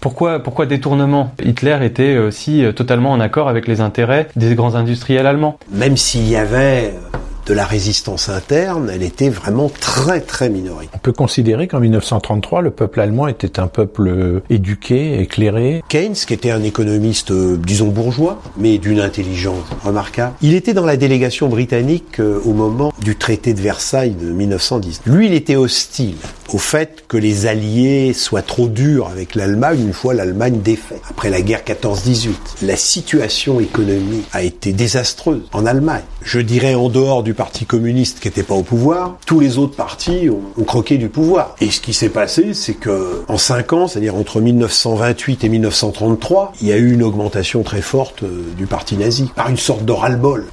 Pourquoi 0.00 0.42
pourquoi 0.42 0.66
détournement 0.66 1.32
Hitler 1.44 1.78
était 1.82 2.18
aussi 2.18 2.64
euh, 2.64 2.72
totalement 2.72 3.12
en 3.12 3.20
accord 3.20 3.48
avec 3.48 3.68
les 3.68 3.80
intérêts 3.80 4.28
des 4.36 4.54
grands 4.54 4.74
industriels 4.74 5.26
allemands? 5.26 5.58
Même 5.70 5.96
s'il 5.96 6.28
y 6.28 6.36
avait 6.36 6.92
euh, 6.94 7.18
de 7.48 7.54
la 7.54 7.64
résistance 7.64 8.28
interne, 8.28 8.90
elle 8.92 9.02
était 9.02 9.30
vraiment 9.30 9.70
très 9.70 10.20
très 10.20 10.50
minoritaire. 10.50 10.92
On 10.94 10.98
peut 10.98 11.12
considérer 11.12 11.66
qu'en 11.66 11.80
1933, 11.80 12.60
le 12.60 12.70
peuple 12.70 13.00
allemand 13.00 13.26
était 13.26 13.58
un 13.58 13.68
peuple 13.68 14.08
euh, 14.08 14.42
éduqué, 14.50 15.20
éclairé. 15.20 15.82
Keynes, 15.88 16.12
qui 16.12 16.34
était 16.34 16.50
un 16.50 16.62
économiste, 16.62 17.30
euh, 17.30 17.56
disons 17.56 17.88
bourgeois, 17.88 18.42
mais 18.58 18.76
d'une 18.76 19.00
intelligence 19.00 19.64
remarquable, 19.82 20.34
il 20.42 20.54
était 20.54 20.74
dans 20.74 20.84
la 20.84 20.98
délégation 20.98 21.48
britannique 21.48 22.20
euh, 22.20 22.38
au 22.44 22.52
moment 22.52 22.92
du 23.00 23.16
traité 23.16 23.54
de 23.54 23.60
Versailles 23.60 24.14
de 24.14 24.30
1910. 24.30 25.02
Lui, 25.06 25.26
il 25.26 25.32
était 25.32 25.56
hostile 25.56 26.16
au 26.52 26.58
fait 26.58 27.04
que 27.08 27.16
les 27.16 27.46
Alliés 27.46 28.12
soient 28.12 28.42
trop 28.42 28.68
durs 28.68 29.08
avec 29.08 29.34
l'Allemagne 29.34 29.80
une 29.80 29.92
fois 29.92 30.12
l'Allemagne 30.12 30.60
défaite. 30.60 31.00
Après 31.08 31.30
la 31.30 31.40
guerre 31.40 31.62
14-18, 31.66 32.30
la 32.62 32.76
situation 32.76 33.60
économique 33.60 34.26
a 34.32 34.42
été 34.42 34.72
désastreuse 34.72 35.42
en 35.52 35.64
Allemagne. 35.66 36.02
Je 36.22 36.40
dirais 36.40 36.74
en 36.74 36.88
dehors 36.88 37.22
du 37.22 37.34
Parti 37.34 37.64
communiste 37.64 38.20
qui 38.20 38.28
n'était 38.28 38.42
pas 38.42 38.54
au 38.54 38.62
pouvoir, 38.62 39.16
tous 39.26 39.40
les 39.40 39.58
autres 39.58 39.76
partis 39.76 40.28
ont, 40.30 40.60
ont 40.60 40.64
croqué 40.64 40.98
du 40.98 41.08
pouvoir. 41.08 41.54
Et 41.60 41.70
ce 41.70 41.80
qui 41.80 41.94
s'est 41.94 42.08
passé, 42.08 42.54
c'est 42.54 42.74
que 42.74 43.22
en 43.28 43.38
cinq 43.38 43.72
ans, 43.72 43.88
c'est-à-dire 43.88 44.14
entre 44.14 44.40
1928 44.40 45.44
et 45.44 45.48
1933, 45.48 46.52
il 46.60 46.68
y 46.68 46.72
a 46.72 46.76
eu 46.76 46.92
une 46.92 47.02
augmentation 47.02 47.62
très 47.62 47.82
forte 47.82 48.22
euh, 48.22 48.42
du 48.56 48.66
parti 48.66 48.96
nazi, 48.96 49.30
par 49.34 49.48
une 49.48 49.56
sorte 49.56 49.84
de 49.84 49.92
ras-le-bol. 49.92 50.46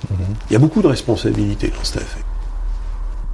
Il 0.50 0.54
y 0.54 0.56
a 0.56 0.60
beaucoup 0.60 0.82
de 0.82 0.88
responsabilités 0.88 1.68
dans 1.68 1.84
cette 1.84 1.98
affaire. 1.98 2.25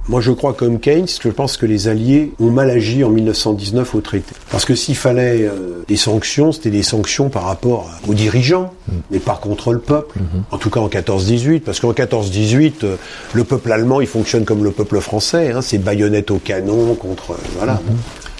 Moi, 0.08 0.20
je 0.20 0.32
crois 0.32 0.52
comme 0.52 0.80
Keynes, 0.80 1.06
je 1.22 1.28
pense 1.28 1.56
que 1.56 1.64
les 1.64 1.86
Alliés 1.86 2.32
ont 2.40 2.50
mal 2.50 2.70
agi 2.70 3.04
en 3.04 3.10
1919 3.10 3.94
au 3.94 4.00
traité. 4.00 4.34
Parce 4.50 4.64
que 4.64 4.74
s'il 4.74 4.96
fallait 4.96 5.42
euh, 5.42 5.84
des 5.86 5.96
sanctions, 5.96 6.50
c'était 6.50 6.70
des 6.70 6.82
sanctions 6.82 7.28
par 7.28 7.44
rapport 7.44 7.88
aux 8.08 8.14
dirigeants, 8.14 8.72
mais 9.12 9.20
pas 9.20 9.38
contre 9.40 9.72
le 9.72 9.78
peuple. 9.78 10.18
En 10.50 10.58
tout 10.58 10.70
cas 10.70 10.80
en 10.80 10.88
14-18, 10.88 11.60
parce 11.60 11.78
qu'en 11.78 11.92
14-18, 11.92 12.72
euh, 12.82 12.96
le 13.32 13.44
peuple 13.44 13.70
allemand, 13.70 14.00
il 14.00 14.08
fonctionne 14.08 14.44
comme 14.44 14.64
le 14.64 14.72
peuple 14.72 15.00
français. 15.00 15.52
Hein, 15.52 15.62
c'est 15.62 15.78
baïonnette 15.78 16.32
au 16.32 16.38
canon 16.38 16.94
contre... 16.94 17.32
euh, 17.32 17.36
voilà. 17.56 17.80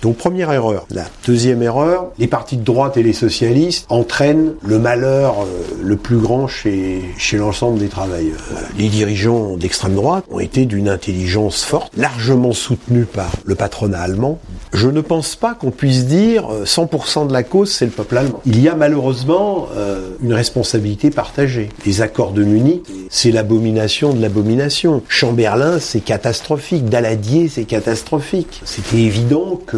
Donc 0.02 0.16
première 0.16 0.50
erreur. 0.52 0.86
La 0.90 1.04
deuxième 1.26 1.62
erreur, 1.62 2.10
les 2.18 2.26
partis 2.26 2.56
de 2.56 2.64
droite 2.64 2.96
et 2.96 3.04
les 3.04 3.12
socialistes 3.12 3.86
entraînent 3.88 4.54
le 4.66 4.80
malheur 4.80 5.42
euh, 5.42 5.46
le 5.80 5.96
plus 5.96 6.18
grand 6.18 6.48
chez, 6.48 7.02
chez 7.16 7.36
l'ensemble 7.36 7.78
des 7.78 7.88
travailleurs. 7.88 8.40
Euh, 8.52 8.56
Les 8.76 8.88
dirigeants 8.88 9.56
d'extrême 9.56 9.94
droite 9.94 10.24
ont 10.28 10.40
été 10.40 10.66
d'une 10.66 10.88
intelligence 10.88 11.62
forte, 11.62 11.92
largement 11.96 12.52
soutenue 12.52 13.04
par 13.04 13.30
le 13.44 13.54
patronat 13.54 14.00
allemand. 14.00 14.40
Je 14.72 14.88
ne 14.88 15.00
pense 15.02 15.36
pas 15.36 15.54
qu'on 15.54 15.70
puisse 15.70 16.06
dire 16.06 16.50
euh, 16.50 16.64
100% 16.64 17.28
de 17.28 17.32
la 17.32 17.42
cause 17.42 17.70
c'est 17.70 17.84
le 17.84 17.90
peuple 17.90 18.16
allemand. 18.16 18.40
Il 18.46 18.60
y 18.60 18.68
a 18.68 18.74
malheureusement 18.74 19.68
euh, 19.76 20.12
une 20.22 20.32
responsabilité 20.32 21.10
partagée. 21.10 21.68
Les 21.84 22.00
accords 22.00 22.32
de 22.32 22.42
Munich, 22.42 22.82
c'est 23.10 23.30
l'abomination 23.30 24.14
de 24.14 24.22
l'abomination. 24.22 25.02
Chamberlain, 25.08 25.78
c'est 25.78 26.00
catastrophique. 26.00 26.86
Daladier, 26.86 27.48
c'est 27.48 27.64
catastrophique. 27.64 28.62
C'était 28.64 29.02
évident 29.02 29.60
que, 29.66 29.76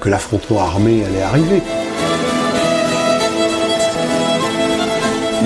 que 0.00 0.08
l'affrontement 0.08 0.60
armé 0.60 1.04
allait 1.04 1.22
arriver. 1.22 1.62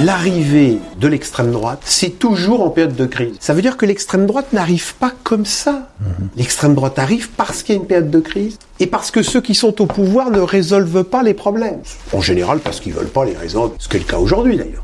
L'arrivée 0.05 0.79
de 0.99 1.07
l'extrême 1.07 1.53
droite, 1.53 1.83
c'est 1.85 2.19
toujours 2.19 2.63
en 2.63 2.71
période 2.71 2.97
de 2.97 3.07
crise. 3.07 3.37
Ça 3.39 3.55
veut 3.55 3.63
dire 3.63 3.77
que 3.77 3.87
l'extrême 3.87 4.27
droite 4.27 4.53
n'arrive 4.53 4.97
pas 4.97 5.13
comme 5.23 5.47
ça. 5.47 5.91
L'extrême 6.37 6.75
droite 6.75 6.99
arrive 6.99 7.31
parce 7.31 7.63
qu'il 7.63 7.77
y 7.77 7.79
a 7.79 7.81
une 7.81 7.87
période 7.87 8.11
de 8.11 8.19
crise 8.19 8.59
et 8.81 8.89
parce 8.89 9.13
que 9.13 9.23
ceux 9.23 9.41
qui 9.41 9.55
sont 9.55 9.81
au 9.81 9.87
pouvoir 9.87 10.31
ne 10.31 10.41
résolvent 10.41 11.05
pas 11.05 11.23
les 11.23 11.35
problèmes. 11.35 11.83
En 12.13 12.21
général 12.21 12.59
parce 12.59 12.81
qu'ils 12.81 12.95
veulent 12.95 13.07
pas 13.07 13.25
les 13.25 13.37
résoudre, 13.37 13.75
ce 13.79 13.89
qui 13.89 13.97
est 13.97 14.01
le 14.01 14.07
cas 14.07 14.19
aujourd'hui 14.19 14.57
d'ailleurs. 14.57 14.83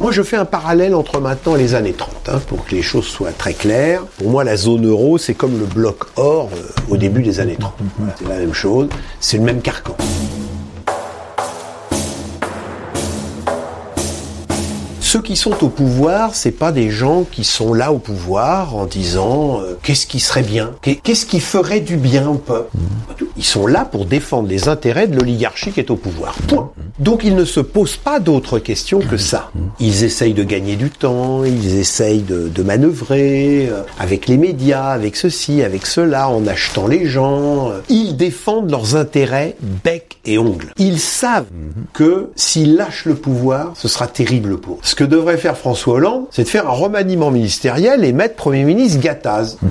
Moi, 0.00 0.10
je 0.10 0.22
fais 0.22 0.36
un 0.36 0.44
parallèle 0.44 0.94
entre 0.94 1.20
maintenant 1.20 1.54
et 1.54 1.58
les 1.58 1.74
années 1.74 1.92
30, 1.92 2.28
hein, 2.28 2.40
pour 2.48 2.64
que 2.64 2.74
les 2.74 2.82
choses 2.82 3.06
soient 3.06 3.32
très 3.32 3.54
claires. 3.54 4.02
Pour 4.18 4.30
moi, 4.30 4.42
la 4.42 4.56
zone 4.56 4.86
euro, 4.86 5.18
c'est 5.18 5.34
comme 5.34 5.58
le 5.58 5.66
bloc 5.66 6.04
or 6.16 6.50
euh, 6.52 6.62
au 6.88 6.96
début 6.96 7.22
des 7.22 7.38
années 7.40 7.56
30. 7.58 7.74
Voilà, 7.98 8.14
c'est 8.18 8.28
la 8.28 8.38
même 8.38 8.54
chose, 8.54 8.88
c'est 9.20 9.38
le 9.38 9.44
même 9.44 9.60
carcan. 9.60 9.96
Ceux 15.08 15.22
qui 15.22 15.36
sont 15.36 15.64
au 15.64 15.70
pouvoir, 15.70 16.34
c'est 16.34 16.50
pas 16.50 16.70
des 16.70 16.90
gens 16.90 17.22
qui 17.24 17.42
sont 17.42 17.72
là 17.72 17.92
au 17.94 17.98
pouvoir 17.98 18.76
en 18.76 18.84
disant 18.84 19.58
euh, 19.62 19.72
qu'est-ce 19.82 20.06
qui 20.06 20.20
serait 20.20 20.42
bien, 20.42 20.72
Qu'est- 20.82 20.96
qu'est-ce 20.96 21.24
qui 21.24 21.40
ferait 21.40 21.80
du 21.80 21.96
bien 21.96 22.28
au 22.28 22.34
peuple? 22.34 22.76
Tout. 23.16 23.26
Ils 23.38 23.42
sont 23.44 23.66
là 23.66 23.86
pour 23.86 24.04
défendre 24.04 24.50
les 24.50 24.68
intérêts 24.68 25.06
de 25.08 25.16
l'oligarchie 25.18 25.72
qui 25.72 25.80
est 25.80 25.90
au 25.90 25.96
pouvoir. 25.96 26.34
Point. 26.46 26.70
Donc 26.98 27.22
ils 27.24 27.34
ne 27.34 27.46
se 27.46 27.60
posent 27.60 27.96
pas 27.96 28.20
d'autres 28.20 28.58
questions 28.58 28.98
que 29.00 29.16
ça. 29.16 29.50
Ils 29.80 30.04
essayent 30.04 30.34
de 30.34 30.44
gagner 30.44 30.76
du 30.76 30.90
temps, 30.90 31.42
ils 31.42 31.78
essayent 31.78 32.20
de, 32.20 32.48
de 32.54 32.62
manœuvrer 32.62 33.66
euh, 33.70 33.84
avec 33.98 34.28
les 34.28 34.36
médias, 34.36 34.88
avec 34.90 35.16
ceci, 35.16 35.62
avec 35.62 35.86
cela, 35.86 36.28
en 36.28 36.46
achetant 36.46 36.86
les 36.86 37.06
gens. 37.06 37.70
euh. 37.70 37.80
Ils 37.88 38.14
défendent 38.14 38.70
leurs 38.70 38.94
intérêts 38.96 39.56
bec 39.84 40.18
et 40.26 40.36
ongle. 40.36 40.74
Ils 40.76 41.00
savent 41.00 41.46
que 41.94 42.28
s'ils 42.36 42.76
lâchent 42.76 43.06
le 43.06 43.14
pouvoir, 43.14 43.72
ce 43.74 43.88
sera 43.88 44.06
terrible 44.06 44.58
pour 44.58 44.74
eux. 44.74 44.80
Ce 44.98 45.04
que 45.04 45.08
devrait 45.08 45.36
faire 45.36 45.56
François 45.56 45.94
Hollande, 45.94 46.24
c'est 46.32 46.42
de 46.42 46.48
faire 46.48 46.68
un 46.68 46.72
remaniement 46.72 47.30
ministériel 47.30 48.04
et 48.04 48.12
mettre 48.12 48.34
Premier 48.34 48.64
ministre 48.64 49.00
Gattaz. 49.00 49.56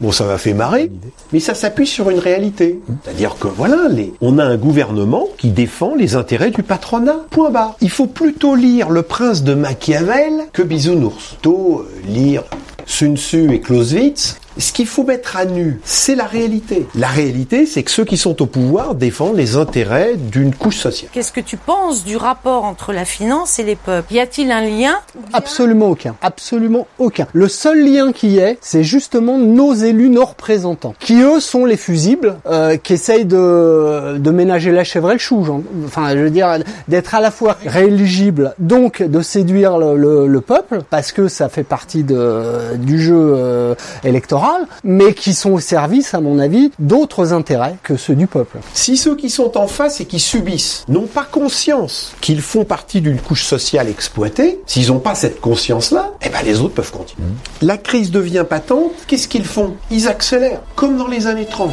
Bon, 0.00 0.12
ça 0.12 0.24
m'a 0.24 0.38
fait 0.38 0.54
marrer, 0.54 0.90
mais 1.32 1.40
ça 1.40 1.52
s'appuie 1.52 1.86
sur 1.86 2.08
une 2.08 2.18
réalité. 2.18 2.80
C'est-à-dire 3.04 3.36
que 3.38 3.48
voilà, 3.48 3.88
les... 3.90 4.14
on 4.22 4.38
a 4.38 4.44
un 4.44 4.56
gouvernement 4.56 5.28
qui 5.36 5.50
défend 5.50 5.94
les 5.94 6.14
intérêts 6.14 6.50
du 6.50 6.62
patronat. 6.62 7.16
Point 7.30 7.50
barre. 7.50 7.76
Il 7.82 7.90
faut 7.90 8.06
plutôt 8.06 8.54
lire 8.54 8.88
Le 8.88 9.02
Prince 9.02 9.42
de 9.42 9.52
Machiavel 9.52 10.32
que 10.54 10.62
Bisounours. 10.62 11.32
Plutôt 11.32 11.80
euh, 11.80 12.10
lire 12.10 12.44
Sun 12.86 13.16
Tzu 13.16 13.52
et 13.52 13.60
Clausewitz. 13.60 14.38
Ce 14.58 14.72
qu'il 14.72 14.86
faut 14.86 15.04
mettre 15.04 15.36
à 15.36 15.44
nu, 15.44 15.80
c'est 15.84 16.14
la 16.16 16.24
réalité. 16.24 16.86
La 16.94 17.06
réalité, 17.08 17.66
c'est 17.66 17.82
que 17.82 17.90
ceux 17.90 18.04
qui 18.04 18.16
sont 18.16 18.42
au 18.42 18.46
pouvoir 18.46 18.94
défendent 18.94 19.36
les 19.36 19.56
intérêts 19.56 20.14
d'une 20.16 20.54
couche 20.54 20.76
sociale. 20.78 21.10
Qu'est-ce 21.12 21.32
que 21.32 21.40
tu 21.40 21.56
penses 21.56 22.04
du 22.04 22.16
rapport 22.16 22.64
entre 22.64 22.92
la 22.92 23.04
finance 23.04 23.58
et 23.58 23.62
les 23.62 23.76
peuples? 23.76 24.12
Y 24.12 24.20
a-t-il 24.20 24.50
un 24.50 24.62
lien? 24.62 24.94
Absolument 25.32 25.88
aucun. 25.90 26.16
Absolument 26.20 26.86
aucun. 26.98 27.26
Le 27.32 27.48
seul 27.48 27.84
lien 27.84 28.12
qui 28.12 28.38
est, 28.38 28.58
c'est 28.60 28.82
justement 28.82 29.38
nos 29.38 29.72
élus, 29.72 30.10
nos 30.10 30.24
représentants, 30.24 30.94
qui 30.98 31.20
eux 31.20 31.40
sont 31.40 31.64
les 31.64 31.76
fusibles, 31.76 32.36
euh, 32.46 32.76
qui 32.76 32.94
essayent 32.94 33.24
de, 33.24 34.18
de 34.18 34.30
ménager 34.30 34.72
la 34.72 34.84
chèvre 34.84 35.10
et 35.10 35.14
le 35.14 35.18
chou. 35.20 35.44
genre. 35.44 35.60
Enfin, 35.86 36.10
je 36.12 36.18
veux 36.18 36.30
dire, 36.30 36.58
d'être 36.88 37.14
à 37.14 37.20
la 37.20 37.30
fois 37.30 37.56
rééligible, 37.64 38.54
donc 38.58 39.02
de 39.02 39.20
séduire 39.22 39.78
le, 39.78 39.96
le- 39.96 40.26
le 40.26 40.40
peuple, 40.40 40.80
parce 40.90 41.12
que 41.12 41.28
ça 41.28 41.48
fait 41.48 41.62
partie 41.64 42.02
de, 42.02 42.76
du 42.76 43.00
jeu 43.00 43.14
euh, 43.16 43.74
électoral, 44.04 44.39
mais 44.84 45.14
qui 45.14 45.34
sont 45.34 45.52
au 45.52 45.60
service, 45.60 46.14
à 46.14 46.20
mon 46.20 46.38
avis, 46.38 46.70
d'autres 46.78 47.32
intérêts 47.32 47.76
que 47.82 47.96
ceux 47.96 48.14
du 48.14 48.26
peuple. 48.26 48.58
Si 48.74 48.96
ceux 48.96 49.16
qui 49.16 49.30
sont 49.30 49.56
en 49.56 49.66
face 49.66 50.00
et 50.00 50.06
qui 50.06 50.20
subissent 50.20 50.84
n'ont 50.88 51.06
pas 51.06 51.24
conscience 51.24 52.12
qu'ils 52.20 52.42
font 52.42 52.64
partie 52.64 53.00
d'une 53.00 53.20
couche 53.20 53.44
sociale 53.44 53.88
exploitée, 53.88 54.60
s'ils 54.66 54.88
n'ont 54.88 54.98
pas 54.98 55.14
cette 55.14 55.40
conscience-là, 55.40 56.10
eh 56.24 56.28
ben 56.28 56.42
les 56.44 56.60
autres 56.60 56.74
peuvent 56.74 56.92
continuer. 56.92 57.28
La 57.62 57.76
crise 57.76 58.10
devient 58.10 58.44
patente, 58.48 58.92
qu'est-ce 59.06 59.28
qu'ils 59.28 59.44
font? 59.44 59.74
Ils 59.90 60.08
accélèrent, 60.08 60.62
comme 60.74 60.96
dans 60.96 61.08
les 61.08 61.26
années 61.26 61.46
30. 61.46 61.72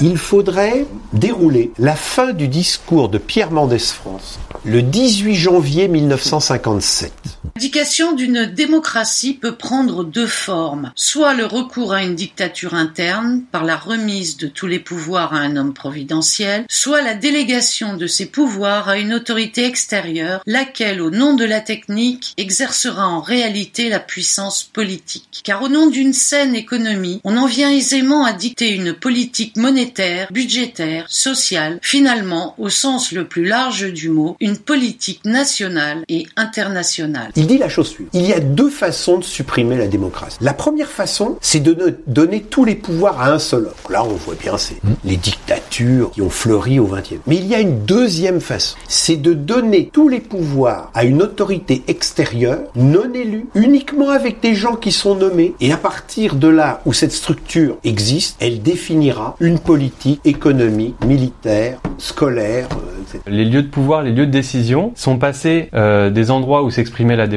Il 0.00 0.18
faudrait 0.18 0.84
dérouler 1.14 1.72
la 1.78 1.96
fin 1.96 2.34
du 2.34 2.48
discours 2.48 3.08
de 3.08 3.16
Pierre 3.16 3.50
Mendès 3.50 3.78
France 3.78 4.38
le 4.66 4.82
18 4.82 5.34
janvier 5.36 5.86
1957. 5.86 7.12
L'indication 7.56 8.12
d'une 8.12 8.44
démocratie 8.44 9.32
peut 9.32 9.54
prendre 9.54 10.04
deux 10.04 10.26
formes, 10.26 10.92
soit 10.94 11.32
le 11.32 11.46
recours 11.46 11.94
à 11.94 12.02
une 12.02 12.14
dictature 12.14 12.74
interne 12.74 13.44
par 13.50 13.64
la 13.64 13.78
remise 13.78 14.36
de 14.36 14.46
tous 14.46 14.66
les 14.66 14.78
pouvoirs 14.78 15.32
à 15.32 15.38
un 15.38 15.56
homme 15.56 15.72
providentiel, 15.72 16.66
soit 16.68 17.00
la 17.00 17.14
délégation 17.14 17.96
de 17.96 18.06
ces 18.06 18.26
pouvoirs 18.26 18.90
à 18.90 18.98
une 18.98 19.14
autorité 19.14 19.64
extérieure, 19.64 20.42
laquelle, 20.44 21.00
au 21.00 21.10
nom 21.10 21.32
de 21.32 21.46
la 21.46 21.62
technique, 21.62 22.34
exercera 22.36 23.08
en 23.08 23.22
réalité 23.22 23.88
la 23.88 24.00
puissance 24.00 24.62
politique. 24.62 25.40
Car 25.42 25.62
au 25.62 25.70
nom 25.70 25.86
d'une 25.86 26.12
saine 26.12 26.54
économie, 26.54 27.22
on 27.24 27.38
en 27.38 27.46
vient 27.46 27.70
aisément 27.70 28.26
à 28.26 28.34
dicter 28.34 28.74
une 28.74 28.92
politique 28.92 29.56
monétaire, 29.56 30.28
budgétaire, 30.30 31.06
sociale, 31.08 31.78
finalement, 31.80 32.54
au 32.58 32.68
sens 32.68 33.12
le 33.12 33.26
plus 33.26 33.46
large 33.46 33.90
du 33.90 34.10
mot, 34.10 34.36
une 34.40 34.58
politique 34.58 35.24
nationale 35.24 36.04
et 36.08 36.26
internationale. 36.36 37.32
Il 37.46 37.50
dit 37.52 37.58
la 37.58 37.68
chose 37.68 37.86
suivante. 37.90 38.10
Il 38.12 38.26
y 38.26 38.32
a 38.32 38.40
deux 38.40 38.70
façons 38.70 39.18
de 39.18 39.22
supprimer 39.24 39.76
la 39.76 39.86
démocratie. 39.86 40.36
La 40.40 40.52
première 40.52 40.88
façon, 40.88 41.36
c'est 41.40 41.60
de 41.60 41.74
ne- 41.74 41.92
donner 42.08 42.40
tous 42.40 42.64
les 42.64 42.74
pouvoirs 42.74 43.20
à 43.20 43.30
un 43.30 43.38
seul 43.38 43.66
homme. 43.66 43.72
Là, 43.88 44.02
on 44.04 44.14
voit 44.14 44.34
bien, 44.34 44.58
c'est 44.58 44.74
les 45.04 45.16
dictatures 45.16 46.10
qui 46.10 46.22
ont 46.22 46.28
fleuri 46.28 46.80
au 46.80 46.86
XXe. 46.88 47.20
Mais 47.28 47.36
il 47.36 47.46
y 47.46 47.54
a 47.54 47.60
une 47.60 47.84
deuxième 47.84 48.40
façon. 48.40 48.76
C'est 48.88 49.14
de 49.14 49.32
donner 49.32 49.90
tous 49.92 50.08
les 50.08 50.18
pouvoirs 50.18 50.90
à 50.92 51.04
une 51.04 51.22
autorité 51.22 51.84
extérieure, 51.86 52.58
non 52.74 53.12
élue, 53.14 53.46
uniquement 53.54 54.10
avec 54.10 54.40
des 54.40 54.56
gens 54.56 54.74
qui 54.74 54.90
sont 54.90 55.14
nommés. 55.14 55.54
Et 55.60 55.72
à 55.72 55.76
partir 55.76 56.34
de 56.34 56.48
là 56.48 56.80
où 56.84 56.92
cette 56.92 57.12
structure 57.12 57.76
existe, 57.84 58.36
elle 58.40 58.60
définira 58.60 59.36
une 59.38 59.60
politique 59.60 60.20
économique, 60.24 60.96
militaire, 61.06 61.78
scolaire, 61.98 62.66
euh, 62.72 63.18
Les 63.28 63.44
lieux 63.44 63.62
de 63.62 63.68
pouvoir, 63.68 64.02
les 64.02 64.10
lieux 64.10 64.26
de 64.26 64.32
décision 64.32 64.90
sont 64.96 65.16
passés 65.16 65.68
euh, 65.74 66.10
des 66.10 66.32
endroits 66.32 66.64
où 66.64 66.70
s'exprimait 66.70 67.14
la 67.14 67.26
démocratie, 67.28 67.35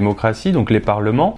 donc 0.51 0.71
les 0.71 0.79
parlements, 0.79 1.37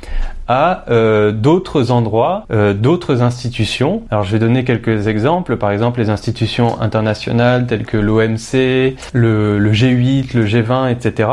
à 0.52 0.84
euh, 0.90 1.32
d'autres 1.32 1.92
endroits, 1.92 2.46
euh, 2.52 2.74
d'autres 2.74 3.22
institutions. 3.22 4.04
Alors 4.12 4.26
je 4.26 4.34
vais 4.34 4.40
donner 4.40 4.66
quelques 4.66 5.08
exemples, 5.08 5.56
par 5.56 5.72
exemple 5.72 6.02
les 6.02 6.10
institutions 6.10 6.82
internationales 6.82 7.68
telles 7.68 7.86
que 7.86 7.96
l'OMC, 7.96 8.98
le, 9.14 9.60
le, 9.60 9.72
G8, 9.72 10.36
le 10.36 10.46
G20, 10.46 10.92
etc. 10.92 11.30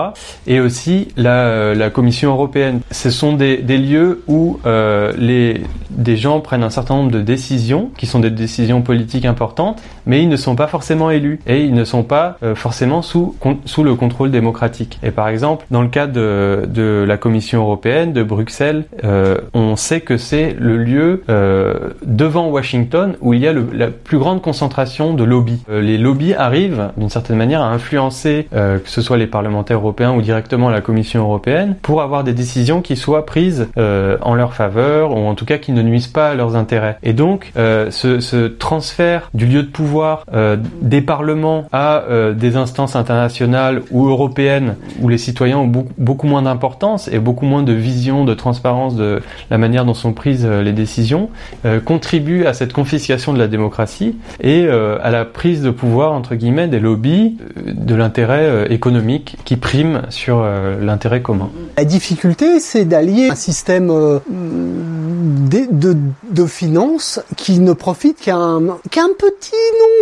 Et 0.46 0.60
aussi 0.60 1.08
la, 1.16 1.90
Commission 1.92 2.30
européenne. 2.30 2.80
Ce 2.92 3.10
sont 3.10 3.32
des, 3.32 3.56
lieux 3.56 4.22
où 4.28 4.60
euh, 4.66 5.12
les, 5.18 5.62
des 5.90 6.16
gens 6.16 6.38
prennent 6.40 6.62
un 6.62 6.70
certain 6.70 6.94
nombre 6.94 7.10
de 7.10 7.20
décisions, 7.20 7.90
qui 7.96 8.06
sont 8.06 8.20
des 8.20 8.30
décisions 8.30 8.82
politiques 8.82 9.24
importantes, 9.24 9.82
mais 10.06 10.22
ils 10.22 10.28
ne 10.28 10.36
sont 10.36 10.54
pas 10.54 10.68
forcément 10.68 11.10
élus 11.10 11.40
et 11.46 11.64
ils 11.64 11.74
ne 11.74 11.84
sont 11.84 12.04
pas 12.04 12.36
forcément 12.54 13.02
sous, 13.02 13.34
sous 13.64 13.82
le 13.82 13.94
contrôle 13.94 14.30
démocratique. 14.30 15.00
Et 15.02 15.10
par 15.10 15.28
exemple, 15.28 15.66
dans 15.70 15.82
le 15.82 15.88
cas 15.88 16.06
de, 16.06 16.68
de 16.68 17.04
la 17.06 17.16
Commission 17.18 17.60
européenne, 17.60 18.12
de 18.12 18.22
Bruxelles, 18.22 18.84
euh, 19.04 19.36
on 19.54 19.76
sait 19.76 20.00
que 20.00 20.16
c'est 20.16 20.54
le 20.58 20.76
lieu 20.78 21.22
euh, 21.28 21.90
devant 22.04 22.48
Washington 22.48 23.14
où 23.20 23.34
il 23.34 23.40
y 23.40 23.48
a 23.48 23.52
la 23.52 23.88
plus 23.88 24.18
grande 24.18 24.42
concentration 24.42 25.14
de 25.14 25.24
lobbies. 25.24 25.62
Euh, 25.70 25.80
les 25.80 25.98
lobbies 25.98 26.34
arrivent 26.34 26.90
d'une 26.96 27.10
certaine 27.10 27.36
manière 27.36 27.62
à 27.62 27.68
influencer 27.68 28.48
que 28.50 28.80
ce 28.84 29.02
soit 29.02 29.16
les 29.16 29.26
parlementaires 29.26 29.78
européens 29.78 30.12
ou 30.12 30.22
directement 30.22 30.70
la 30.70 30.80
Commission 30.80 31.22
européenne 31.22 31.76
pour 31.82 32.02
avoir 32.02 32.24
des 32.24 32.32
décisions 32.32 32.80
qui 32.80 32.96
soient 32.96 33.26
prises 33.26 33.68
en 33.76 34.34
leur 34.34 34.54
faveur 34.54 35.12
ou 35.12 35.26
en 35.26 35.34
tout 35.34 35.44
cas 35.44 35.58
qui 35.58 35.72
ne 35.72 35.82
nuisent 35.82 36.06
pas 36.08 36.30
à 36.30 36.34
leurs 36.34 36.56
intérêts. 36.56 36.98
Et 37.02 37.12
donc 37.12 37.52
ce, 37.56 38.46
transfert 38.46 39.30
du 39.34 39.46
lieu 39.46 39.62
de 39.62 39.68
pouvoir 39.68 40.24
des 40.80 41.00
parlements 41.00 41.66
à 41.72 42.04
des 42.34 42.56
instances 42.56 42.96
internationales 42.96 43.82
ou 43.90 44.08
européennes 44.08 44.76
où 45.00 45.08
les 45.08 45.18
citoyens 45.18 45.58
ont 45.58 45.72
beaucoup 45.98 46.26
moins 46.26 46.42
d'importance 46.42 47.07
et 47.12 47.18
beaucoup 47.18 47.46
moins 47.46 47.62
de 47.62 47.72
vision, 47.72 48.24
de 48.24 48.34
transparence 48.34 48.96
de 48.96 49.20
la 49.50 49.58
manière 49.58 49.84
dont 49.84 49.94
sont 49.94 50.12
prises 50.12 50.44
euh, 50.44 50.62
les 50.62 50.72
décisions, 50.72 51.30
euh, 51.64 51.80
contribue 51.80 52.46
à 52.46 52.54
cette 52.54 52.72
confiscation 52.72 53.32
de 53.32 53.38
la 53.38 53.48
démocratie 53.48 54.16
et 54.40 54.64
euh, 54.66 54.98
à 55.02 55.10
la 55.10 55.24
prise 55.24 55.62
de 55.62 55.70
pouvoir, 55.70 56.12
entre 56.12 56.34
guillemets, 56.34 56.68
des 56.68 56.80
lobbies 56.80 57.36
euh, 57.56 57.72
de 57.74 57.94
l'intérêt 57.94 58.66
économique 58.70 59.36
qui 59.44 59.56
prime 59.56 60.02
sur 60.10 60.40
euh, 60.42 60.84
l'intérêt 60.84 61.22
commun. 61.22 61.50
La 61.76 61.84
difficulté, 61.84 62.60
c'est 62.60 62.84
d'allier 62.84 63.30
un 63.30 63.34
système 63.34 63.88
de, 63.88 65.66
de, 65.70 65.96
de 66.30 66.46
finances 66.46 67.20
qui 67.36 67.58
ne 67.58 67.72
profite 67.72 68.20
qu'à 68.20 68.36
un, 68.36 68.60
petit 69.18 69.52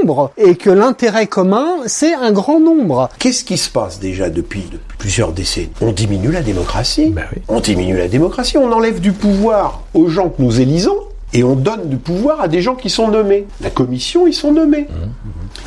nombre 0.03 0.33
et 0.37 0.57
que 0.57 0.71
l'intérêt 0.71 1.27
commun, 1.27 1.67
c'est 1.87 2.15
un 2.15 2.33
grand 2.33 2.61
nombre. 2.61 3.09
Qu'est-ce 3.19 3.45
qui 3.45 3.57
se 3.57 3.71
passe 3.71 4.01
déjà 4.01 4.29
depuis, 4.31 4.65
depuis 4.71 4.97
plusieurs 4.99 5.33
décennies? 5.33 5.71
On 5.81 5.93
diminue 5.93 6.33
la 6.33 6.43
démocratie. 6.43 6.96
Ben 7.05 7.25
oui. 7.35 7.43
On 7.49 7.61
diminue 7.61 7.97
la 7.97 8.09
démocratie. 8.09 8.59
On 8.59 8.73
enlève 8.73 9.01
du 9.01 9.13
pouvoir 9.13 9.83
aux 9.95 10.09
gens 10.09 10.29
que 10.29 10.43
nous 10.43 10.61
élisons 10.61 10.97
et 11.33 11.45
on 11.45 11.55
donne 11.55 11.89
du 11.89 11.97
pouvoir 11.97 12.41
à 12.41 12.49
des 12.49 12.63
gens 12.63 12.75
qui 12.75 12.89
sont 12.89 13.09
nommés. 13.09 13.47
La 13.61 13.71
commission, 13.71 14.27
ils 14.27 14.35
sont 14.35 14.53
nommés. 14.53 14.87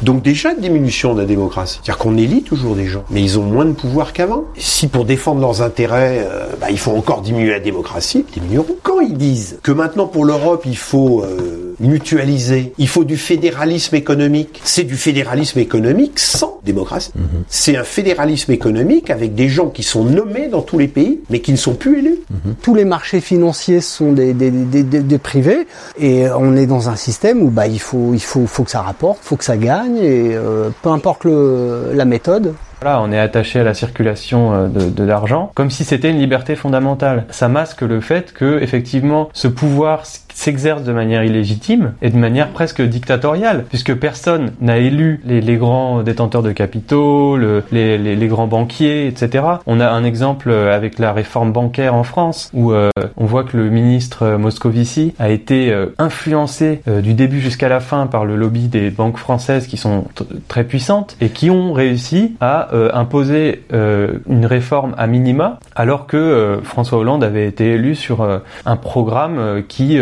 Donc 0.02 0.24
déjà, 0.24 0.54
diminution 0.54 1.14
de 1.14 1.20
la 1.20 1.26
démocratie. 1.26 1.80
C'est-à-dire 1.84 1.98
qu'on 1.98 2.18
élit 2.18 2.44
toujours 2.44 2.76
des 2.76 2.86
gens, 2.86 3.04
mais 3.10 3.22
ils 3.22 3.38
ont 3.38 3.44
moins 3.44 3.66
de 3.66 3.74
pouvoir 3.74 4.14
qu'avant. 4.14 4.46
Si 4.58 4.88
pour 4.88 5.06
défendre 5.06 5.42
leurs 5.42 5.62
intérêts, 5.62 6.26
euh, 6.26 6.48
bah, 6.60 6.68
il 6.72 6.80
faut 6.80 6.92
encore 6.92 7.22
diminuer 7.22 7.50
la 7.50 7.60
démocratie, 7.60 8.26
ils 8.30 8.42
diminueront. 8.42 8.78
Quand 8.82 9.02
ils 9.02 9.18
disent 9.18 9.60
que 9.62 9.72
maintenant 9.72 10.08
pour 10.08 10.24
l'Europe, 10.24 10.64
il 10.66 10.78
faut 10.78 11.24
euh, 11.24 11.69
mutualiser, 11.80 12.74
il 12.78 12.88
faut 12.88 13.04
du 13.04 13.18
fédéralisme 13.18 13.96
économique, 13.96 14.62
c'est 14.64 14.84
du 14.84 14.96
fédéralisme 14.96 15.60
économique 15.60 16.20
sans 16.20 16.60
démocratie. 16.66 17.12
C'est 17.48 17.78
un 17.78 17.84
fédéralisme 17.84 18.52
économique 18.52 19.10
avec 19.10 19.36
des 19.36 19.50
gens 19.50 19.70
qui 19.70 19.84
sont 19.84 20.04
nommés 20.04 20.48
dans 20.48 20.62
tous 20.62 20.78
les 20.78 20.88
pays, 20.88 21.20
mais 21.30 21.40
qui 21.42 21.52
ne 21.52 21.58
sont 21.58 21.76
plus 21.76 22.00
élus. 22.00 22.20
Tous 22.62 22.76
les 22.76 22.86
marchés 22.86 23.22
financiers 23.22 23.82
sont 23.82 24.12
des, 24.12 24.34
des, 24.34 24.52
des, 24.52 24.84
des, 24.84 25.00
des 25.02 25.18
privés 25.18 25.68
et 26.00 26.26
on 26.30 26.56
est 26.56 26.66
dans 26.66 26.90
un 26.90 26.96
système 26.96 27.42
où 27.42 27.50
bah, 27.50 27.68
il, 27.68 27.80
faut, 27.80 28.14
il 28.14 28.22
faut, 28.22 28.46
faut 28.48 28.64
que 28.64 28.72
ça 28.72 28.82
rapporte, 28.82 29.20
faut 29.22 29.36
que 29.36 29.44
ça 29.46 29.58
gagne 29.58 29.98
et 29.98 30.36
euh, 30.36 30.70
peu 30.82 30.90
importe 30.90 31.24
le, 31.26 31.92
la 31.94 32.06
méthode. 32.06 32.54
Voilà, 32.82 33.02
on 33.02 33.12
est 33.12 33.20
attaché 33.20 33.60
à 33.60 33.64
la 33.64 33.74
circulation 33.74 34.54
euh, 34.54 34.68
de, 34.68 34.90
de 34.90 35.04
l'argent, 35.04 35.52
comme 35.54 35.70
si 35.70 35.84
c'était 35.84 36.10
une 36.10 36.20
liberté 36.20 36.56
fondamentale. 36.56 37.26
Ça 37.30 37.50
masque 37.50 37.82
le 37.82 38.00
fait 38.00 38.32
que, 38.32 38.62
effectivement, 38.62 39.30
ce 39.34 39.50
pouvoir 39.50 40.06
s'exerce 40.40 40.84
de 40.84 40.94
manière 40.94 41.24
illégitime 41.24 41.94
et 42.02 42.10
de 42.10 42.18
manière 42.18 42.50
presque 42.50 42.82
dictatoriale, 42.82 43.66
puisque 43.68 43.94
personne 43.94 44.54
n'a 44.62 44.78
élu 44.78 45.22
les, 45.26 45.42
les, 45.42 45.58
grands 45.58 46.02
détenteurs 46.02 46.44
de 46.44 46.54
capitaux, 46.54 47.36
le, 47.36 47.64
les, 47.72 47.98
les, 47.98 48.16
les, 48.16 48.28
grands 48.28 48.48
banquiers, 48.48 49.08
etc. 49.08 49.44
On 49.68 49.82
a 49.82 49.90
un 49.90 50.06
exemple 50.06 50.52
avec 50.52 50.98
la 50.98 51.12
réforme 51.12 51.52
bancaire 51.52 51.94
en 51.94 52.04
France, 52.04 52.50
où 52.54 52.72
euh, 52.72 52.90
on 53.18 53.26
voit 53.26 53.44
que 53.44 53.58
le 53.58 53.70
ministre 53.70 54.38
Moscovici 54.38 55.14
a 55.20 55.30
été 55.30 55.72
euh, 55.72 55.88
influencé 55.98 56.82
euh, 56.88 57.02
du 57.02 57.14
début 57.14 57.42
jusqu'à 57.42 57.68
la 57.68 57.82
fin 57.82 58.08
par 58.08 58.24
le 58.24 58.38
lobby 58.38 58.70
des 58.70 58.92
banques 58.92 59.18
françaises 59.18 59.68
qui 59.68 59.76
sont 59.76 60.06
très 60.48 60.64
puissantes 60.64 61.18
et 61.20 61.30
qui 61.30 61.50
ont 61.50 61.74
réussi 61.74 62.36
à 62.40 62.69
euh, 62.74 62.90
imposer 62.94 63.64
une 63.72 64.46
réforme 64.46 64.94
à 64.98 65.08
minima, 65.08 65.60
alors 65.76 66.08
que 66.08 66.60
François 66.64 67.00
Hollande 67.00 67.24
avait 67.24 67.48
été 67.48 67.74
élu 67.74 67.96
sur 67.96 68.28
un 68.66 68.76
programme 68.76 69.64
qui 69.68 70.00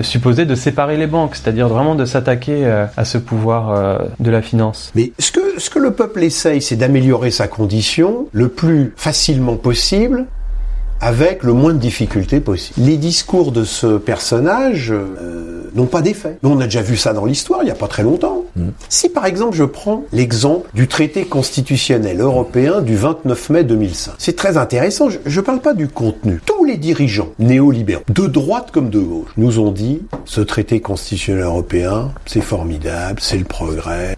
supposait 0.00 0.46
de 0.46 0.54
séparer 0.54 0.96
les 0.96 1.06
banques, 1.06 1.36
c'est-à-dire 1.36 1.68
vraiment 1.68 1.94
de 1.94 2.04
s'attaquer 2.04 2.66
à 2.96 3.04
ce 3.04 3.18
pouvoir 3.18 4.00
de 4.20 4.30
la 4.30 4.42
finance. 4.42 4.92
Mais 4.94 5.12
ce 5.18 5.32
que, 5.32 5.58
ce 5.58 5.70
que 5.70 5.78
le 5.78 5.92
peuple 5.92 6.22
essaye, 6.22 6.62
c'est 6.62 6.76
d'améliorer 6.76 7.30
sa 7.30 7.48
condition 7.48 8.28
le 8.32 8.48
plus 8.48 8.92
facilement 8.96 9.56
possible 9.56 10.26
avec 11.02 11.42
le 11.42 11.52
moins 11.52 11.74
de 11.74 11.78
difficultés 11.78 12.40
possible. 12.40 12.80
Les 12.86 12.96
discours 12.96 13.50
de 13.50 13.64
ce 13.64 13.98
personnage 13.98 14.92
euh, 14.92 15.51
n'ont 15.74 15.86
pas 15.86 16.02
d'effet. 16.02 16.38
Nous, 16.42 16.50
on 16.50 16.60
a 16.60 16.64
déjà 16.64 16.82
vu 16.82 16.96
ça 16.96 17.12
dans 17.12 17.24
l'histoire, 17.24 17.60
il 17.62 17.66
n'y 17.66 17.70
a 17.70 17.76
pas 17.76 17.88
très 17.88 18.02
longtemps. 18.02 18.44
Mm. 18.56 18.68
Si 18.88 19.08
par 19.08 19.26
exemple 19.26 19.56
je 19.56 19.64
prends 19.64 20.04
l'exemple 20.12 20.68
du 20.74 20.88
traité 20.88 21.24
constitutionnel 21.24 22.20
européen 22.20 22.82
du 22.82 22.96
29 22.96 23.50
mai 23.50 23.64
2005, 23.64 24.14
c'est 24.18 24.36
très 24.36 24.56
intéressant, 24.56 25.08
je 25.10 25.40
ne 25.40 25.44
parle 25.44 25.60
pas 25.60 25.74
du 25.74 25.88
contenu. 25.88 26.40
Tous 26.44 26.64
les 26.64 26.76
dirigeants 26.76 27.28
néolibéraux, 27.38 28.02
de 28.08 28.26
droite 28.26 28.70
comme 28.72 28.90
de 28.90 29.00
gauche, 29.00 29.30
nous 29.36 29.58
ont 29.58 29.72
dit, 29.72 30.02
ce 30.24 30.40
traité 30.40 30.80
constitutionnel 30.80 31.44
européen, 31.44 32.10
c'est 32.26 32.40
formidable, 32.40 33.18
c'est 33.20 33.38
le 33.38 33.44
progrès. 33.44 34.16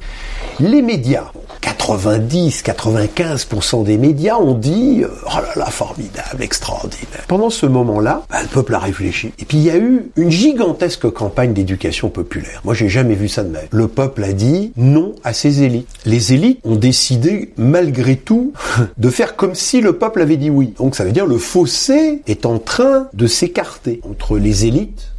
Les 0.61 0.83
médias, 0.83 1.33
90-95% 1.63 3.85
des 3.85 3.99
médias 3.99 4.37
ont 4.37 4.55
dit 4.55 5.03
oh 5.05 5.35
là 5.35 5.53
là 5.57 5.67
formidable, 5.67 6.43
extraordinaire. 6.43 7.25
Pendant 7.29 7.51
ce 7.51 7.67
moment-là, 7.67 8.23
bah, 8.31 8.39
le 8.43 8.49
peuple 8.49 8.75
a 8.75 8.79
réfléchi. 8.79 9.33
Et 9.39 9.45
puis 9.45 9.59
il 9.59 9.65
y 9.65 9.71
a 9.71 9.77
eu 9.77 10.11
une 10.17 10.31
gigantesque 10.31 11.11
campagne 11.11 11.44
d'éducation 11.53 12.09
populaire. 12.09 12.61
Moi 12.65 12.75
j'ai 12.75 12.89
jamais 12.89 13.15
vu 13.15 13.29
ça 13.29 13.45
de 13.45 13.51
même. 13.51 13.67
Le 13.71 13.89
peuple 13.89 14.25
a 14.25 14.33
dit 14.33 14.73
non 14.77 15.15
à 15.25 15.33
ces 15.33 15.63
élites. 15.63 15.89
Les 16.07 16.33
élites 16.33 16.61
ont 16.65 16.77
décidé 16.77 17.53
malgré 17.57 18.17
tout 18.17 18.53
de 18.99 19.11
faire 19.11 19.37
comme 19.37 19.55
si 19.55 19.81
le 19.81 19.95
peuple 19.95 20.23
avait 20.23 20.37
dit 20.37 20.51
oui. 20.51 20.75
Donc 20.79 20.97
ça 20.97 21.05
veut 21.05 21.13
dire 21.13 21.27
le 21.27 21.39
fossé 21.39 22.23
est 22.27 22.47
en 22.47 22.59
train 22.59 23.09
de 23.13 23.27
s'écarter 23.27 24.01
entre 24.09 24.39
les 24.39 24.65
élites 24.65 25.13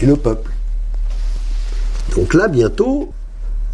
et 0.00 0.06
le 0.06 0.16
peuple. 0.16 0.52
Donc 2.16 2.34
là 2.34 2.48
bientôt 2.48 3.12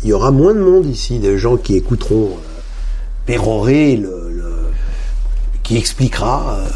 il 0.03 0.11
y 0.11 0.13
aura 0.13 0.31
moins 0.31 0.55
de 0.55 0.61
monde 0.61 0.87
ici, 0.87 1.19
de 1.19 1.37
gens 1.37 1.57
qui 1.57 1.75
écouteront 1.75 2.37
euh, 3.29 3.97
le, 3.97 4.71
qui 5.63 5.77
expliquera 5.77 6.59
euh, 6.59 6.69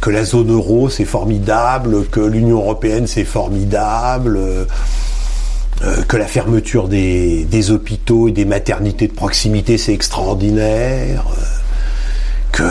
que 0.00 0.10
la 0.10 0.24
zone 0.24 0.50
euro 0.52 0.88
c'est 0.88 1.04
formidable, 1.04 2.06
que 2.06 2.20
l'Union 2.20 2.58
européenne 2.58 3.06
c'est 3.06 3.24
formidable, 3.24 4.38
euh, 4.38 4.64
que 6.06 6.16
la 6.16 6.26
fermeture 6.26 6.88
des, 6.88 7.44
des, 7.44 7.70
hôpitaux 7.70 8.28
et 8.28 8.32
des 8.32 8.44
maternités 8.44 9.08
de 9.08 9.12
proximité 9.12 9.78
c'est 9.78 9.94
extraordinaire, 9.94 11.24
que 12.52 12.62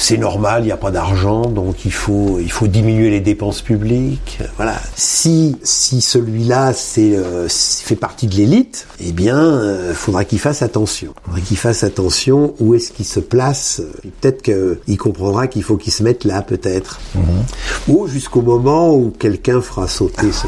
c'est 0.00 0.16
normal, 0.16 0.62
il 0.62 0.66
n'y 0.66 0.72
a 0.72 0.76
pas 0.76 0.92
d'argent, 0.92 1.42
donc 1.42 1.84
il 1.84 1.92
faut, 1.92 2.38
il 2.40 2.52
faut 2.52 2.68
diminuer 2.68 3.10
les 3.10 3.18
dépenses 3.18 3.62
publiques. 3.62 4.38
Voilà. 4.56 4.76
Si, 4.94 5.56
si 5.64 6.00
celui-là 6.00 6.72
c'est, 6.72 7.16
euh, 7.16 7.48
fait 7.48 7.96
partie 7.96 8.28
de 8.28 8.36
l'élite, 8.36 8.86
eh 9.00 9.10
bien, 9.10 9.36
euh, 9.36 9.92
faudra 9.94 10.24
qu'il 10.24 10.38
fasse 10.38 10.62
attention. 10.62 11.14
Faudra 11.24 11.40
qu'il 11.40 11.56
fasse 11.56 11.82
attention 11.82 12.54
où 12.60 12.76
est-ce 12.76 12.92
qu'il 12.92 13.06
se 13.06 13.18
place. 13.18 13.82
Peut-être 14.20 14.42
qu'il 14.42 14.98
comprendra 14.98 15.48
qu'il 15.48 15.64
faut 15.64 15.76
qu'il 15.76 15.92
se 15.92 16.04
mette 16.04 16.24
là, 16.24 16.42
peut-être. 16.42 17.00
Mm 17.16 17.20
-hmm. 17.20 17.92
Ou 17.92 18.06
jusqu'au 18.06 18.42
moment 18.42 18.94
où 18.94 19.12
quelqu'un 19.18 19.60
fera 19.60 19.88
sauter 19.88 20.30
ce... 20.30 20.46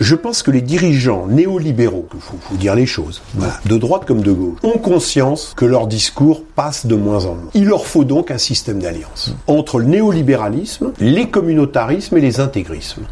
Je 0.00 0.14
pense 0.14 0.42
que 0.42 0.50
les 0.50 0.62
dirigeants 0.62 1.26
néolibéraux, 1.26 2.06
il 2.14 2.20
faut, 2.20 2.36
faut 2.40 2.56
dire 2.56 2.74
les 2.74 2.86
choses, 2.86 3.20
voilà, 3.34 3.60
de 3.66 3.76
droite 3.76 4.04
comme 4.06 4.22
de 4.22 4.32
gauche, 4.32 4.58
ont 4.62 4.78
conscience 4.78 5.52
que 5.56 5.66
leur 5.66 5.86
discours 5.86 6.42
passe 6.56 6.86
de 6.86 6.94
moins 6.94 7.26
en 7.26 7.34
moins. 7.34 7.50
Il 7.54 7.66
leur 7.66 7.86
faut 7.86 8.04
donc 8.04 8.30
un 8.30 8.38
système 8.38 8.78
d'alliance 8.80 9.34
entre 9.46 9.78
le 9.78 9.84
néolibéralisme, 9.84 10.92
les 11.00 11.28
communautarismes 11.28 12.16
et 12.16 12.20
les 12.20 12.40
intégrismes. 12.40 13.02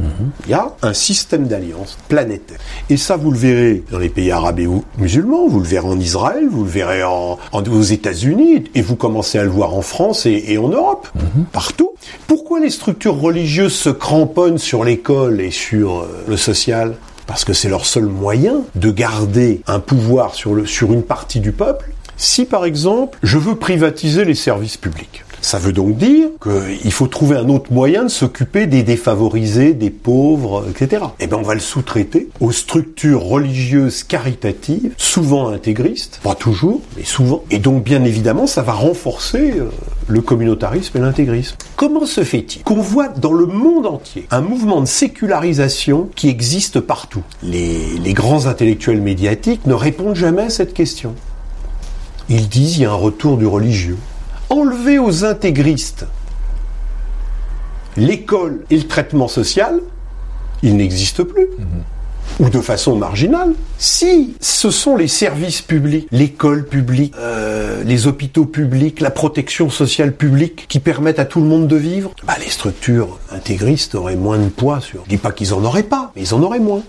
Il 0.47 0.51
y 0.51 0.55
a 0.55 0.69
un 0.83 0.95
système 0.95 1.47
d'alliance 1.47 1.99
planétaire. 2.09 2.59
Et 2.91 2.97
ça, 2.97 3.17
vous 3.17 3.31
le 3.33 3.39
verrez 3.39 3.85
dans 3.91 3.99
les 3.99 4.09
pays 4.09 4.31
arabes 4.31 4.61
et 4.61 4.67
ou- 4.67 4.85
musulmans, 4.97 5.47
vous 5.49 5.61
le 5.61 5.67
verrez 5.67 5.87
en 5.89 6.01
Israël, 6.01 6.47
vous 6.51 6.65
le 6.65 6.71
verrez 6.71 7.03
en, 7.05 7.39
en- 7.53 7.63
aux 7.65 7.83
États-Unis, 7.83 8.65
et 8.75 8.81
vous 8.83 8.97
commencez 8.97 9.39
à 9.39 9.45
le 9.45 9.51
voir 9.51 9.75
en 9.75 9.83
France 9.83 10.25
et, 10.27 10.43
et 10.49 10.59
en 10.59 10.69
Europe, 10.69 11.09
partout. 11.53 11.91
Pourquoi 12.27 12.61
les 12.61 12.71
structures 12.71 13.19
religieuses 13.19 13.75
se 13.75 13.91
cramponnent 13.91 14.59
sur 14.59 14.85
l'école 14.85 15.41
et 15.41 15.51
sur 15.51 16.01
euh, 16.01 16.25
le 16.27 16.37
social? 16.37 16.97
Parce 17.27 17.45
que 17.45 17.53
c'est 17.53 17.69
leur 17.69 17.85
seul 17.85 18.07
moyen 18.07 18.63
de 18.75 18.91
garder 18.91 19.61
un 19.67 19.81
pouvoir 19.81 20.35
sur, 20.35 20.57
une 20.57 21.03
partie 21.03 21.41
du 21.41 21.53
peuple. 21.53 21.91
Si 22.17 22.47
par 22.47 22.65
exemple, 22.65 23.19
je 23.23 23.37
veux 23.37 23.55
privatiser 23.55 24.25
les 24.25 24.35
services 24.35 24.79
publics, 24.79 25.25
ça 25.41 25.59
veut 25.59 25.73
donc 25.73 25.97
dire 25.97 26.29
qu'il 26.43 26.93
faut 26.93 27.07
trouver 27.07 27.37
un 27.37 27.49
autre 27.49 27.73
moyen 27.73 28.05
de 28.05 28.09
s'occuper 28.09 28.67
des 28.67 28.83
défavorisés, 28.83 29.75
des 29.75 29.91
pauvres, 29.91 30.65
etc. 30.71 31.05
Eh 31.21 31.27
bien, 31.27 31.39
on 31.39 31.43
va 31.43 31.55
le 31.55 31.61
sous-traiter 31.61 32.29
aux 32.41 32.53
structures 32.53 33.23
religieuses 33.23 34.03
caritatives, 34.03 34.93
souvent 34.97 35.49
intégristes, 35.49 36.21
pas 36.23 36.35
toujours, 36.35 36.81
mais 36.97 37.05
souvent. 37.05 37.45
Et 37.51 37.59
donc, 37.59 37.85
bien 37.85 38.05
évidemment, 38.05 38.47
ça 38.47 38.63
va 38.63 38.73
renforcer 38.73 39.55
euh, 39.57 39.71
le 40.07 40.21
communautarisme 40.21 40.99
et 40.99 41.01
l'intégrisme. 41.01 41.57
Comment 41.77 42.07
se 42.07 42.25
fait-il 42.25 42.63
qu'on 42.63 42.81
voit 42.81 43.09
dans 43.09 43.33
le 43.33 43.47
monde 43.47 43.87
entier 43.87 44.27
un 44.31 44.41
mouvement 44.41 44.81
de 44.81 44.87
sécularisation 44.87 46.09
qui 46.15 46.29
existe 46.29 46.81
partout? 46.81 47.23
Les, 47.43 47.99
les 48.03 48.13
grands 48.13 48.47
intellectuels 48.47 49.01
médiatiques 49.01 49.67
ne 49.67 49.75
répondent 49.75 50.17
jamais 50.17 50.43
à 50.43 50.51
cette 50.51 50.75
question. 50.75 51.15
Ils 52.29 52.49
disent 52.49 52.79
il 52.79 52.83
y 52.83 52.87
a 52.87 52.91
un 52.91 52.95
retour 52.95 53.39
du 53.39 53.47
religieux. 53.47 53.97
Enlever 54.51 54.99
aux 54.99 55.25
intégristes 55.25 56.07
l'école 57.99 58.65
et 58.71 58.77
le 58.77 58.87
traitement 58.87 59.29
social, 59.29 59.81
il 60.63 60.77
n'existe 60.77 61.23
plus. 61.23 61.49
Ou 62.41 62.49
de 62.49 62.61
façon 62.61 62.95
marginale. 62.97 63.55
Si 63.79 64.37
ce 64.41 64.71
sont 64.71 64.97
les 64.97 65.09
services 65.09 65.61
publics, 65.61 66.07
l'école 66.13 66.67
publique, 66.67 67.15
euh, 67.19 67.83
les 67.83 68.07
hôpitaux 68.07 68.45
publics, 68.45 69.01
la 69.01 69.11
protection 69.11 69.71
sociale 69.71 70.13
publique 70.13 70.67
qui 70.69 70.79
permettent 70.79 71.19
à 71.19 71.25
tout 71.25 71.41
le 71.41 71.47
monde 71.47 71.67
de 71.67 71.77
vivre, 71.77 72.13
bah, 72.25 72.35
les 72.39 72.51
structures 72.51 73.19
intégristes 73.33 73.97
auraient 73.97 74.17
moins 74.17 74.39
de 74.39 74.49
poids 74.49 74.81
sur. 74.81 75.03
Je 75.05 75.11
dis 75.11 75.17
pas 75.17 75.33
qu'ils 75.33 75.53
en 75.53 75.65
auraient 75.65 75.83
pas, 75.83 76.13
mais 76.15 76.23
ils 76.23 76.35
en 76.35 76.43
auraient 76.43 76.61
moins. 76.61 76.83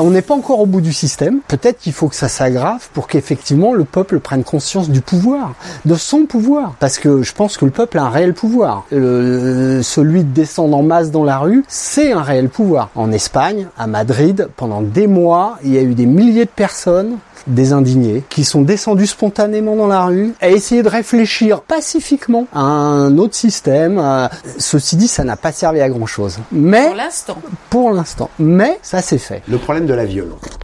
On 0.00 0.10
n'est 0.10 0.22
pas 0.22 0.34
encore 0.34 0.58
au 0.60 0.66
bout 0.66 0.80
du 0.80 0.92
système. 0.92 1.38
Peut-être 1.46 1.78
qu'il 1.78 1.92
faut 1.92 2.08
que 2.08 2.16
ça 2.16 2.26
s'aggrave 2.28 2.88
pour 2.92 3.06
qu'effectivement 3.06 3.72
le 3.74 3.84
peuple 3.84 4.18
prenne 4.18 4.42
conscience 4.42 4.90
du 4.90 5.00
pouvoir, 5.00 5.54
de 5.84 5.94
son 5.94 6.26
pouvoir. 6.26 6.74
Parce 6.80 6.98
que 6.98 7.22
je 7.22 7.32
pense 7.32 7.56
que 7.56 7.64
le 7.64 7.70
peuple 7.70 7.98
a 7.98 8.04
un 8.04 8.10
réel 8.10 8.34
pouvoir. 8.34 8.86
Euh, 8.92 9.82
celui 9.82 10.24
de 10.24 10.32
descendre 10.32 10.76
en 10.76 10.82
masse 10.82 11.12
dans 11.12 11.22
la 11.24 11.38
rue, 11.38 11.64
c'est 11.68 12.12
un 12.12 12.22
réel 12.22 12.48
pouvoir. 12.48 12.90
En 12.96 13.12
Espagne, 13.12 13.68
à 13.78 13.86
Madrid, 13.86 14.48
pendant 14.56 14.82
des 14.82 15.06
mois, 15.06 15.58
il 15.62 15.72
y 15.72 15.78
a 15.78 15.82
eu 15.82 15.94
des 15.94 16.06
milliers 16.06 16.44
de 16.46 16.50
personnes 16.50 17.16
des 17.46 17.72
indignés 17.74 18.24
qui 18.30 18.42
sont 18.42 18.62
descendus 18.62 19.06
spontanément 19.06 19.76
dans 19.76 19.86
la 19.86 20.06
rue 20.06 20.32
à 20.40 20.48
essayer 20.48 20.82
de 20.82 20.88
réfléchir 20.88 21.60
pacifiquement 21.60 22.46
à 22.54 22.60
un 22.60 23.18
autre 23.18 23.34
système. 23.34 23.98
Euh, 23.98 24.28
Ceci 24.58 24.96
dit, 24.96 25.08
ça 25.08 25.24
n'a 25.24 25.36
pas 25.36 25.52
servi 25.52 25.80
à 25.82 25.88
grand 25.90 26.06
chose. 26.06 26.38
Mais 26.52 26.86
Pour 26.86 26.94
l'instant. 26.96 27.36
pour 27.68 27.90
l'instant, 27.92 28.30
mais 28.38 28.78
ça 28.82 29.02
s'est 29.02 29.18
fait. 29.18 29.42
Le 29.46 29.58
problème 29.58 29.83
de 29.84 29.94
la 29.94 30.04
violence. 30.04 30.58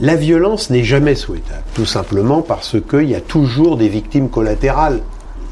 La 0.00 0.16
violence 0.16 0.70
n'est 0.70 0.84
jamais 0.84 1.14
souhaitable, 1.14 1.64
tout 1.74 1.84
simplement 1.84 2.40
parce 2.40 2.76
qu'il 2.80 3.08
y 3.08 3.14
a 3.14 3.20
toujours 3.20 3.76
des 3.76 3.88
victimes 3.88 4.30
collatérales. 4.30 5.00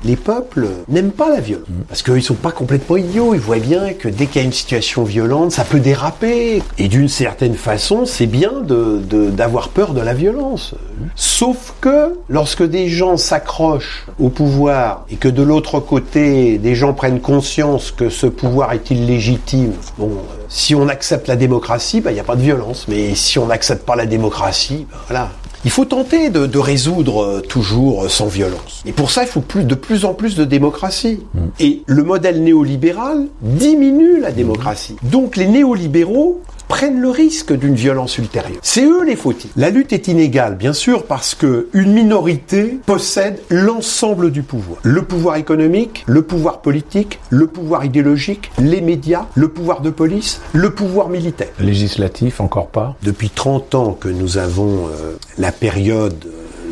Les 0.04 0.16
peuples 0.16 0.68
n'aiment 0.88 1.10
pas 1.10 1.28
la 1.28 1.40
violence, 1.40 1.66
parce 1.88 2.02
qu'ils 2.02 2.22
sont 2.22 2.34
pas 2.34 2.52
complètement 2.52 2.96
idiots, 2.96 3.34
ils 3.34 3.40
voient 3.40 3.58
bien 3.58 3.92
que 3.94 4.08
dès 4.08 4.26
qu'il 4.26 4.40
y 4.40 4.44
a 4.44 4.46
une 4.46 4.52
situation 4.52 5.02
violente, 5.04 5.52
ça 5.52 5.64
peut 5.64 5.80
déraper. 5.80 6.62
Et 6.78 6.88
d'une 6.88 7.08
certaine 7.08 7.54
façon, 7.54 8.06
c'est 8.06 8.26
bien 8.26 8.52
de- 8.62 8.98
de- 8.98 9.30
d'avoir 9.30 9.68
peur 9.70 9.94
de 9.94 10.00
la 10.00 10.14
violence. 10.14 10.74
Sauf 11.16 11.74
que 11.80 12.14
lorsque 12.28 12.62
des 12.62 12.88
gens 12.88 13.16
s'accrochent 13.16 14.06
au 14.20 14.28
pouvoir 14.28 15.04
et 15.10 15.16
que 15.16 15.28
de 15.28 15.42
l'autre 15.42 15.80
côté, 15.80 16.58
des 16.58 16.74
gens 16.74 16.92
prennent 16.92 17.20
conscience 17.20 17.90
que 17.90 18.08
ce 18.08 18.26
pouvoir 18.26 18.72
est 18.72 18.90
illégitime, 18.90 19.72
bon, 19.98 20.10
euh, 20.10 20.44
si 20.48 20.74
on 20.74 20.88
accepte 20.88 21.26
la 21.28 21.36
démocratie, 21.36 22.00
bah, 22.00 22.10
il 22.10 22.14
n'y 22.14 22.20
a 22.20 22.24
pas 22.24 22.36
de 22.36 22.42
violence. 22.42 22.86
Mais 22.88 23.14
si 23.14 23.38
on 23.38 23.46
n'accepte 23.46 23.84
pas 23.84 23.96
la 23.96 24.06
démocratie, 24.06 24.86
bah, 24.90 24.98
voilà. 25.08 25.30
Il 25.64 25.70
faut 25.70 25.84
tenter 25.84 26.30
de, 26.30 26.46
de 26.46 26.58
résoudre 26.58 27.22
euh, 27.22 27.40
toujours 27.40 28.04
euh, 28.04 28.08
sans 28.08 28.26
violence. 28.26 28.82
Et 28.86 28.92
pour 28.92 29.10
ça, 29.10 29.22
il 29.22 29.28
faut 29.28 29.40
plus, 29.40 29.64
de 29.64 29.74
plus 29.74 30.04
en 30.04 30.14
plus 30.14 30.36
de 30.36 30.44
démocratie. 30.44 31.20
Et 31.58 31.82
le 31.86 32.02
modèle 32.04 32.42
néolibéral 32.42 33.26
diminue 33.42 34.20
la 34.20 34.30
démocratie. 34.30 34.96
Donc 35.02 35.36
les 35.36 35.46
néolibéraux 35.46 36.40
prennent 36.68 37.00
le 37.00 37.10
risque 37.10 37.52
d'une 37.52 37.74
violence 37.74 38.18
ultérieure. 38.18 38.60
C'est 38.62 38.84
eux 38.84 39.04
les 39.04 39.16
fautifs. 39.16 39.50
La 39.56 39.70
lutte 39.70 39.92
est 39.92 40.08
inégale, 40.08 40.56
bien 40.56 40.72
sûr, 40.72 41.04
parce 41.04 41.34
que 41.34 41.68
une 41.72 41.92
minorité 41.92 42.78
possède 42.86 43.40
l'ensemble 43.50 44.30
du 44.30 44.42
pouvoir. 44.42 44.78
Le 44.82 45.02
pouvoir 45.02 45.36
économique, 45.36 46.04
le 46.06 46.22
pouvoir 46.22 46.60
politique, 46.60 47.18
le 47.30 47.46
pouvoir 47.46 47.84
idéologique, 47.84 48.50
les 48.58 48.80
médias, 48.80 49.26
le 49.34 49.48
pouvoir 49.48 49.80
de 49.80 49.90
police, 49.90 50.40
le 50.52 50.70
pouvoir 50.70 51.08
militaire. 51.08 51.48
Législatif, 51.58 52.40
encore 52.40 52.68
pas. 52.68 52.96
Depuis 53.02 53.30
30 53.30 53.74
ans 53.74 53.92
que 53.92 54.08
nous 54.08 54.38
avons 54.38 54.88
euh, 54.88 55.16
la 55.38 55.52
période 55.52 56.24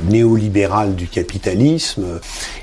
néolibérale 0.08 0.94
du 0.94 1.06
capitalisme, 1.06 2.04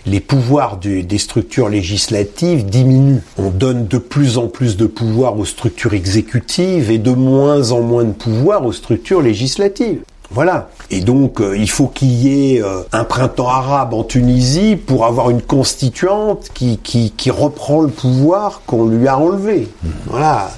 les 0.06 0.20
pouvoirs 0.20 0.78
des 0.78 1.18
structures 1.18 1.70
législatives 1.70 2.66
diminuent. 2.66 3.22
On 3.38 3.50
donne 3.50 3.88
de 3.88 3.98
plus 3.98 4.38
en 4.38 4.48
plus 4.48 4.78
de 4.78 4.86
pouvoir 4.86 5.38
aux 5.38 5.46
structures 5.46 5.94
exécutives 5.94 6.92
et 6.92 6.98
de 6.98 7.12
moins 7.12 7.72
en 7.72 7.82
moins 7.82 8.04
de 8.04 8.12
pouvoir 8.12 8.66
aux 8.66 8.74
structures 8.74 9.22
législatives. 9.22 10.02
Voilà. 10.34 10.70
Et 10.90 11.02
donc, 11.02 11.40
euh, 11.40 11.56
il 11.56 11.70
faut 11.70 11.88
qu'il 11.88 12.12
y 12.12 12.56
ait 12.56 12.64
euh, 12.64 12.82
un 12.92 13.04
printemps 13.04 13.50
arabe 13.50 13.94
en 13.94 14.04
Tunisie 14.04 14.76
pour 14.76 15.06
avoir 15.06 15.30
une 15.30 15.42
constituante 15.42 16.50
qui, 16.54 16.80
qui, 16.80 17.12
qui 17.12 17.30
reprend 17.30 17.82
le 17.82 17.90
pouvoir 17.90 18.62
qu'on 18.66 18.88
lui 18.88 19.08
a 19.08 19.18
enlevé. 19.18 19.68
Voilà. 20.08 20.50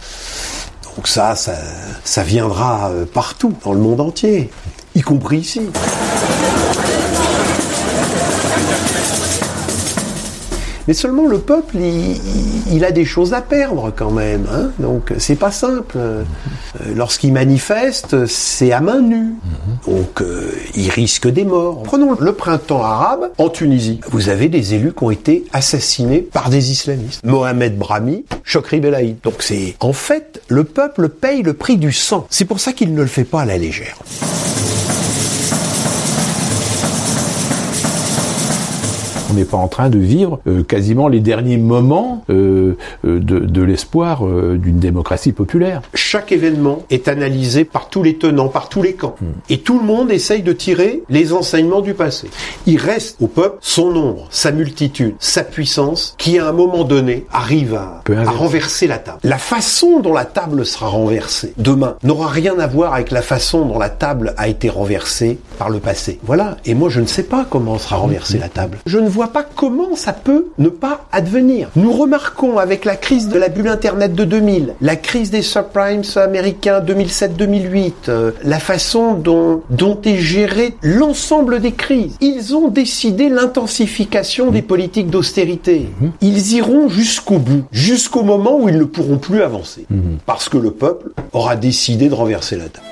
Donc 0.95 1.09
ça, 1.09 1.35
ça, 1.35 1.55
ça 2.05 2.23
viendra 2.23 2.89
euh, 2.89 3.05
partout, 3.05 3.53
dans 3.65 3.73
le 3.73 3.79
monde 3.79 3.99
entier, 3.99 4.49
y 4.95 5.01
compris 5.01 5.39
ici. 5.39 5.61
Mais 10.87 10.93
seulement 10.93 11.27
le 11.27 11.39
peuple, 11.39 11.77
il, 12.71 12.85
a 12.85 12.91
des 12.91 13.05
choses 13.05 13.33
à 13.33 13.41
perdre 13.41 13.91
quand 13.95 14.11
même. 14.11 14.45
Hein 14.51 14.69
Donc 14.79 15.13
c'est 15.17 15.35
pas 15.35 15.51
simple. 15.51 15.97
Euh, 15.97 16.23
Lorsqu'il 16.95 17.33
manifeste, 17.33 18.25
c'est 18.27 18.71
à 18.71 18.81
main 18.81 19.01
nue. 19.01 19.33
Donc 19.87 20.21
euh, 20.21 20.51
il 20.75 20.89
risque 20.89 21.27
des 21.27 21.45
morts. 21.45 21.83
Prenons 21.83 22.15
le 22.19 22.31
printemps 22.33 22.83
arabe 22.83 23.31
en 23.37 23.49
Tunisie. 23.49 23.99
Vous 24.09 24.29
avez 24.29 24.49
des 24.49 24.73
élus 24.73 24.93
qui 24.93 25.03
ont 25.03 25.11
été 25.11 25.45
assassinés 25.53 26.19
par 26.19 26.49
des 26.49 26.71
islamistes. 26.71 27.25
Mohamed 27.25 27.77
Brahmi, 27.77 28.25
Chokri 28.43 28.79
Belaïd. 28.79 29.17
Donc 29.23 29.35
c'est 29.39 29.75
en 29.79 29.93
fait 29.93 30.41
le 30.47 30.63
peuple 30.63 31.09
paye 31.09 31.41
le 31.41 31.53
prix 31.53 31.77
du 31.77 31.91
sang. 31.91 32.27
C'est 32.29 32.45
pour 32.45 32.59
ça 32.59 32.73
qu'il 32.73 32.93
ne 32.93 33.01
le 33.01 33.07
fait 33.07 33.23
pas 33.23 33.41
à 33.41 33.45
la 33.45 33.57
légère. 33.57 33.97
On 39.35 39.37
n'est 39.37 39.43
pas 39.43 39.57
en 39.57 39.67
train 39.67 39.89
de 39.89 39.99
vivre 39.99 40.39
euh, 40.47 40.63
quasiment 40.63 41.09
les 41.09 41.19
derniers 41.19 41.57
moments 41.57 42.23
euh, 42.29 42.77
euh, 43.05 43.19
de, 43.19 43.39
de 43.39 43.61
l'espoir 43.63 44.25
d'une 44.25 44.79
démocratie 44.79 45.33
populaire. 45.33 45.81
Chaque 45.93 46.31
événement 46.31 46.83
est 46.89 47.09
analysé 47.09 47.65
par 47.65 47.89
tous 47.89 48.01
les 48.01 48.15
tenants, 48.15 48.47
par 48.47 48.69
tous 48.69 48.81
les 48.81 48.93
camps. 48.93 49.15
Et 49.49 49.57
tout 49.57 49.77
le 49.77 49.85
monde 49.85 50.09
essaye 50.09 50.41
de 50.41 50.53
tirer 50.53 51.03
les 51.09 51.33
enseignements 51.33 51.81
du 51.81 51.93
passé. 51.93 52.29
Il 52.65 52.77
reste 52.77 53.17
au 53.21 53.27
peuple 53.27 53.57
son 53.59 53.91
nombre, 53.91 54.27
sa 54.29 54.53
multitude, 54.53 55.15
sa 55.19 55.43
puissance, 55.43 56.15
qui 56.17 56.39
à 56.39 56.47
un 56.47 56.53
moment 56.53 56.85
donné 56.85 57.25
arrive 57.29 57.75
à, 57.75 58.03
renverser 58.31 58.87
la 58.87 58.99
table. 58.99 59.19
La 59.23 59.37
façon 59.37 59.99
dont 59.99 60.13
la 60.13 60.25
table 60.25 60.65
sera 60.65 60.87
renversée 60.87 61.53
demain 61.57 61.97
n'aura 62.03 62.29
rien 62.29 62.57
à 62.57 62.67
voir 62.67 62.93
avec 62.93 63.11
la 63.11 63.21
façon 63.21 63.65
dont 63.65 63.79
la 63.79 63.89
table 63.89 64.33
a 64.37 64.47
été 64.47 64.69
renversée 64.69 65.39
par 65.55 65.69
le 65.69 65.79
passé. 65.79 66.19
Voilà. 66.23 66.57
Et 66.65 66.73
moi, 66.73 66.89
je 66.89 67.01
ne 67.01 67.05
sais 67.05 67.23
pas 67.23 67.45
comment 67.49 67.77
sera 67.77 67.97
renversée 67.97 68.37
la 68.37 68.49
table. 68.49 68.77
Je 68.85 68.97
ne 68.97 69.09
vois 69.09 69.27
pas 69.27 69.43
comment 69.43 69.95
ça 69.95 70.13
peut 70.13 70.47
ne 70.57 70.69
pas 70.69 71.05
advenir. 71.11 71.69
Nous 71.75 71.91
remarquons 71.91 72.57
avec 72.57 72.85
la 72.85 72.95
crise 72.95 73.29
de 73.29 73.37
la 73.39 73.49
bulle 73.49 73.67
Internet 73.67 74.13
de 74.13 74.23
2000, 74.23 74.75
la 74.81 74.95
crise 74.95 75.31
des 75.31 75.41
subprimes 75.41 76.03
américains 76.15 76.81
2007-2008, 76.81 77.93
euh, 78.09 78.31
la 78.43 78.59
façon 78.59 79.13
dont, 79.13 79.61
dont 79.69 79.99
est 80.03 80.17
géré 80.17 80.75
l'ensemble 80.81 81.59
des 81.59 81.71
crises. 81.71 82.15
Ils 82.21 82.55
ont 82.55 82.69
décidé 82.69 83.29
l'intensification 83.29 84.51
des 84.51 84.61
politiques 84.61 85.09
d'austérité. 85.09 85.89
Ils 86.21 86.53
iront 86.53 86.89
jusqu'au 86.89 87.37
bout, 87.37 87.63
jusqu'au 87.71 88.23
moment 88.23 88.57
où 88.59 88.69
ils 88.69 88.77
ne 88.77 88.83
pourront 88.83 89.17
plus 89.17 89.41
avancer. 89.41 89.85
Parce 90.25 90.49
que 90.49 90.57
le 90.57 90.71
peuple 90.71 91.11
aura 91.33 91.55
décidé 91.55 92.09
de 92.09 92.13
renverser 92.13 92.57
la 92.57 92.69
table. 92.69 92.85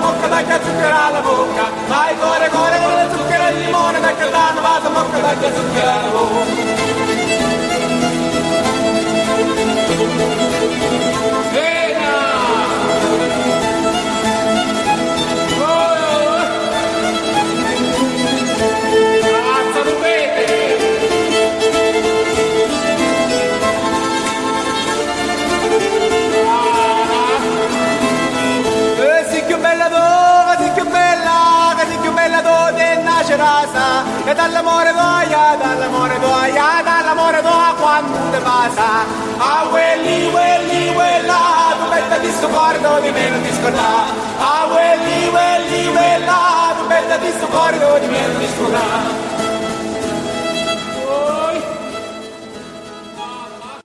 Bocca, 0.00 0.26
dai 0.26 0.44
che 0.44 0.58
zucchero 0.64 0.96
alla 0.96 1.20
bocca. 1.20 1.64
Ai 1.88 2.16
cuore, 2.16 2.48
cuore, 2.48 2.78
con 2.80 2.94
le 2.94 3.08
zucchero 3.12 3.44
e 3.44 3.50
il 3.50 3.60
limone, 3.60 4.00
dai 4.00 4.16
che 4.16 4.30
danno 4.30 4.60
basta 4.60 4.88
bocca, 4.88 5.18
dai 5.18 5.38
che 5.38 5.52
zucchero 5.54 5.90
alla 5.90 6.08
bocca. 6.08 6.79
e 34.30 34.34
dall'amore 34.34 34.92
d'oia, 34.92 35.56
dall'amore 35.56 36.18
d'oia, 36.20 36.82
dall'amore 36.84 37.42
d'oia 37.42 37.74
quando 37.76 38.16
te 38.30 38.38
passa. 38.38 39.04
A 39.38 39.66
quelli, 39.68 40.30
quelli, 40.30 40.94
quella, 40.94 41.74
tu 41.78 41.88
bella 41.88 42.18
di 42.18 42.30
scordo 42.40 43.00
di 43.00 43.10
meno 43.10 43.40
ti 43.40 43.52
scorda. 43.52 44.04
A 44.38 44.68
quelli, 44.70 45.30
quelli, 45.30 45.90
quella, 45.90 46.74
tu 46.78 46.86
bella 46.86 47.16
di 47.16 47.32
scordo 47.40 47.98
di 47.98 48.06
meno 48.06 48.38
ti 48.38 48.46
scorda. 48.54 49.39